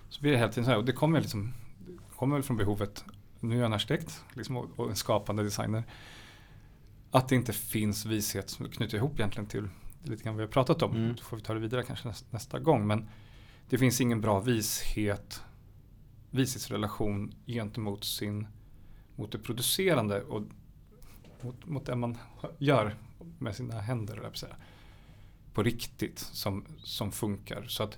[0.09, 1.53] Så blir det hela tiden så här och det kommer liksom
[1.87, 3.05] det kommer väl från behovet,
[3.39, 5.83] nu är jag en arkitekt liksom, och, en skapande designer.
[7.11, 9.69] Att det inte finns vishet som knyter ihop egentligen till
[10.03, 10.95] lite grann vad vi har pratat om.
[10.95, 11.15] Mm.
[11.15, 12.87] Då får vi ta det vidare kanske nästa, nästa gång.
[12.87, 13.09] Men
[13.69, 15.41] det finns ingen bra vishet,
[16.31, 18.47] vishetsrelation gentemot sin,
[19.15, 20.43] mot det producerande och
[21.41, 22.17] mot, mot det man
[22.57, 22.95] gör
[23.39, 24.55] med sina händer, säga.
[25.53, 27.65] På riktigt som, som funkar.
[27.67, 27.97] Så att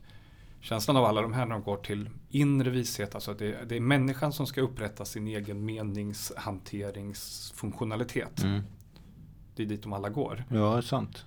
[0.62, 3.80] känslan av alla de här när de går till inre vishet, alltså det, det är
[3.80, 8.44] människan som ska upprätta sin egen meningshanteringsfunktionalitet.
[8.44, 8.62] Mm.
[9.56, 10.44] Det är dit de alla går.
[10.50, 11.26] Ja, det är sant.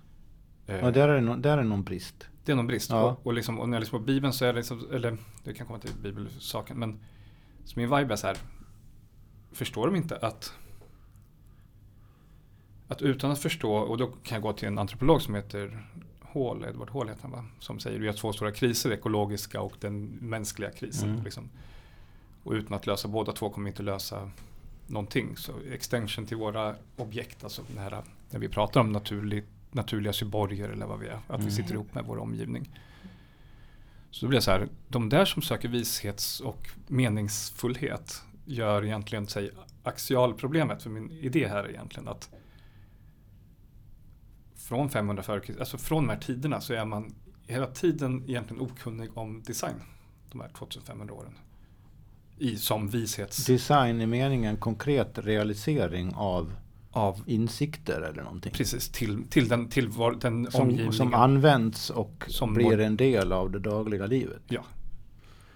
[0.67, 2.29] Eh, Ja, där är, no, där är någon brist.
[2.45, 2.91] Det är någon brist.
[2.91, 3.05] Ja.
[3.05, 5.55] Och, och, liksom, och när jag lyssnar på Bibeln så är det liksom, eller det
[5.55, 7.01] kan komma till bibelsaken, men
[7.65, 8.37] så min vibe är så här,
[9.53, 10.53] förstår de inte att
[12.89, 15.87] att utan att förstå, och då kan jag gå till en antropolog som heter
[16.35, 17.45] Hall, Edward Hall heter han va?
[17.59, 21.11] Som säger vi har två stora kriser, ekologiska och den mänskliga krisen.
[21.11, 21.25] Mm.
[21.25, 21.51] Liksom.
[22.43, 24.31] Och utan att lösa båda två kommer vi inte lösa
[24.87, 25.37] någonting.
[25.37, 30.87] Så extension till våra objekt, alltså här, när vi pratar om naturligt, naturliga syborger eller
[30.87, 31.47] vad vi är, att Mm.
[31.47, 32.71] vi sitter ihop med vår omgivning.
[34.11, 39.27] Så då blir det så här, de där som söker vishets och meningsfullhet gör egentligen
[39.27, 39.51] säg,
[39.83, 40.83] axialproblemet.
[40.83, 42.31] För min idé här är egentligen att
[44.69, 47.15] från 500 före alltså från de här tiderna så är man
[47.47, 49.75] hela tiden egentligen okunnig om design.
[50.33, 51.33] De här 2500 åren.
[52.39, 56.53] I som vishets Design i meningen konkret realisering av
[56.95, 58.53] av insikter eller någonting.
[58.53, 60.93] precis till, till den, till var, den Som, omgivningen.
[60.93, 64.43] som används och Som blir en del av det dagliga livet.
[64.49, 64.65] Ja.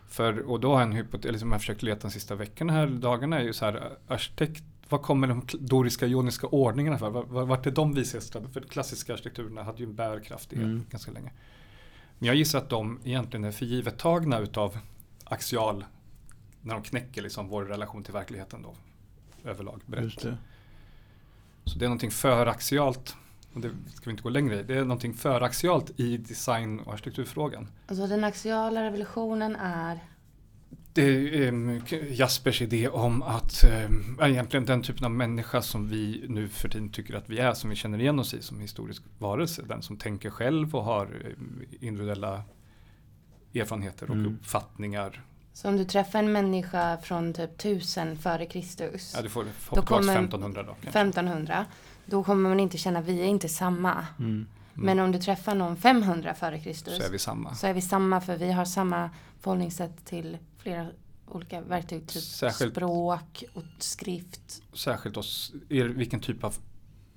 [0.09, 2.87] För, och då har en hypotes, eller som jag försökt leta de sista veckorna här,
[2.87, 7.10] dagarna är ju så här, arkitekt, vad kommer de doriska joniska ordningarna för?
[7.10, 8.48] Var- var- Vart är de vishetsstadda?
[8.48, 10.85] För klassiska arkitekturerna hade ju en bärkraft i Mm.
[10.90, 11.32] ganska länge.
[12.19, 14.78] Men jag gissar att de egentligen är förgivet tagna utav
[15.24, 15.85] axial,
[16.62, 18.74] när de knäcker liksom vår relation till verkligheten då,
[19.44, 20.23] överlag brett.
[20.23, 20.36] Det.
[21.65, 23.16] Så det är någonting föraxialt,
[23.55, 26.93] och det ska vi inte gå längre i, det är någonting föraxialt i design och
[26.93, 27.69] arkitekturfrågan.
[27.86, 30.01] Alltså den axiala revolutionen är
[30.93, 36.24] Det är mycket Jaspers idé om att eh, egentligen den typen av människa som vi
[36.28, 39.02] nu för tiden tycker att vi är, som vi känner igen oss i som historisk
[39.19, 42.43] varelse, den som tänker själv och har eh, individuella
[43.55, 44.35] erfarenheter och Mm.
[44.35, 45.24] uppfattningar.
[45.52, 49.52] Så om du träffar en människa från typ 1000 före Kristus, Ja, du får hoppa
[49.70, 50.73] Då tillbaka kommer- 1500 då.
[50.82, 50.89] kanske.
[51.01, 51.65] 1500,
[52.06, 54.06] då kommer man inte känna vi är inte samma.
[54.19, 54.47] Mm.
[54.85, 57.55] Men om du träffar någon 500 före Kristus Så är vi samma.
[57.55, 59.11] så är vi samma för vi har samma
[59.41, 60.87] förhållningssätt till flera
[61.27, 62.07] olika verktyg.
[62.09, 66.55] Typ Särskilt- språk och skrift Särskilt oss, vilken typ av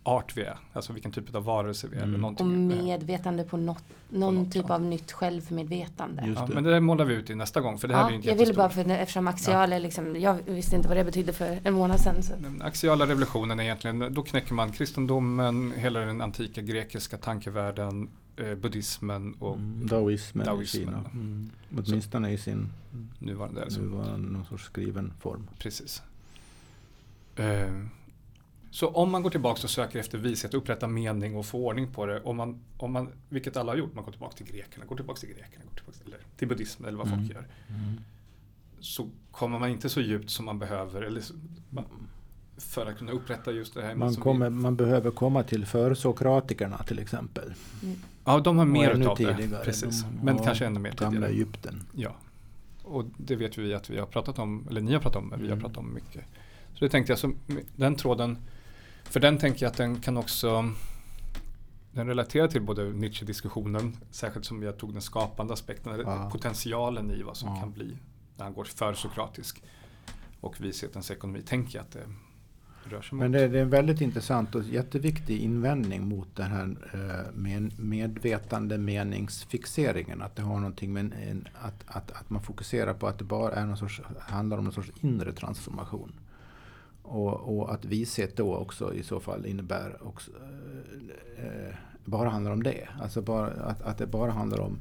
[0.04, 2.04] art vi är, alltså vilken typ av varelse vi är.
[2.04, 2.10] Mm.
[2.10, 2.68] Eller och någonting.
[2.68, 4.72] medvetande på något, någon något typ sätt.
[4.72, 6.24] av nytt självmedvetande.
[6.26, 6.54] Just Ja, det.
[6.54, 8.22] men det där målar vi ut i nästa gång, för det här är ju Ja,
[8.22, 11.34] en jag ville bara för eftersom axial är liksom, jag visste inte vad det betydde
[11.34, 12.24] för en månad sedan.
[12.24, 12.34] Så.
[12.40, 18.56] Den axiala revolutionen är egentligen, då knäcker man kristendomen, hela den antika grekiska tankevärlden, eh,
[18.56, 19.88] buddhismen och Mm.
[19.88, 20.84] Daoismen, Daoismen.
[20.84, 21.04] i Kina.
[21.14, 21.50] Mm.
[21.78, 22.70] Åtminstone i sin
[23.20, 23.64] nuvarande.
[23.64, 25.48] Alltså, nuvarande någon sorts skriven form.
[25.60, 26.02] Precis.
[27.36, 27.72] Eh,
[28.72, 32.06] så om man går tillbaka och söker efter vishet, upprätta mening och få ordning på
[32.06, 34.96] det, om man, om man, vilket alla har gjort, man går tillbaka till grekerna, går
[34.96, 37.20] tillbaka till grekerna, går tillbaka till, eller till buddhismen eller vad Mm.
[37.20, 37.46] folk gör,
[38.80, 41.34] så kommer man inte så djupt som man behöver eller, så-
[41.70, 41.84] man,
[42.58, 43.96] för att kunna upprätta just det här.
[43.96, 47.54] Man, kommer, vi, man behöver komma till försokratikerna till exempel.
[48.26, 49.36] ja, de har mer utav det.
[49.36, 49.64] tidigare.
[49.66, 50.02] Precis.
[50.04, 51.32] De- Men kanske ännu mer Gamla tidigare.
[51.34, 51.84] Egypten.
[51.96, 52.16] Ja.
[52.84, 55.40] Och det vet vi att vi har pratat om, eller ni har pratat om, men
[55.42, 55.62] vi har Mm.
[55.62, 56.22] pratat om mycket.
[56.74, 57.32] Så det tänkte jag, så
[57.76, 58.38] den tråden,
[59.12, 60.72] för den tänker jag att den kan också,
[61.92, 66.30] den relaterar till både Nietzsche-diskussionen, särskilt som jag tog den skapande aspekten, Ja.
[66.32, 67.56] potentialen i vad som Ja.
[67.62, 67.98] kan bli
[68.38, 69.64] när han går för sokratisk.
[70.42, 72.06] Och vishetens ekonomi tänker jag att det
[72.96, 73.22] rör sig mot.
[73.22, 77.32] Men det, det är en väldigt intressant och jätteviktig invändning mot den här eh,
[77.78, 80.22] medvetande meningsfixeringen.
[80.22, 83.24] Att det har någonting med en, en, att, att, att man fokuserar på att det
[83.24, 86.12] bara är någon sorts, handlar om någon sorts inre transformation.
[87.12, 90.32] Och, och att vishet då också i så fall innebär också,
[91.38, 91.74] eh, eh,
[92.06, 92.88] bara handlar om det.
[93.02, 94.80] Alltså bara, att, att det bara handlar om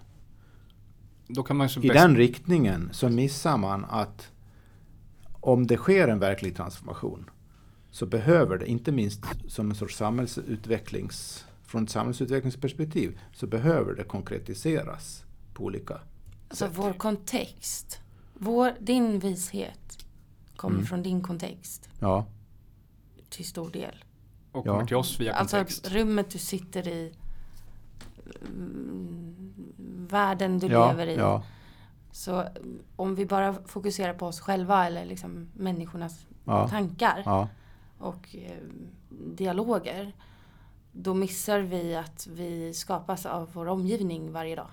[1.82, 4.32] i den riktningen så missar man att
[5.32, 7.30] om det sker en verklig transformation
[7.92, 14.04] så behöver det, inte minst som en sorts samhällsutvecklings, från ett samhällsutvecklingsperspektiv, så behöver det
[14.04, 15.24] konkretiseras
[15.54, 16.00] på olika
[16.48, 16.78] Alltså sätt.
[16.78, 18.00] vår kontext.
[18.34, 20.06] Vår, din vishet
[20.56, 20.86] kommer Mm.
[20.88, 22.26] från din kontext Ja,
[23.30, 24.04] till stor del.
[24.52, 24.72] och Ja.
[24.74, 25.92] kommer till oss via Alltså kontext.
[25.92, 27.14] rummet du sitter i,
[30.08, 31.16] världen du ja, lever i.
[31.16, 31.44] ja,
[32.12, 37.48] Så mm, om vi bara fokuserar på oss själva eller liksom människornas ja, tankar
[37.98, 38.58] och eh,
[39.10, 40.14] dialoger.
[40.92, 44.70] Då missar vi att vi skapas av vår omgivning varje dag.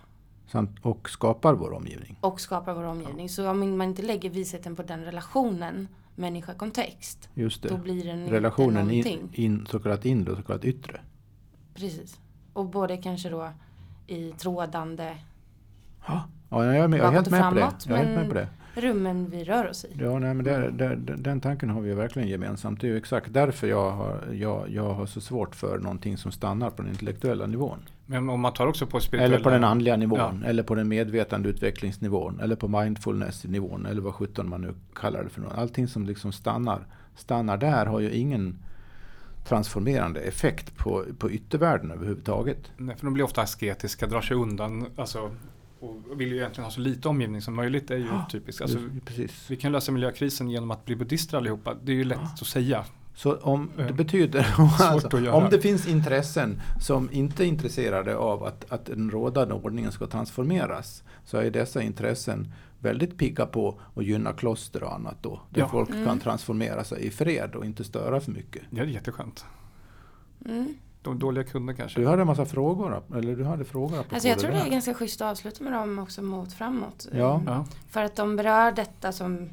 [0.82, 2.16] och skapar vår omgivning.
[2.20, 3.28] Och skapar vår omgivning.
[3.28, 7.28] Så om man inte lägger visheten på den relationen människa-kontext.
[7.34, 11.00] Just Då blir den Relationen in, in, så kallat inre och så kallat yttre.
[11.74, 12.18] Precis.
[12.52, 13.48] Och både kanske då
[14.06, 15.12] i trådande
[16.06, 17.60] Ja, jag är, med, jag är Bakåt helt och med på det.
[17.60, 18.48] framåt, Jag är helt men- med på det.
[18.88, 19.88] rummen vi rör oss i.
[20.00, 22.80] Ja, nej, men det, det, den tanken har vi verkligen gemensamt.
[22.80, 26.32] Det är ju exakt därför jag har, jag, jag har så svårt för någonting som
[26.32, 27.78] stannar på den intellektuella nivån.
[28.06, 29.34] Men om man tar också på spirituella...
[29.34, 30.48] Eller på den andliga nivån, Ja.
[30.48, 35.40] eller på den medvetandeutvecklingsnivån, eller på mindfulness-nivån, eller vad sjutton man nu kallar det för.
[35.40, 35.58] något.
[35.58, 38.58] Allting som liksom stannar, stannar där har ju ingen
[39.44, 42.58] transformerande effekt på, på yttervärlden överhuvudtaget.
[42.76, 44.86] Nej, för de blir ofta asketiska, drar sig undan.
[44.96, 45.30] Alltså,
[45.80, 47.88] och vill ju egentligen ha så lite omgivning som möjligt.
[47.88, 48.62] Det är ju Ja, typiskt.
[48.62, 49.50] Alltså, Precis.
[49.50, 51.74] vi kan lösa miljökrisen genom att bli buddhister allihopa.
[51.82, 52.28] Det är ju lätt Ja.
[52.40, 52.84] att säga.
[53.14, 58.16] Så om det Eh, betyder, svårt alltså, om det finns intressen som inte är intresserade
[58.16, 62.52] av att, att den rådande ordningen ska transformeras, så är dessa intressen
[62.82, 65.40] väldigt pigga på att gynna kloster och annat då.
[65.50, 65.68] Där Ja.
[65.68, 66.04] folk Mm.
[66.04, 68.62] kan transformera sig i fred och inte störa för mycket.
[68.70, 69.44] Det är jätteskönt.
[70.46, 70.74] Mm.
[71.02, 72.00] De dåliga kunder kanske.
[72.00, 74.66] Du hade en massa frågor, eller du hade frågor Alltså jag tror det där.
[74.66, 77.08] är ganska schysst att avsluta med dem också mot framåt.
[77.12, 77.42] Ja.
[77.46, 79.48] Ja, För att de berör detta som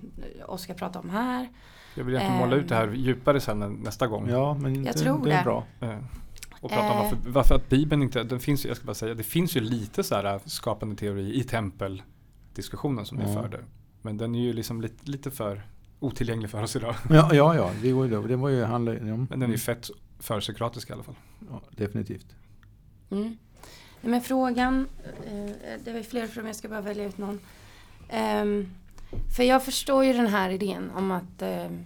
[0.47, 1.49] Oskar pratar om här.
[1.95, 4.30] jag vill egentligen måla ut det här djupare sen nästa gång.
[4.30, 5.43] Ja, men Jag det, tror det är det.
[5.43, 5.64] bra.
[5.80, 5.97] Eh,
[6.61, 7.03] Och prata om Eh.
[7.03, 10.03] varför, varför att Bibeln inte, den finns jag ska bara säga, det finns ju lite
[10.03, 11.43] så här skapande teori i
[12.60, 13.41] tempeldiskussionen som ni Ja.
[13.41, 13.65] förde.
[14.02, 15.61] Men den är ju liksom lite, lite för
[15.99, 16.95] otillgänglig för oss idag.
[17.10, 19.57] Ja, ja, ja det var ju, det var ju handla, ja, Men den är ju
[19.57, 21.15] fett försokratisk i alla fall.
[21.49, 22.36] ja, definitivt.
[23.11, 23.38] Mm.
[24.02, 24.88] Men frågan,
[25.26, 27.40] eh, det var flera frågor, jag ska bara välja ut någon.
[28.10, 28.69] Ehm,
[29.36, 31.86] för jag förstår ju den här idén om att ehm,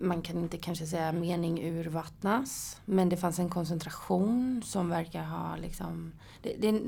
[0.00, 2.80] man kan inte kanske säga mening urvattnas.
[2.84, 6.12] Men det fanns en koncentration som verkar ha liksom...
[6.42, 6.80] Det, det,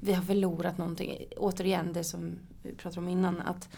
[0.00, 1.16] vi har förlorat någonting.
[1.36, 3.40] Återigen det som vi pratade om innan.
[3.40, 3.68] att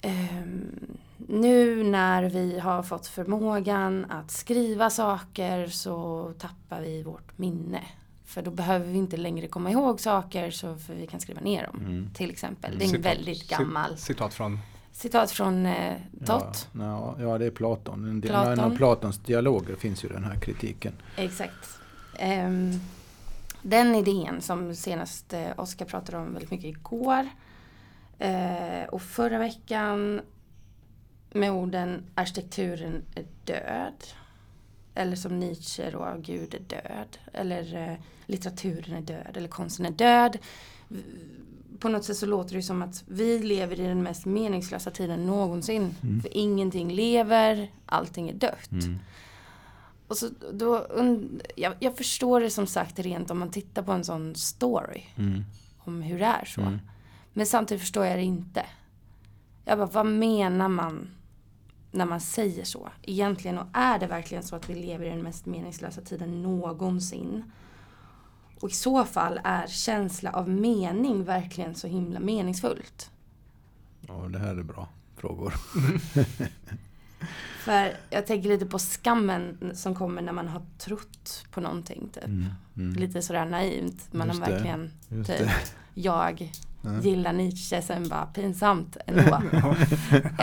[0.00, 7.80] ehm, Nu när vi har fått förmågan att skriva saker så tappar vi vårt minne.
[8.24, 11.66] För då behöver vi inte längre komma ihåg saker så för vi kan skriva ner
[11.66, 11.76] dem.
[11.80, 12.10] Mm.
[12.14, 12.78] Till exempel.
[12.78, 14.58] Det är en Citat- väldigt gammal cit- Citat från
[14.92, 15.94] citat från eh,
[16.26, 16.68] Tott.
[16.72, 18.04] Ja, ja, det är Platon.
[18.08, 18.52] En, Platon.
[18.52, 20.92] en av Platons dialoger finns ju den här kritiken.
[21.16, 21.78] Exakt.
[22.18, 22.70] Ehm,
[23.62, 27.28] den idén som senast eh, Oskar pratade om väldigt mycket igår.
[28.18, 30.20] Eh, och förra veckan
[31.30, 34.04] med orden arkitekturen är död.
[34.94, 37.18] Eller som Nietzsche då, Gud är död.
[37.32, 37.94] Eller eh,
[38.26, 39.36] litteraturen är död.
[39.36, 40.38] Eller konsten är död.
[41.78, 45.26] På något sätt så låter det som att vi lever i den mest meningslösa tiden
[45.26, 45.94] någonsin.
[46.02, 46.20] Mm.
[46.20, 48.70] För ingenting lever, allting är dött.
[50.12, 53.92] Och så då, und- jag, jag förstår det som sagt rent om man tittar på
[53.92, 55.02] en sån story.
[55.16, 55.44] Mm.
[55.78, 56.60] Om hur det är så.
[56.60, 56.78] Mm.
[57.32, 58.66] Men samtidigt förstår jag det inte.
[59.64, 61.10] Jag bara, vad menar man
[61.90, 62.88] när man säger så?
[63.02, 67.52] Egentligen, och är det verkligen så att vi lever i den mest meningslösa tiden någonsin?
[68.60, 73.10] Och i så fall är känsla av mening verkligen så himla meningsfullt?
[74.00, 75.54] Ja, det här är bra frågor.
[77.58, 82.08] För jag tänker lite på skammen som kommer när man har trott på någonting.
[82.14, 82.24] Typ.
[82.24, 82.46] Mm.
[82.76, 82.92] Mm.
[83.00, 84.12] Lite sådär naivt.
[84.12, 85.52] Man Just har verkligen, typ, det.
[85.94, 86.52] jag
[86.84, 87.00] Ja.
[87.02, 89.22] gillar Nietzsche, sen bara pinsamt ändå.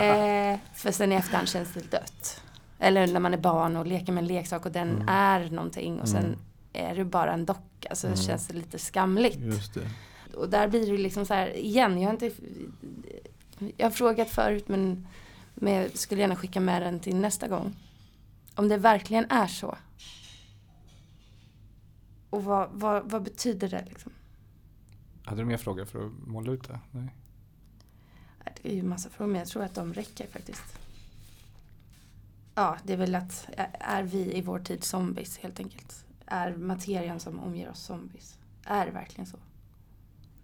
[0.02, 2.42] eh, för sen i efterhand känns det dött.
[2.78, 5.08] Eller när man är barn och leker med en leksak och den Mm.
[5.08, 6.38] är någonting och sen Mm.
[6.72, 8.16] är det bara en docka så Mm.
[8.18, 9.38] känns det lite skamligt.
[10.34, 12.30] Och där blir det liksom så här, igen, jag har inte
[13.76, 15.06] Jag har frågat förut men,
[15.60, 17.76] men jag skulle gärna skicka med den till nästa gång.
[18.54, 19.76] Om det verkligen är så.
[22.30, 24.12] Och vad, vad, vad betyder det liksom?
[25.24, 26.80] Hade du mer frågor för att måla ut det?
[26.90, 27.14] Nej.
[28.62, 30.78] Det är ju massa frågor men jag tror att de räcker faktiskt.
[32.54, 33.48] Ja, det är väl att
[33.80, 36.04] är vi i vår tid zombies helt enkelt?
[36.26, 38.38] Är materian som omger oss zombies?
[38.64, 39.38] är verkligen så.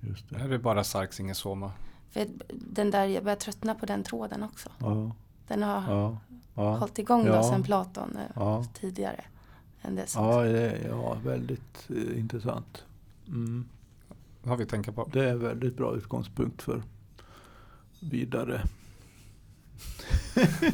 [0.01, 0.49] Just Är det.
[0.49, 1.73] det bara Sarks, ingen Soma?
[2.11, 4.69] För den där, jag börjar tröttna på den tråden också.
[4.79, 5.13] Ja,
[5.49, 6.19] Den har ja,
[6.55, 6.77] ja.
[6.77, 7.37] hållit igång Ja.
[7.37, 8.65] då sedan Platon eh, Ja.
[8.81, 9.25] tidigare.
[9.83, 12.85] Än dess Ja, det är ja, väldigt eh, intressant.
[13.29, 13.69] Mm.
[14.43, 15.09] Det har vi tänka på.
[15.13, 16.83] Det är en väldigt bra utgångspunkt för
[18.01, 18.63] vidare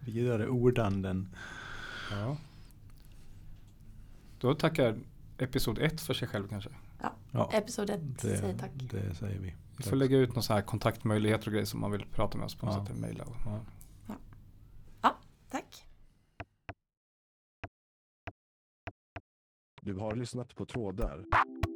[0.00, 1.28] vidare ordanden.
[2.10, 2.36] Ja.
[4.40, 4.96] Då tackar
[5.38, 6.70] episod ett för sig själv kanske.
[7.32, 8.70] Ja, Episod 1 det, säger tack.
[8.74, 9.54] det säger vi.
[9.76, 12.44] Vi får lägga ut några så här kontaktmöjligheter och grejer som man vill prata med
[12.44, 12.66] oss på.
[12.66, 12.86] Ja.
[12.88, 13.36] Det mejla och,
[15.02, 15.16] Ja.
[15.50, 15.86] Tack.
[19.82, 21.24] Du har lyssnat på trådar.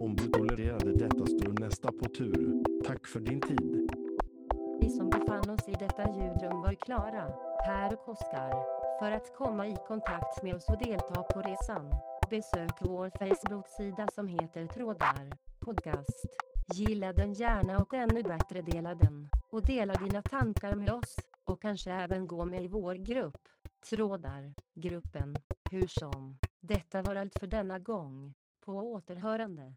[0.00, 2.62] Om du tolererade detta står nästa på tur.
[2.86, 3.90] Tack för din tid.
[4.80, 7.32] Vi som befann oss i detta ljudrum var Klara,
[7.66, 8.52] Per och Oskar.
[8.98, 11.90] För att komma i kontakt med oss och delta på resan,
[12.30, 16.26] besök vår Facebook-sida som heter Trådar Podcast.
[16.74, 19.28] Gilla den gärna och ännu bättre dela den.
[19.50, 23.48] Och dela dina tankar med oss, och kanske även gå med i vår grupp.
[23.90, 25.36] Trådar, gruppen,
[25.70, 26.38] hur som.
[26.60, 28.34] Detta var allt för denna gång.
[28.64, 29.74] På återhörande.